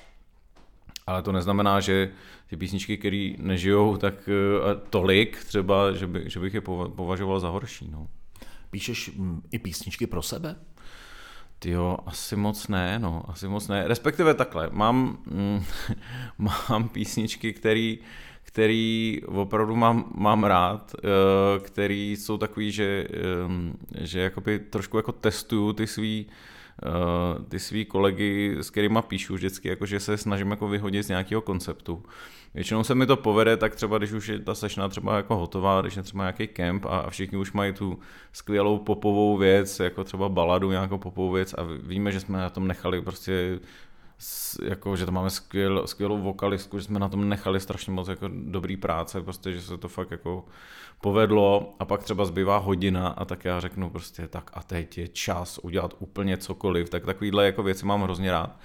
ale 1.07 1.23
to 1.23 1.33
neznamená, 1.33 1.81
že 1.81 2.11
ty 2.47 2.57
písničky, 2.57 2.97
které 2.97 3.33
nežijou 3.39 3.97
tak 3.97 4.15
uh, 4.29 4.81
tolik 4.91 5.45
třeba, 5.45 5.93
že, 5.93 6.07
by, 6.07 6.23
že 6.27 6.41
bych 6.41 6.55
je 6.55 6.61
považoval 6.61 7.41
za 7.41 7.49
horší. 7.49 7.89
No. 7.93 8.09
Píšeš 8.75 9.11
mm, 9.15 9.43
i 9.53 9.59
písničky 9.59 10.07
pro 10.07 10.23
sebe? 10.23 10.57
Jo, 11.65 11.99
asi 12.07 12.37
moc 12.37 12.69
ne, 12.69 12.99
no, 12.99 13.23
asi 13.29 13.49
moc 13.49 13.69
ne. 13.69 13.89
Respektive 13.89 14.35
takhle, 14.35 14.69
mám, 14.73 15.19
mm, 15.27 15.65
mám 16.69 16.89
písničky, 16.89 17.53
který, 17.53 17.99
který 18.43 19.21
opravdu 19.27 19.77
mám, 19.77 20.13
mám 20.15 20.45
rád, 20.45 20.95
uh, 20.95 21.63
který 21.63 22.17
jsou 22.17 22.39
takový, 22.39 22.73
že, 22.73 23.09
um, 23.47 23.75
že 24.01 24.21
jakoby 24.21 24.59
trošku 24.59 24.97
jako 24.97 25.13
testuju 25.13 25.73
ty 25.73 25.87
svý 25.87 26.27
ty 27.49 27.59
svý 27.59 27.85
kolegy, 27.85 28.57
s 28.61 28.71
kterými 28.71 28.99
píšu 29.09 29.35
vždycky, 29.35 29.69
jakože 29.69 30.01
se 30.01 30.17
snažím 30.17 30.51
jako 30.51 30.69
vyhodit 30.69 31.05
z 31.05 31.09
nějakého 31.09 31.43
konceptu. 31.43 32.03
Většinou 32.55 32.85
se 32.85 32.95
mi 32.95 33.07
to 33.07 33.17
povede, 33.17 33.57
tak 33.57 33.75
třeba 33.75 33.99
když 33.99 34.13
už 34.13 34.29
je 34.29 34.39
ta 34.39 34.55
sešna 34.55 34.89
třeba 34.89 35.17
jako 35.17 35.37
hotová, 35.37 35.81
když 35.81 35.97
je 35.97 36.03
třeba 36.03 36.25
nějaký 36.25 36.47
kemp 36.47 36.87
a, 36.89 37.11
všichni 37.11 37.39
už 37.39 37.53
mají 37.53 37.73
tu 37.73 37.99
skvělou 38.33 38.79
popovou 38.79 39.37
věc, 39.37 39.81
jako 39.81 40.05
třeba 40.05 40.29
baladu, 40.29 40.71
nějakou 40.71 40.99
popovou 40.99 41.31
věc 41.31 41.55
a 41.55 41.63
víme, 41.83 42.13
že 42.13 42.21
jsme 42.21 42.39
na 42.39 42.51
tom 42.51 42.69
nechali 42.69 43.03
prostě 43.03 43.61
jako, 44.63 44.97
že 44.97 45.07
to 45.07 45.13
máme 45.13 45.31
skvěl, 45.31 45.87
skvělou 45.87 46.23
vokalistku, 46.23 46.79
že 46.79 46.85
jsme 46.85 46.99
na 46.99 47.09
tom 47.09 47.29
nechali 47.29 47.61
strašně 47.61 47.93
moc 47.93 48.09
jako 48.09 48.31
dobrý 48.33 48.77
práce, 48.77 49.23
prostě, 49.23 49.53
že 49.53 49.63
se 49.63 49.79
to 49.79 49.89
fakt 49.89 50.11
jako 50.11 50.45
povedlo 51.05 51.75
a 51.79 51.85
pak 51.85 52.03
třeba 52.03 52.25
zbývá 52.25 52.57
hodina 52.57 53.09
a 53.09 53.25
tak 53.25 53.45
já 53.45 53.61
řeknu 53.61 53.91
prostě 53.91 54.29
tak 54.29 54.51
a 54.55 54.63
teď 54.63 54.99
je 54.99 55.09
čas 55.09 55.59
udělat 55.59 55.95
úplně 55.99 56.37
cokoliv, 56.37 56.91
tak 56.91 57.05
takovýhle 57.05 57.47
jako 57.47 57.63
věci 57.63 57.87
mám 57.87 58.03
hrozně 58.03 58.31
rád. 58.31 58.57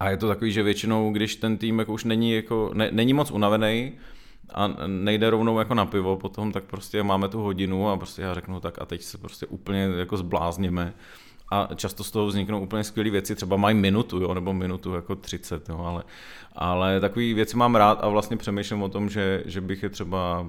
A 0.00 0.10
je 0.10 0.16
to 0.16 0.28
takový, 0.28 0.52
že 0.52 0.62
většinou, 0.62 1.12
když 1.12 1.36
ten 1.36 1.58
tým 1.58 1.78
jako 1.78 1.92
už 1.92 2.04
není, 2.04 2.32
jako, 2.32 2.70
ne, 2.74 2.88
není 2.92 3.14
moc 3.14 3.30
unavený, 3.30 3.92
a 4.54 4.68
nejde 4.86 5.30
rovnou 5.30 5.58
jako 5.58 5.74
na 5.74 5.86
pivo 5.86 6.16
potom, 6.16 6.52
tak 6.52 6.64
prostě 6.64 7.02
máme 7.02 7.28
tu 7.28 7.40
hodinu 7.40 7.88
a 7.88 7.96
prostě 7.96 8.22
já 8.22 8.34
řeknu 8.34 8.60
tak 8.60 8.82
a 8.82 8.86
teď 8.86 9.02
se 9.02 9.18
prostě 9.18 9.46
úplně 9.46 9.88
jako 9.96 10.16
zblázněme 10.16 10.94
a 11.50 11.68
často 11.74 12.04
z 12.04 12.10
toho 12.10 12.26
vzniknou 12.26 12.60
úplně 12.60 12.84
skvělé 12.84 13.10
věci, 13.10 13.34
třeba 13.34 13.56
mají 13.56 13.76
minutu, 13.76 14.20
jo, 14.20 14.34
nebo 14.34 14.52
minutu 14.52 14.94
jako 14.94 15.16
30, 15.16 15.68
jo, 15.68 15.78
ale, 15.78 16.02
ale 16.52 17.00
takové 17.00 17.34
věci 17.34 17.56
mám 17.56 17.74
rád 17.74 17.98
a 18.02 18.08
vlastně 18.08 18.36
přemýšlím 18.36 18.82
o 18.82 18.88
tom, 18.88 19.08
že, 19.08 19.42
že 19.46 19.60
bych 19.60 19.82
je 19.82 19.88
třeba 19.88 20.46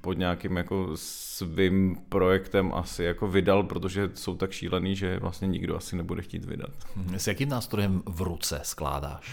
pod 0.00 0.18
nějakým 0.18 0.56
jako 0.56 0.90
svým 0.94 1.96
projektem 2.08 2.72
asi 2.74 3.04
jako 3.04 3.28
vydal, 3.28 3.62
protože 3.62 4.10
jsou 4.14 4.36
tak 4.36 4.52
šílený, 4.52 4.96
že 4.96 5.18
vlastně 5.18 5.48
nikdo 5.48 5.76
asi 5.76 5.96
nebude 5.96 6.22
chtít 6.22 6.44
vydat. 6.44 6.70
S 7.16 7.26
jakým 7.26 7.48
nástrojem 7.48 8.02
v 8.06 8.20
ruce 8.20 8.60
skládáš? 8.62 9.32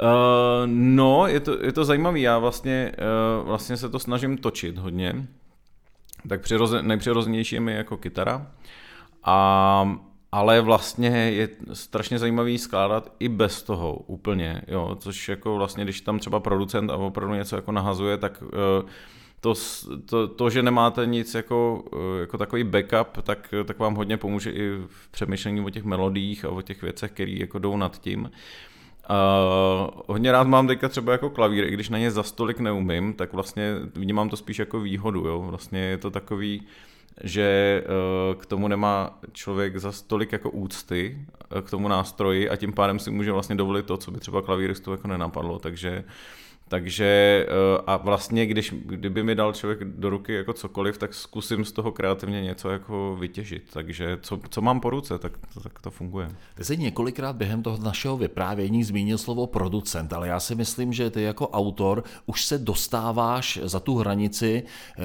Uh, 0.00 0.66
no, 0.66 1.26
je 1.26 1.40
to, 1.40 1.64
je 1.64 1.72
to 1.72 1.84
zajímavé. 1.84 2.20
Já 2.20 2.38
vlastně, 2.38 2.92
uh, 3.40 3.46
vlastně 3.46 3.76
se 3.76 3.88
to 3.88 3.98
snažím 3.98 4.38
točit 4.38 4.78
hodně. 4.78 5.26
Tak 6.28 6.40
přirozen, 6.40 6.86
nejpřirozenější 6.86 7.54
je 7.54 7.60
mi 7.60 7.74
jako 7.74 7.96
kytara. 7.96 8.46
A 9.24 9.98
ale 10.32 10.60
vlastně 10.60 11.08
je 11.08 11.48
strašně 11.72 12.18
zajímavý 12.18 12.58
skládat 12.58 13.12
i 13.20 13.28
bez 13.28 13.62
toho 13.62 13.94
úplně, 13.94 14.62
jo, 14.68 14.96
což 15.00 15.28
jako 15.28 15.56
vlastně, 15.56 15.84
když 15.84 16.00
tam 16.00 16.18
třeba 16.18 16.40
producent 16.40 16.90
a 16.90 16.96
opravdu 16.96 17.34
něco 17.34 17.56
jako 17.56 17.72
nahazuje, 17.72 18.16
tak 18.16 18.42
uh, 18.42 18.88
to, 19.40 19.54
to, 20.06 20.28
to, 20.28 20.50
že 20.50 20.62
nemáte 20.62 21.06
nic 21.06 21.34
jako, 21.34 21.84
uh, 21.92 22.20
jako 22.20 22.38
takový 22.38 22.64
backup, 22.64 23.22
tak, 23.22 23.54
tak 23.64 23.78
vám 23.78 23.94
hodně 23.94 24.16
pomůže 24.16 24.50
i 24.50 24.70
v 24.86 25.08
přemýšlení 25.10 25.60
o 25.60 25.70
těch 25.70 25.84
melodiích 25.84 26.44
a 26.44 26.48
o 26.48 26.62
těch 26.62 26.82
věcech, 26.82 27.10
které 27.10 27.32
jako 27.32 27.58
jdou 27.58 27.76
nad 27.76 28.00
tím. 28.00 28.30
Uh, 29.10 30.00
hodně 30.06 30.32
rád 30.32 30.46
mám 30.46 30.66
teďka 30.66 30.88
třeba 30.88 31.12
jako 31.12 31.30
klavír, 31.30 31.64
i 31.64 31.70
když 31.70 31.88
na 31.88 31.98
ně 31.98 32.10
za 32.10 32.22
stolik 32.22 32.60
neumím, 32.60 33.14
tak 33.14 33.32
vlastně 33.32 33.74
vnímám 33.94 34.28
to 34.28 34.36
spíš 34.36 34.58
jako 34.58 34.80
výhodu, 34.80 35.26
jo. 35.26 35.40
Vlastně 35.40 35.78
je 35.80 35.98
to 35.98 36.10
takový, 36.10 36.60
uh, 36.60 36.66
že 37.22 37.82
eh, 37.84 38.34
k 38.34 38.46
tomu 38.46 38.68
nemá 38.68 39.18
člověk 39.32 39.76
za 39.76 39.92
tolik 40.06 40.32
jako 40.32 40.50
úcty 40.50 41.18
eh, 41.58 41.62
k 41.62 41.70
tomu 41.70 41.88
nástroji 41.88 42.50
a 42.50 42.56
tím 42.56 42.72
pádem 42.72 42.98
si 42.98 43.10
může 43.10 43.32
vlastně 43.32 43.56
dovolit 43.56 43.86
to, 43.86 43.96
co 43.96 44.10
by 44.10 44.20
třeba 44.20 44.42
klavíristu 44.42 44.90
jako 44.90 45.08
nenapadlo, 45.08 45.58
takže 45.58 46.04
takže 46.68 47.46
eh, 47.48 47.82
a 47.86 47.96
vlastně, 47.96 48.46
když, 48.46 48.74
kdyby 48.84 49.22
mi 49.22 49.34
dal 49.34 49.52
člověk 49.52 49.84
do 49.84 50.10
ruky 50.10 50.34
jako 50.34 50.52
cokoliv, 50.52 50.98
tak 50.98 51.14
zkusím 51.14 51.64
z 51.64 51.72
toho 51.72 51.92
kreativně 51.92 52.42
něco 52.42 52.70
jako 52.70 53.16
vytěžit. 53.20 53.62
Takže 53.72 54.18
co, 54.22 54.40
co 54.50 54.60
mám 54.60 54.80
po 54.80 54.90
ruce, 54.90 55.18
tak, 55.18 55.32
tak 55.62 55.80
to 55.80 55.90
funguje. 55.90 56.28
Ty 56.54 56.64
jsi 56.64 56.76
několikrát 56.76 57.36
během 57.36 57.62
toho 57.62 57.78
našeho 57.78 58.16
vyprávění 58.16 58.84
zmínil 58.84 59.18
slovo 59.18 59.46
producent, 59.46 60.12
ale 60.12 60.28
já 60.28 60.40
si 60.40 60.54
myslím, 60.54 60.92
že 60.92 61.10
ty 61.10 61.22
jako 61.22 61.48
autor 61.48 62.04
už 62.26 62.44
se 62.44 62.58
dostáváš 62.58 63.58
za 63.62 63.80
tu 63.80 63.96
hranici 63.96 64.62
eh, 64.98 65.02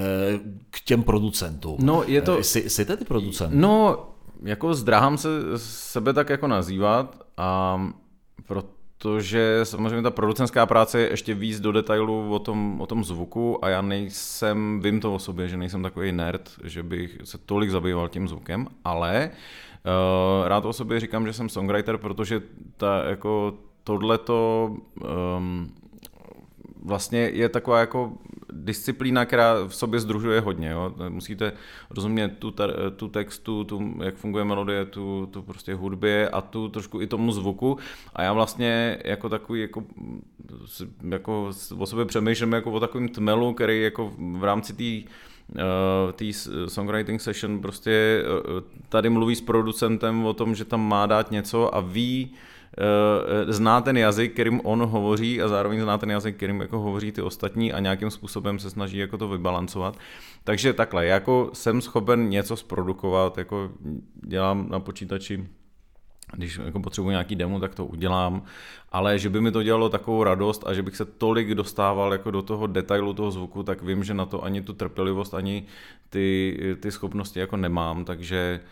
k 0.69 0.81
těm 0.81 1.03
producentům. 1.03 1.77
No, 1.79 2.03
je 2.07 2.21
to... 2.21 2.39
Eh, 2.39 2.43
jsi, 2.43 2.69
jsi 2.69 2.85
tedy 2.85 3.05
producent? 3.05 3.53
No, 3.55 4.05
jako 4.43 4.73
zdráhám 4.73 5.17
se 5.17 5.29
sebe 5.57 6.13
tak 6.13 6.29
jako 6.29 6.47
nazývat 6.47 7.23
a 7.37 7.81
proto 8.47 8.80
protože 9.01 9.59
samozřejmě 9.63 10.01
ta 10.01 10.11
producentská 10.11 10.65
práce 10.65 10.99
je 10.99 11.09
ještě 11.09 11.33
víc 11.33 11.59
do 11.59 11.71
detailu 11.71 12.33
o 12.33 12.39
tom, 12.39 12.81
o 12.81 12.85
tom 12.85 13.03
zvuku 13.03 13.65
a 13.65 13.69
já 13.69 13.81
nejsem, 13.81 14.79
vím 14.83 14.99
to 14.99 15.13
o 15.13 15.19
sobě, 15.19 15.47
že 15.47 15.57
nejsem 15.57 15.83
takový 15.83 16.11
nerd, 16.11 16.51
že 16.63 16.83
bych 16.83 17.17
se 17.23 17.37
tolik 17.37 17.69
zabýval 17.69 18.09
tím 18.09 18.27
zvukem, 18.27 18.67
ale 18.83 19.29
uh, 19.31 20.47
rád 20.47 20.65
o 20.65 20.73
sobě 20.73 20.99
říkám, 20.99 21.27
že 21.27 21.33
jsem 21.33 21.49
songwriter, 21.49 21.97
protože 21.97 22.41
ta, 22.77 23.03
jako 23.03 23.53
tohleto 23.83 24.71
um, 25.37 25.73
vlastně 26.83 27.19
je 27.19 27.49
taková 27.49 27.79
jako 27.79 28.13
disciplína, 28.51 29.25
která 29.25 29.53
v 29.67 29.75
sobě 29.75 29.99
združuje 29.99 30.41
hodně. 30.41 30.69
Jo? 30.69 30.95
Musíte 31.09 31.53
rozumět 31.89 32.29
tu, 32.39 32.53
tu 32.95 33.07
textu, 33.07 33.63
tu, 33.63 33.93
jak 34.03 34.15
funguje 34.15 34.43
melodie, 34.43 34.85
tu, 34.85 35.29
tu 35.31 35.41
prostě 35.41 35.73
hudbě 35.73 36.29
a 36.29 36.41
tu 36.41 36.69
trošku 36.69 37.01
i 37.01 37.07
tomu 37.07 37.31
zvuku. 37.31 37.77
A 38.13 38.23
já 38.23 38.33
vlastně 38.33 38.97
jako 39.05 39.29
takový 39.29 39.61
jako, 39.61 39.83
jako 41.09 41.51
o 41.77 41.85
sobě 41.85 42.05
přemýšlím 42.05 42.53
jako 42.53 42.71
o 42.71 42.79
takovém 42.79 43.09
tmelu, 43.09 43.53
který 43.53 43.81
jako 43.81 44.13
v 44.17 44.43
rámci 44.43 44.73
té 44.73 45.11
tý 46.15 46.33
songwriting 46.67 47.21
session 47.21 47.59
prostě 47.59 48.23
uh, 48.23 48.59
tady 48.89 49.09
mluví 49.09 49.35
s 49.35 49.41
producentem 49.41 50.25
o 50.25 50.33
tom, 50.33 50.55
že 50.55 50.65
tam 50.65 50.87
má 50.87 51.05
dát 51.05 51.31
něco 51.31 51.75
a 51.75 51.79
ví, 51.79 52.31
Eh, 52.31 52.60
zná 53.47 53.81
ten 53.81 53.97
jazyk, 53.97 54.33
kterým 54.33 54.61
on 54.63 54.81
hovoří 54.85 55.41
a 55.41 55.47
zároveň 55.47 55.81
zná 55.81 55.97
ten 55.97 56.11
jazyk, 56.11 56.35
kterým 56.35 56.61
jako 56.61 56.79
hovoří 56.79 57.11
ty 57.11 57.21
ostatní 57.21 57.73
a 57.73 57.79
nějakým 57.79 58.11
způsobem 58.11 58.59
se 58.59 58.69
snaží 58.69 58.97
jako 58.97 59.17
to 59.17 59.27
vybalancovat. 59.27 59.97
Takže 60.43 60.73
takhle, 60.73 61.05
jako 61.05 61.49
jsem 61.53 61.81
schopen 61.81 62.29
něco 62.29 62.55
zprodukovat, 62.55 63.37
jako 63.37 63.71
dělám 64.27 64.69
na 64.69 64.79
počítači 64.79 65.47
když 66.33 66.59
jako 66.65 66.79
potřebuji 66.79 67.09
nějaký 67.09 67.35
demo, 67.35 67.59
tak 67.59 67.75
to 67.75 67.85
udělám, 67.85 68.43
ale 68.91 69.19
že 69.19 69.29
by 69.29 69.41
mi 69.41 69.51
to 69.51 69.63
dělalo 69.63 69.89
takovou 69.89 70.23
radost 70.23 70.63
a 70.67 70.73
že 70.73 70.83
bych 70.83 70.95
se 70.95 71.05
tolik 71.05 71.55
dostával 71.55 72.11
jako 72.11 72.31
do 72.31 72.41
toho 72.41 72.67
detailu 72.67 73.13
toho 73.13 73.31
zvuku, 73.31 73.63
tak 73.63 73.81
vím, 73.81 74.03
že 74.03 74.13
na 74.13 74.25
to 74.25 74.43
ani 74.43 74.61
tu 74.61 74.73
trpělivost, 74.73 75.33
ani 75.33 75.65
ty, 76.09 76.57
ty 76.79 76.91
schopnosti 76.91 77.39
jako 77.39 77.57
nemám, 77.57 78.05
takže 78.05 78.59
uh, 78.63 78.69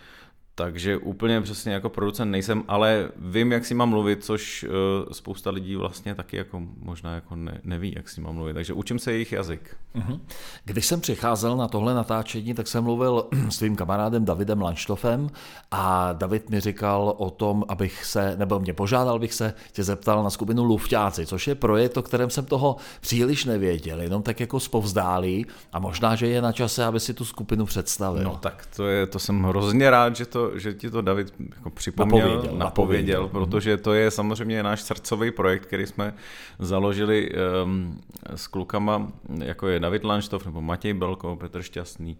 takže 0.59 0.97
úplně 0.97 1.41
přesně 1.41 1.73
jako 1.73 1.89
producent 1.89 2.31
nejsem, 2.31 2.63
ale 2.67 3.09
vím, 3.17 3.51
jak 3.51 3.65
si 3.65 3.73
mám 3.73 3.89
mluvit, 3.89 4.23
což 4.23 4.63
uh, 4.63 5.11
spousta 5.11 5.49
lidí 5.49 5.75
vlastně 5.75 6.15
taky 6.15 6.37
jako 6.37 6.61
možná 6.81 7.15
jako 7.15 7.35
ne, 7.35 7.61
neví, 7.63 7.93
jak 7.95 8.09
si 8.09 8.21
mám 8.21 8.35
mluvit. 8.35 8.53
Takže 8.53 8.73
učím 8.73 8.99
se 8.99 9.11
jejich 9.11 9.31
jazyk. 9.31 9.77
Mhm. 9.93 10.19
Když 10.65 10.85
jsem 10.85 11.01
přicházel 11.01 11.57
na 11.57 11.67
tohle 11.67 11.93
natáčení, 11.93 12.53
tak 12.53 12.67
jsem 12.67 12.83
mluvil 12.83 13.25
s 13.49 13.55
svým 13.55 13.75
kamarádem 13.75 14.25
Davidem 14.25 14.61
Lanštofem 14.61 15.29
a 15.71 16.13
David 16.13 16.49
mi 16.49 16.59
říkal 16.59 17.15
o 17.17 17.29
tom, 17.29 17.65
abych 17.67 18.05
se, 18.05 18.35
nebo 18.37 18.59
mě 18.59 18.73
požádal, 18.73 19.19
bych 19.19 19.33
se 19.33 19.53
tě 19.71 19.83
zeptal 19.83 20.23
na 20.23 20.29
skupinu 20.29 20.63
Lufťáci, 20.63 21.25
což 21.25 21.47
je 21.47 21.55
projekt, 21.55 21.97
o 21.97 22.01
kterém 22.01 22.29
jsem 22.29 22.45
toho 22.45 22.75
příliš 23.01 23.45
nevěděl, 23.45 24.01
jenom 24.01 24.23
tak 24.23 24.39
jako 24.39 24.59
zpovzdálí 24.59 25.45
a 25.73 25.79
možná, 25.79 26.15
že 26.15 26.27
je 26.27 26.41
na 26.41 26.51
čase, 26.51 26.85
aby 26.85 26.99
si 26.99 27.13
tu 27.13 27.25
skupinu 27.25 27.65
představil. 27.65 28.23
No 28.23 28.37
tak 28.41 28.67
to, 28.75 28.87
je, 28.87 29.07
to 29.07 29.19
jsem 29.19 29.43
hrozně 29.43 29.89
rád, 29.89 30.15
že 30.15 30.25
to, 30.25 30.48
že 30.55 30.73
ti 30.73 30.89
to 30.89 31.01
David 31.01 31.33
jako 31.55 31.69
připomněl, 31.69 32.27
napověděl, 32.27 32.57
napověděl, 32.57 33.21
napověděl, 33.21 33.27
protože 33.27 33.77
to 33.77 33.93
je 33.93 34.11
samozřejmě 34.11 34.63
náš 34.63 34.81
srdcový 34.81 35.31
projekt, 35.31 35.65
který 35.65 35.87
jsme 35.87 36.13
založili 36.59 37.31
um, 37.63 38.01
s 38.35 38.47
klukama, 38.47 39.11
jako 39.43 39.67
je 39.67 39.79
David 39.79 40.03
Lanštov 40.03 40.45
nebo 40.45 40.61
Matěj 40.61 40.93
Belko, 40.93 41.35
Petr 41.35 41.61
Šťastný 41.61 42.17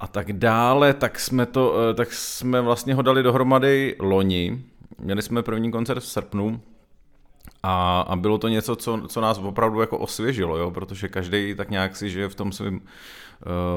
a 0.00 0.06
tak 0.06 0.32
dále, 0.32 0.94
tak 0.94 1.20
jsme, 1.20 1.46
to, 1.46 1.74
eh, 1.90 1.94
tak 1.94 2.12
jsme 2.12 2.60
vlastně 2.60 2.94
ho 2.94 3.02
dali 3.02 3.22
dohromady 3.22 3.96
loni. 3.98 4.64
Měli 4.98 5.22
jsme 5.22 5.42
první 5.42 5.70
koncert 5.70 6.00
v 6.00 6.06
srpnu 6.06 6.60
A, 7.62 8.00
a 8.00 8.16
bylo 8.16 8.38
to 8.38 8.48
něco, 8.48 8.76
co, 8.76 9.02
co 9.08 9.20
nás 9.20 9.38
opravdu 9.38 9.80
jako 9.80 9.98
osvěžilo, 9.98 10.56
jo? 10.56 10.70
protože 10.70 11.08
každý 11.08 11.54
tak 11.54 11.70
nějak 11.70 11.96
si 11.96 12.10
žije 12.10 12.28
v 12.28 12.34
tom 12.34 12.52
svém 12.52 12.80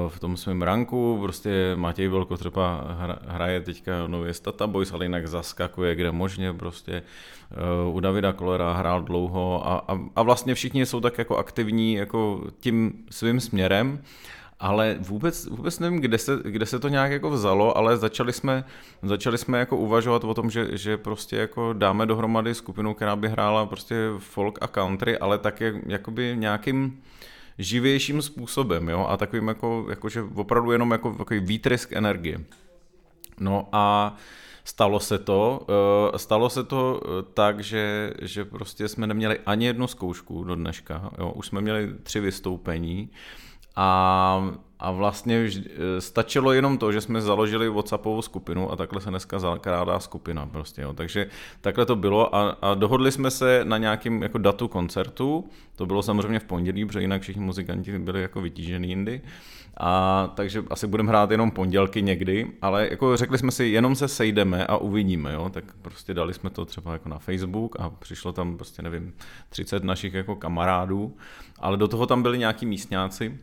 v 0.08 0.20
tom 0.20 0.38
svém 0.38 0.62
ranku, 0.62 1.20
prostě 1.22 1.74
Matěj 1.76 2.08
Velko 2.08 2.38
třeba 2.38 2.98
hraje 3.28 3.62
teďka 3.62 4.08
nově 4.08 4.34
Stata 4.34 4.68
Boys, 4.68 4.94
ale 4.94 5.06
jinak 5.06 5.28
zaskakuje 5.28 5.96
kde 5.96 6.12
možně, 6.12 6.54
prostě 6.54 6.92
eh, 6.92 7.90
u 7.92 8.00
Davida 8.00 8.34
Kolera 8.34 8.74
hrál 8.74 9.02
dlouho 9.02 9.68
a, 9.68 9.84
a, 9.88 10.00
a 10.16 10.24
vlastně 10.24 10.56
všichni 10.56 10.86
jsou 10.86 11.00
tak 11.00 11.18
jako 11.18 11.38
aktivní 11.38 11.94
jako 11.94 12.44
tím 12.60 12.94
svým 13.10 13.40
směrem 13.40 14.00
ale 14.60 14.98
vůbec, 15.00 15.46
vůbec 15.46 15.80
nevím, 15.80 16.02
kde 16.02 16.18
se, 16.18 16.40
kde 16.44 16.66
se 16.66 16.80
to 16.80 16.88
nějak 16.88 17.12
jako 17.12 17.30
vzalo, 17.30 17.78
ale 17.78 17.98
začali 17.98 18.34
jsme, 18.34 18.64
začali 19.04 19.38
jsme 19.38 19.60
jako 19.60 19.78
uvažovat 19.78 20.24
o 20.24 20.34
tom, 20.34 20.50
že, 20.50 20.78
že 20.78 20.98
prostě 20.98 21.36
jako 21.36 21.74
dáme 21.74 22.06
dohromady 22.06 22.56
skupinu, 22.56 22.94
která 22.94 23.16
by 23.16 23.30
hrála 23.30 23.66
prostě 23.66 23.96
folk 24.18 24.58
a 24.62 24.68
country, 24.68 25.18
ale 25.18 25.38
tak 25.38 25.62
jak, 25.62 25.76
jakoby 25.88 26.36
nějakým 26.38 27.02
živějším 27.60 28.22
způsobem, 28.22 28.90
jo, 28.90 29.06
a 29.10 29.18
takovým 29.18 29.48
jako, 29.48 29.86
jako 29.90 30.10
že 30.10 30.22
opravdu 30.36 30.72
jenom 30.72 30.92
jako 30.92 31.14
takový 31.14 31.40
výtrysk 31.40 31.94
energie. 31.94 32.42
No 33.40 33.70
a 33.72 34.16
stalo 34.64 35.00
se 35.00 35.18
to, 35.18 35.68
eh, 36.14 36.20
stalo 36.20 36.50
se 36.50 36.64
to 36.64 37.02
eh, 37.04 37.24
tak, 37.34 37.64
že, 37.64 38.14
že 38.22 38.46
prostě 38.46 38.88
jsme 38.88 39.08
neměli 39.08 39.40
ani 39.46 39.66
jednu 39.66 39.88
zkoušku 39.88 40.44
do 40.44 40.56
dneška, 40.56 41.12
jo, 41.18 41.32
už 41.32 41.48
jsme 41.48 41.62
měli 41.62 41.94
tři 42.04 42.20
vystoupení, 42.20 43.10
a, 43.78 44.54
a 44.80 44.92
vlastně 44.92 45.44
vždy, 45.44 45.70
e, 45.98 46.02
stačilo 46.02 46.54
jenom 46.54 46.78
to, 46.78 46.92
že 46.92 47.02
jsme 47.02 47.22
založili 47.22 47.70
WhatsAppovou 47.70 48.22
skupinu 48.22 48.72
a 48.72 48.76
takhle 48.76 49.02
se 49.02 49.10
dneska 49.10 49.40
zakládá 49.40 50.00
skupina 50.00 50.46
prostě, 50.46 50.82
jo. 50.82 50.94
takže 50.94 51.30
takhle 51.62 51.86
to 51.86 51.96
bylo 51.96 52.36
a, 52.36 52.50
a 52.62 52.74
dohodli 52.74 53.12
jsme 53.12 53.32
se 53.32 53.62
na 53.64 53.78
nějakým 53.78 54.24
jako 54.24 54.38
datu 54.38 54.68
koncertu, 54.68 55.50
to 55.76 55.86
bylo 55.86 56.04
samozřejmě 56.04 56.40
v 56.40 56.44
pondělí, 56.44 56.86
protože 56.86 57.02
jinak 57.02 57.22
všichni 57.22 57.42
muzikanti 57.42 58.00
byli 58.00 58.22
jako 58.22 58.42
vytížený 58.42 58.90
jindy, 58.90 59.22
a 59.80 60.28
takže 60.36 60.64
asi 60.70 60.88
budeme 60.88 61.10
hrát 61.10 61.32
jenom 61.32 61.52
pondělky 61.52 62.02
někdy, 62.02 62.48
ale 62.62 62.88
jako 62.92 63.18
řekli 63.18 63.38
jsme 63.38 63.52
si, 63.52 63.66
jenom 63.66 63.96
se 63.96 64.08
sejdeme 64.08 64.66
a 64.66 64.78
uvidíme, 64.78 65.34
jo, 65.34 65.50
tak 65.50 65.64
prostě 65.82 66.14
dali 66.14 66.34
jsme 66.34 66.50
to 66.50 66.66
třeba 66.66 66.94
jako 66.94 67.10
na 67.10 67.20
Facebook 67.20 67.76
a 67.80 67.90
přišlo 67.90 68.34
tam 68.34 68.58
prostě 68.58 68.82
nevím, 68.82 69.14
30 69.50 69.84
našich 69.84 70.14
jako 70.14 70.36
kamarádů, 70.36 71.18
ale 71.60 71.78
do 71.78 71.88
toho 71.88 72.06
tam 72.06 72.22
byli 72.22 72.38
nějaký 72.38 72.66
místňáci, 72.66 73.38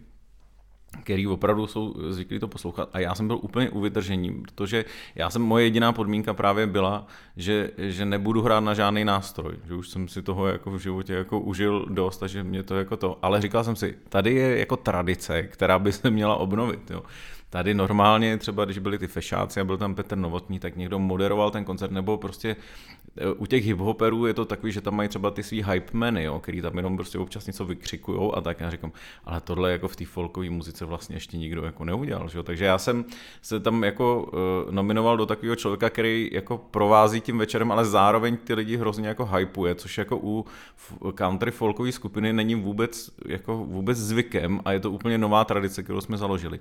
který 1.02 1.26
opravdu 1.26 1.66
jsou 1.66 1.94
zvyklí 2.08 2.38
to 2.38 2.48
poslouchat 2.48 2.88
a 2.92 2.98
já 2.98 3.14
jsem 3.14 3.26
byl 3.26 3.38
úplně 3.42 3.70
u 3.70 3.80
vytržení, 3.80 4.42
protože 4.42 4.84
já 5.14 5.30
jsem, 5.30 5.42
moje 5.42 5.64
jediná 5.64 5.92
podmínka 5.92 6.34
právě 6.34 6.66
byla, 6.66 7.06
že, 7.36 7.70
že 7.76 8.04
nebudu 8.04 8.42
hrát 8.42 8.60
na 8.60 8.74
žádný 8.74 9.04
nástroj, 9.04 9.54
že 9.68 9.74
už 9.74 9.88
jsem 9.88 10.08
si 10.08 10.22
toho 10.22 10.46
jako 10.46 10.70
v 10.70 10.78
životě 10.78 11.12
jako 11.12 11.40
užil 11.40 11.86
dost 11.90 12.22
a 12.22 12.26
že 12.26 12.44
mě 12.44 12.62
to 12.62 12.76
jako 12.76 12.96
to, 12.96 13.18
ale 13.22 13.40
říkal 13.40 13.64
jsem 13.64 13.76
si, 13.76 13.94
tady 14.08 14.34
je 14.34 14.58
jako 14.58 14.76
tradice, 14.76 15.42
která 15.42 15.78
by 15.78 15.92
se 15.92 16.10
měla 16.10 16.36
obnovit, 16.36 16.90
jo. 16.90 17.02
Tady 17.54 17.74
normálně 17.74 18.38
třeba, 18.38 18.64
když 18.64 18.78
byli 18.78 18.98
ty 18.98 19.06
fešáci 19.06 19.60
a 19.60 19.64
byl 19.64 19.76
tam 19.76 19.94
Petr 19.94 20.16
Novotný, 20.16 20.58
tak 20.58 20.76
někdo 20.76 20.98
moderoval 20.98 21.50
ten 21.50 21.64
koncert, 21.64 21.90
nebo 21.90 22.16
prostě 22.16 22.56
e, 23.16 23.32
u 23.32 23.46
těch 23.46 23.64
hiphoperů 23.64 24.26
je 24.26 24.34
to 24.34 24.44
takový, 24.44 24.72
že 24.72 24.80
tam 24.80 24.96
mají 24.96 25.08
třeba 25.08 25.30
ty 25.30 25.42
svý 25.42 25.62
hype 25.62 25.90
many, 25.92 26.24
jo, 26.24 26.38
který 26.38 26.62
tam 26.62 26.76
jenom 26.76 26.96
prostě 26.96 27.18
občas 27.18 27.46
něco 27.46 27.64
vykřikujou 27.64 28.36
a 28.36 28.40
tak 28.40 28.60
já 28.60 28.70
říkám, 28.70 28.92
ale 29.24 29.40
tohle 29.40 29.72
jako 29.72 29.88
v 29.88 29.96
té 29.96 30.04
folkové 30.04 30.50
muzice 30.50 30.84
vlastně 30.84 31.16
ještě 31.16 31.36
nikdo 31.36 31.64
jako 31.64 31.84
neudělal, 31.84 32.28
že 32.28 32.38
jo? 32.38 32.42
takže 32.42 32.64
já 32.64 32.78
jsem 32.78 33.04
se 33.42 33.60
tam 33.60 33.84
jako 33.84 34.22
uh, 34.66 34.74
nominoval 34.74 35.16
do 35.16 35.26
takového 35.26 35.56
člověka, 35.56 35.90
který 35.90 36.30
jako 36.32 36.58
provází 36.58 37.20
tím 37.20 37.38
večerem, 37.38 37.72
ale 37.72 37.84
zároveň 37.84 38.36
ty 38.36 38.54
lidi 38.54 38.76
hrozně 38.76 39.08
jako 39.08 39.26
hypuje, 39.26 39.74
což 39.74 39.98
jako 39.98 40.18
u 40.22 40.46
country 41.14 41.50
folkové 41.50 41.92
skupiny 41.92 42.32
není 42.32 42.54
vůbec 42.54 43.10
jako 43.26 43.56
vůbec 43.56 43.98
zvykem 43.98 44.60
a 44.64 44.72
je 44.72 44.80
to 44.80 44.90
úplně 44.90 45.18
nová 45.18 45.44
tradice, 45.44 45.82
kterou 45.82 46.00
jsme 46.00 46.16
založili. 46.16 46.60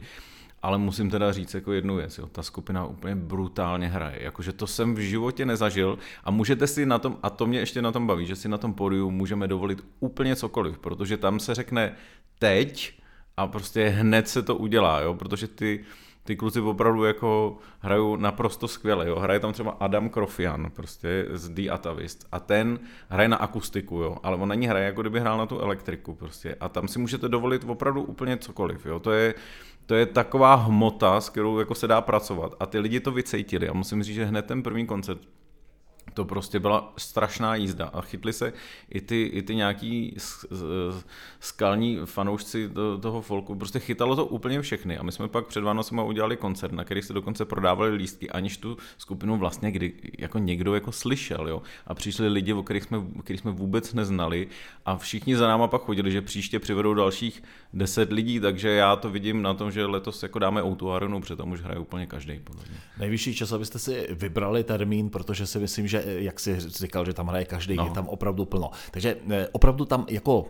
Ale 0.63 0.77
musím 0.77 1.09
teda 1.09 1.31
říct 1.31 1.53
jako 1.53 1.73
jednu 1.73 1.95
věc, 1.95 2.17
jo. 2.17 2.27
ta 2.27 2.43
skupina 2.43 2.85
úplně 2.85 3.15
brutálně 3.15 3.87
hraje, 3.87 4.23
jakože 4.23 4.53
to 4.53 4.67
jsem 4.67 4.95
v 4.95 4.99
životě 4.99 5.45
nezažil 5.45 5.97
a 6.23 6.31
můžete 6.31 6.67
si 6.67 6.85
na 6.85 6.99
tom, 6.99 7.17
a 7.23 7.29
to 7.29 7.45
mě 7.45 7.59
ještě 7.59 7.81
na 7.81 7.91
tom 7.91 8.07
baví, 8.07 8.25
že 8.25 8.35
si 8.35 8.49
na 8.49 8.57
tom 8.57 8.73
pódiu 8.73 9.11
můžeme 9.11 9.47
dovolit 9.47 9.85
úplně 9.99 10.35
cokoliv, 10.35 10.77
protože 10.77 11.17
tam 11.17 11.39
se 11.39 11.55
řekne 11.55 11.95
teď 12.39 12.99
a 13.37 13.47
prostě 13.47 13.87
hned 13.87 14.27
se 14.27 14.41
to 14.41 14.55
udělá, 14.55 14.99
jo, 14.99 15.13
protože 15.13 15.47
ty, 15.47 15.85
ty 16.23 16.35
kluci 16.35 16.59
opravdu 16.59 17.03
jako 17.03 17.57
hrajou 17.79 18.15
naprosto 18.15 18.67
skvěle, 18.67 19.07
jo. 19.07 19.19
Hraje 19.19 19.39
tam 19.39 19.53
třeba 19.53 19.71
Adam 19.71 20.09
Krofian, 20.09 20.71
prostě 20.71 21.25
z 21.33 21.49
The 21.49 21.69
Atavist 21.69 22.27
a 22.31 22.39
ten 22.39 22.79
hraje 23.09 23.29
na 23.29 23.37
akustiku, 23.37 23.95
jo, 23.95 24.17
ale 24.23 24.37
on 24.37 24.49
není 24.49 24.67
hraje, 24.67 24.85
jako 24.85 25.01
kdyby 25.01 25.19
hrál 25.19 25.37
na 25.37 25.45
tu 25.45 25.59
elektriku 25.59 26.15
prostě 26.15 26.55
a 26.59 26.69
tam 26.69 26.87
si 26.87 26.99
můžete 26.99 27.29
dovolit 27.29 27.63
opravdu 27.67 28.03
úplně 28.03 28.37
cokoliv, 28.37 28.85
jo. 28.85 28.99
To 28.99 29.11
je, 29.11 29.33
to 29.85 29.95
je 29.95 30.05
taková 30.05 30.55
hmota, 30.55 31.21
s 31.21 31.29
kterou 31.29 31.59
jako 31.59 31.75
se 31.75 31.87
dá 31.87 32.01
pracovat. 32.01 32.55
A 32.59 32.65
ty 32.65 32.79
lidi 32.79 32.99
to 32.99 33.11
vycejtili. 33.11 33.69
A 33.69 33.73
musím 33.73 34.03
říct, 34.03 34.15
že 34.15 34.25
hned 34.25 34.45
ten 34.45 34.63
první 34.63 34.87
koncert 34.87 35.21
to 36.13 36.25
prostě 36.25 36.59
byla 36.59 36.93
strašná 36.97 37.55
jízda 37.55 37.85
a 37.85 38.01
chytli 38.01 38.33
se 38.33 38.53
i 38.89 39.01
ty, 39.01 39.23
i 39.23 39.41
ty 39.41 39.55
nějaký 39.55 40.15
skalní 41.39 41.99
fanoušci 42.05 42.69
toho 43.01 43.21
folku, 43.21 43.55
prostě 43.55 43.79
chytalo 43.79 44.15
to 44.15 44.25
úplně 44.25 44.61
všechny 44.61 44.97
a 44.97 45.03
my 45.03 45.11
jsme 45.11 45.27
pak 45.27 45.47
před 45.47 45.63
Vánocem 45.63 45.99
udělali 45.99 46.37
koncert, 46.37 46.71
na 46.73 46.83
který 46.83 47.01
se 47.01 47.13
dokonce 47.13 47.45
prodávali 47.45 47.95
lístky, 47.95 48.29
aniž 48.29 48.57
tu 48.57 48.77
skupinu 48.97 49.37
vlastně 49.37 49.71
kdy, 49.71 49.93
jako 50.19 50.37
někdo 50.39 50.75
jako 50.75 50.91
slyšel, 50.91 51.47
jo, 51.47 51.61
a 51.87 51.93
přišli 51.93 52.27
lidi, 52.27 52.53
o 52.53 52.63
kterých 52.63 52.83
jsme, 52.83 52.97
kterých 53.23 53.39
jsme 53.39 53.51
vůbec 53.51 53.93
neznali 53.93 54.47
a 54.85 54.97
všichni 54.97 55.35
za 55.35 55.47
náma 55.47 55.67
pak 55.67 55.81
chodili, 55.81 56.11
že 56.11 56.21
příště 56.21 56.59
přivedou 56.59 56.93
dalších 56.93 57.43
deset 57.73 58.11
lidí, 58.11 58.39
takže 58.39 58.69
já 58.69 58.95
to 58.95 59.09
vidím 59.09 59.41
na 59.41 59.53
tom, 59.53 59.71
že 59.71 59.85
letos 59.85 60.23
jako 60.23 60.39
dáme 60.39 60.63
Outu 60.63 60.91
Arenu, 60.91 61.21
protože 61.21 61.35
tam 61.35 61.51
už 61.51 61.61
hraje 61.61 61.79
úplně 61.79 62.05
každý. 62.05 62.39
Podle 62.43 62.63
mě. 62.69 62.77
Nejvyšší 62.99 63.35
čas, 63.35 63.51
abyste 63.51 63.79
si 63.79 64.07
vybrali 64.11 64.63
termín, 64.63 65.09
protože 65.09 65.47
si 65.47 65.59
myslím, 65.59 65.87
že 65.87 66.02
jak 66.05 66.39
si 66.39 66.59
říkal, 66.59 67.05
že 67.05 67.13
tam 67.13 67.27
hraje 67.27 67.45
každý, 67.45 67.75
no. 67.75 67.85
je 67.85 67.91
tam 67.91 68.07
opravdu 68.07 68.45
plno. 68.45 68.69
Takže 68.91 69.17
eh, 69.29 69.47
opravdu 69.51 69.85
tam 69.85 70.05
jako 70.09 70.45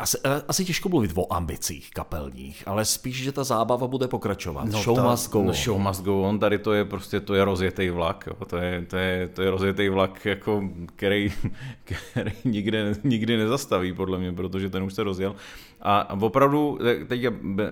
asi, 0.00 0.18
eh, 0.24 0.42
asi 0.48 0.64
těžko 0.64 0.88
mluvit 0.88 1.12
o 1.14 1.32
ambicích 1.32 1.90
kapelních, 1.90 2.62
ale 2.66 2.84
spíš, 2.84 3.22
že 3.22 3.32
ta 3.32 3.44
zábava 3.44 3.86
bude 3.86 4.08
pokračovat. 4.08 4.64
No, 4.64 4.82
show 4.82 4.96
ta, 4.96 5.10
must 5.10 5.32
go 5.32 5.38
no, 5.38 5.48
on. 5.48 5.54
Show 5.54 5.78
must 5.78 6.02
go 6.02 6.22
on, 6.22 6.38
tady 6.38 6.58
to 6.58 6.72
je 6.72 6.84
prostě, 6.84 7.20
to 7.20 7.34
je 7.34 7.44
rozjetý 7.44 7.90
vlak, 7.90 8.24
jo. 8.26 8.44
To, 8.46 8.56
je, 8.56 8.86
to, 8.86 8.96
je, 8.96 9.28
to 9.28 9.42
je 9.42 9.50
rozjetý 9.50 9.88
vlak, 9.88 10.24
jako, 10.24 10.62
který, 10.86 11.32
který 11.84 12.32
nikdy, 12.44 12.78
nikdy 13.04 13.36
nezastaví, 13.36 13.92
podle 13.92 14.18
mě, 14.18 14.32
protože 14.32 14.70
ten 14.70 14.82
už 14.82 14.94
se 14.94 15.02
rozjel. 15.02 15.36
A 15.82 16.20
opravdu, 16.20 16.78
teď 17.06 17.28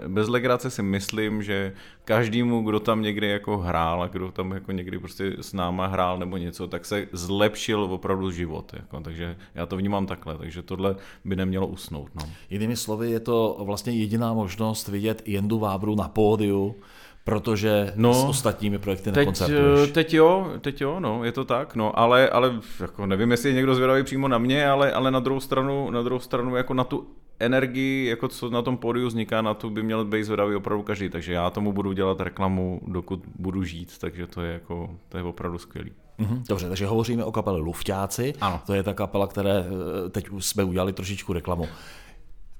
bez 0.07 0.29
legrace 0.29 0.71
si 0.71 0.83
myslím, 0.83 1.43
že 1.43 1.73
každému, 2.05 2.63
kdo 2.63 2.81
tam 2.81 3.03
někdy 3.03 3.29
jako 3.29 3.59
hrál 3.59 4.03
a 4.03 4.07
kdo 4.07 4.33
tam 4.33 4.51
jako 4.51 4.73
někdy 4.73 4.99
prostě 4.99 5.37
s 5.41 5.53
náma 5.53 5.87
hrál 5.87 6.19
nebo 6.19 6.37
něco, 6.37 6.69
tak 6.69 6.85
se 6.85 7.07
zlepšil 7.13 7.83
opravdu 7.83 8.31
život. 8.31 8.73
Jako, 8.77 9.01
takže 9.01 9.37
já 9.55 9.67
to 9.67 9.77
vnímám 9.77 10.07
takhle, 10.07 10.39
takže 10.39 10.63
tohle 10.63 10.97
by 11.25 11.37
nemělo 11.37 11.67
usnout. 11.67 12.11
No. 12.15 12.23
Jinými 12.51 12.77
slovy, 12.77 13.11
je 13.11 13.21
to 13.21 13.57
vlastně 13.61 13.93
jediná 13.93 14.35
možnost 14.35 14.89
vidět 14.89 15.23
Jendu 15.27 15.59
Vábru 15.59 15.95
na 15.95 16.09
pódiu, 16.09 16.77
protože 17.25 17.93
no, 17.97 18.15
s 18.15 18.25
ostatními 18.25 18.79
projekty 18.79 19.13
teď, 19.13 19.17
nekoncertuješ. 19.17 19.91
Teď 19.91 20.15
jo, 20.15 20.53
teď 20.61 20.81
jo, 20.81 21.01
no, 21.01 21.25
je 21.25 21.33
to 21.33 21.45
tak, 21.45 21.75
no, 21.77 21.99
ale, 21.99 22.29
ale 22.29 22.61
jako 22.81 23.07
nevím, 23.07 23.31
jestli 23.31 23.49
je 23.49 23.55
někdo 23.55 23.75
zvědavý 23.75 24.03
přímo 24.03 24.29
na 24.29 24.39
mě, 24.39 24.69
ale, 24.69 24.93
ale 24.93 25.11
na 25.11 25.21
druhou 25.21 25.41
stranu, 25.41 25.91
na 25.91 26.03
druhou 26.03 26.21
stranu 26.21 26.57
jako 26.57 26.75
na 26.75 26.85
tu 26.85 27.07
energii, 27.41 28.09
jako 28.09 28.29
co 28.29 28.51
na 28.51 28.63
tom 28.63 28.77
pódiu 28.77 29.07
vzniká, 29.07 29.43
na 29.43 29.55
tu 29.55 29.71
by 29.71 29.83
měl 29.83 30.05
být 30.05 30.25
zvědavý 30.25 30.55
opravdu 30.55 30.83
každý, 30.83 31.09
takže 31.09 31.33
já 31.33 31.51
tomu 31.51 31.73
budu 31.73 31.93
dělat 31.93 32.21
reklamu, 32.21 32.81
dokud 32.87 33.23
budu 33.39 33.65
žít, 33.65 33.99
takže 33.99 34.27
to 34.27 34.43
je 34.43 34.53
jako, 34.53 34.91
to 35.09 35.17
je 35.17 35.23
opravdu 35.23 35.59
skvělý. 35.59 35.93
Mm-hmm, 36.19 36.43
dobře, 36.49 36.69
takže 36.69 36.87
hovoříme 36.87 37.25
o 37.25 37.33
kapele 37.33 37.59
Lufťáci. 37.59 38.35
Ano. 38.41 38.61
To 38.67 38.75
je 38.75 38.83
ta 38.83 38.95
kapela, 38.95 39.27
které 39.27 39.65
eh, 40.07 40.11
teď 40.11 40.27
jsme 40.39 40.65
udělali 40.65 40.93
trošičku 40.93 41.33
reklamu. 41.33 41.69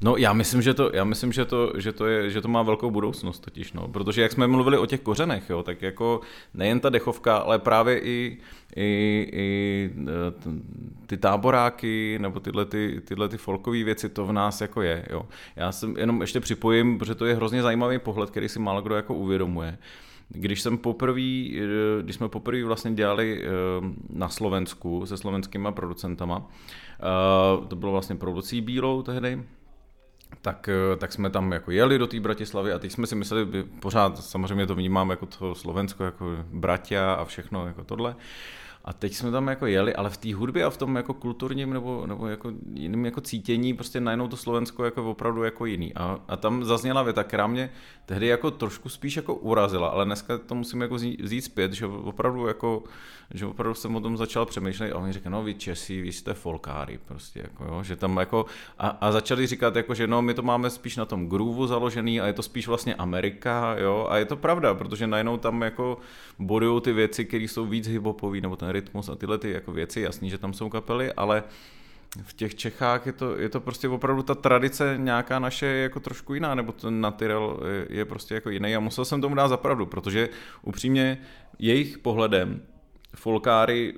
No 0.03 0.17
já 0.17 0.33
myslím, 0.33 0.63
že 0.63 0.75
to, 0.75 0.91
já 0.95 1.05
myslím, 1.05 1.33
že 1.33 1.45
to, 1.45 1.73
že 1.77 1.93
to, 1.93 2.07
je, 2.07 2.31
že 2.31 2.41
to 2.41 2.49
má 2.49 2.63
velkou 2.63 2.91
budoucnost 2.91 3.41
totiž, 3.41 3.73
no. 3.73 3.89
protože 3.89 4.23
jak 4.23 4.33
jsme 4.33 4.47
mluvili 4.47 4.79
o 4.79 4.87
těch 4.87 5.01
kořenech, 5.01 5.51
jo, 5.51 5.63
tak 5.63 5.83
jako 5.83 6.21
nejen 6.55 6.81
ta 6.81 6.89
dechovka, 6.89 7.37
ale 7.37 7.59
právě 7.59 8.01
i, 8.01 8.39
i, 8.77 9.29
i 9.33 9.91
e, 10.01 11.07
ty 11.07 11.17
táboráky 11.17 12.19
nebo 12.21 12.41
tyhle, 12.41 12.65
ty, 12.65 13.01
tyhle 13.05 13.29
ty 13.29 13.37
folkové 13.37 13.85
věci, 13.85 14.09
to 14.09 14.27
v 14.27 14.33
nás 14.33 14.61
jako 14.61 14.83
je. 14.83 15.07
Jo. 15.11 15.23
Já 15.57 15.73
jsem 15.73 15.97
jenom 15.97 16.21
ještě 16.21 16.41
připojím, 16.41 16.99
protože 16.99 17.15
to 17.15 17.27
je 17.27 17.35
hrozně 17.35 17.63
zajímavý 17.63 17.99
pohled, 17.99 18.31
který 18.31 18.49
si 18.49 18.59
málo 18.59 18.83
kdo 18.83 18.95
jako 18.95 19.15
uvědomuje. 19.15 19.79
Když 20.29 20.61
jsem 20.61 20.79
poprvé, 20.79 21.21
e, 21.21 21.63
když 22.03 22.17
jsme 22.17 22.29
poprvé 22.29 22.65
vlastně 22.65 22.93
dělali 22.93 23.43
e, 23.43 23.49
na 24.11 24.29
Slovensku 24.29 25.07
se 25.07 25.17
slovenskými 25.17 25.69
producentama, 25.71 26.47
to 27.69 27.77
bylo 27.77 27.93
vlastně 27.93 28.17
producí 28.17 28.61
Bílou 28.61 29.03
tehdy, 29.03 29.43
tak, 30.43 30.69
eh, 30.69 30.97
tak 30.97 31.13
jsme 31.13 31.31
tam 31.31 31.53
jako 31.53 31.71
jeli 31.71 31.99
do 31.99 32.07
té 32.07 32.21
Bratislavy 32.21 32.73
a 32.73 32.79
teď 32.79 32.93
jsme 32.93 33.07
si 33.07 33.15
mysleli, 33.15 33.65
pořád 33.81 34.25
samozřejmě 34.25 34.67
to 34.67 34.75
vnímám 34.75 35.11
jako 35.11 35.27
to 35.27 35.55
Slovensko, 35.55 36.05
jako 36.05 36.25
bratia 36.53 37.13
a 37.13 37.25
všechno 37.25 37.67
jako 37.67 37.85
tohle. 37.85 38.17
A 38.89 38.93
teď 38.93 39.15
jsme 39.15 39.31
tam 39.31 39.49
jako 39.49 39.67
jeli, 39.67 39.95
ale 39.95 40.11
v 40.11 40.17
té 40.17 40.35
hudbě 40.35 40.65
a 40.65 40.71
v 40.71 40.77
tom 40.77 40.97
jako 40.97 41.15
kulturním 41.15 41.73
nebo, 41.73 42.07
nebo 42.07 42.27
jako 42.27 42.53
jiným 42.75 43.05
jako 43.05 43.21
cítění 43.21 43.75
prostě 43.75 44.01
najednou 44.01 44.29
to 44.29 44.37
Slovensko 44.37 44.85
jako 44.85 45.11
opravdu 45.11 45.43
jako 45.43 45.67
jiný. 45.67 45.95
A, 45.95 46.21
a 46.29 46.37
tam 46.37 46.65
zazněla 46.65 47.03
věta, 47.03 47.25
která 47.25 47.47
mě 47.47 47.71
tehdy 48.07 48.27
jako 48.27 48.51
trošku 48.51 48.89
spíš 48.89 49.17
jako 49.17 49.35
urazila, 49.35 49.89
ale 49.89 50.05
dneska 50.05 50.39
to 50.39 50.55
musím 50.55 50.81
jako 50.81 50.95
vzít 50.95 51.43
zpět, 51.43 51.73
že 51.73 51.87
opravdu 51.87 52.47
jako, 52.47 52.83
že 53.35 53.47
opravdu 53.47 53.75
jsem 53.75 53.97
o 53.97 54.01
tom 54.01 54.17
začal 54.17 54.47
přemýšlet 54.47 54.93
a 54.93 54.99
oni 54.99 55.13
říkají, 55.13 55.33
no 55.33 55.43
vy 55.43 55.55
Česi, 55.55 56.03
vy 56.03 56.13
jste 56.13 56.35
folkári 56.35 56.99
prostě 57.09 57.41
jako 57.41 57.65
jo, 57.65 57.83
že 57.83 57.97
tam 57.97 58.17
jako 58.17 58.47
a, 58.79 58.89
a 58.89 59.13
začali 59.13 59.47
říkat 59.47 59.77
jako, 59.77 59.95
že 59.95 60.07
no 60.07 60.23
my 60.23 60.35
to 60.35 60.43
máme 60.43 60.71
spíš 60.71 60.97
na 60.97 61.05
tom 61.05 61.29
groovu 61.29 61.67
založený 61.67 62.21
a 62.21 62.27
je 62.27 62.33
to 62.33 62.43
spíš 62.43 62.69
vlastně 62.69 62.95
Amerika, 62.95 63.77
jo, 63.79 64.07
a 64.11 64.17
je 64.17 64.25
to 64.25 64.37
pravda, 64.37 64.75
protože 64.75 65.07
najednou 65.07 65.37
tam 65.37 65.63
jako 65.63 65.99
bodují 66.39 66.81
ty 66.81 66.93
věci, 66.93 67.25
které 67.25 67.45
jsou 67.45 67.67
víc 67.67 67.89
hiphopový, 67.89 68.41
nebo 68.41 68.57
ten 68.57 68.78
rytmus 68.81 69.09
a 69.09 69.15
tyhle 69.15 69.39
ty 69.39 69.51
jako 69.51 69.73
věci, 69.73 70.01
jasný, 70.01 70.31
že 70.31 70.39
tam 70.39 70.53
jsou 70.53 70.69
kapely, 70.69 71.13
ale 71.13 71.45
v 72.23 72.33
těch 72.33 72.55
Čechách 72.55 73.07
je 73.07 73.13
to, 73.13 73.39
je 73.39 73.49
to 73.49 73.61
prostě 73.61 73.89
opravdu 73.89 74.23
ta 74.23 74.35
tradice 74.35 74.95
nějaká 74.97 75.39
naše 75.39 75.67
jako 75.67 76.01
trošku 76.01 76.35
jiná, 76.35 76.55
nebo 76.55 76.73
ten 76.73 77.01
natyrel 77.01 77.61
je, 77.89 78.05
prostě 78.05 78.35
jako 78.35 78.51
jiný. 78.51 78.77
A 78.77 78.81
musel 78.81 79.05
jsem 79.05 79.21
tomu 79.21 79.35
dát 79.35 79.49
zapravdu, 79.49 79.87
protože 79.87 80.29
upřímně 80.63 81.19
jejich 81.59 81.99
pohledem 81.99 82.63
folkáry 83.17 83.95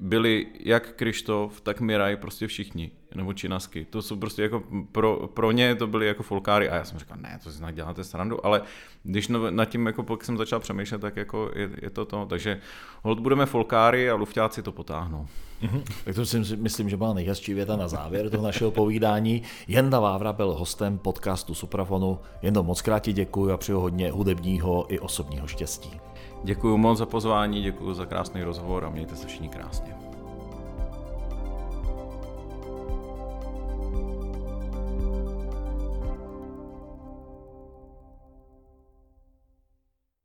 byli 0.00 0.46
jak 0.60 0.92
Krištof, 0.92 1.60
tak 1.60 1.80
Miraj, 1.80 2.16
prostě 2.16 2.46
všichni, 2.46 2.90
nebo 3.14 3.32
Činasky. 3.32 3.86
To 3.90 4.02
jsou 4.02 4.16
prostě 4.16 4.42
jako, 4.42 4.62
pro, 4.92 5.28
pro 5.34 5.52
ně 5.52 5.74
to 5.74 5.86
byly 5.86 6.06
jako 6.06 6.22
folkáry 6.22 6.68
a 6.68 6.76
já 6.76 6.84
jsem 6.84 6.98
říkal, 6.98 7.18
ne, 7.20 7.40
to 7.44 7.50
si 7.50 7.62
děláte 7.72 8.04
srandu, 8.04 8.46
ale 8.46 8.62
když 9.02 9.28
no, 9.28 9.50
nad 9.50 9.64
tím, 9.64 9.86
jako 9.86 10.02
pokud 10.02 10.24
jsem 10.24 10.36
začal 10.36 10.60
přemýšlet, 10.60 11.00
tak 11.00 11.16
jako 11.16 11.50
je, 11.54 11.70
je 11.82 11.90
to 11.90 12.04
to, 12.04 12.26
takže 12.26 12.60
hold 13.02 13.20
budeme 13.20 13.46
folkáry 13.46 14.10
a 14.10 14.14
lufťáci 14.14 14.62
to 14.62 14.72
potáhnou. 14.72 15.26
Mm-hmm. 15.62 15.82
Tak 16.04 16.14
to 16.14 16.26
si 16.26 16.56
myslím, 16.56 16.88
že 16.88 16.96
byla 16.96 17.14
nejhezčí 17.14 17.54
věta 17.54 17.76
na 17.76 17.88
závěr 17.88 18.30
toho 18.30 18.44
našeho 18.44 18.70
povídání. 18.70 19.42
Jenda 19.68 20.00
Vávra 20.00 20.32
byl 20.32 20.52
hostem 20.52 20.98
podcastu 20.98 21.54
Suprafonu. 21.54 22.18
Jen 22.42 22.62
moc 22.62 22.82
krát 22.82 23.08
děkuji 23.08 23.52
a 23.52 23.56
přeju 23.56 23.80
hodně 23.80 24.10
hudebního 24.10 24.94
i 24.94 24.98
osobního 24.98 25.46
štěstí. 25.46 26.00
Děkuji 26.44 26.76
moc 26.76 26.98
za 26.98 27.06
pozvání, 27.06 27.62
děkuji 27.62 27.94
za 27.94 28.06
krásný 28.06 28.42
rozhovor 28.42 28.84
a 28.84 28.90
mějte 28.90 29.16
se 29.16 29.26
všichni 29.26 29.48
krásně. 29.48 30.05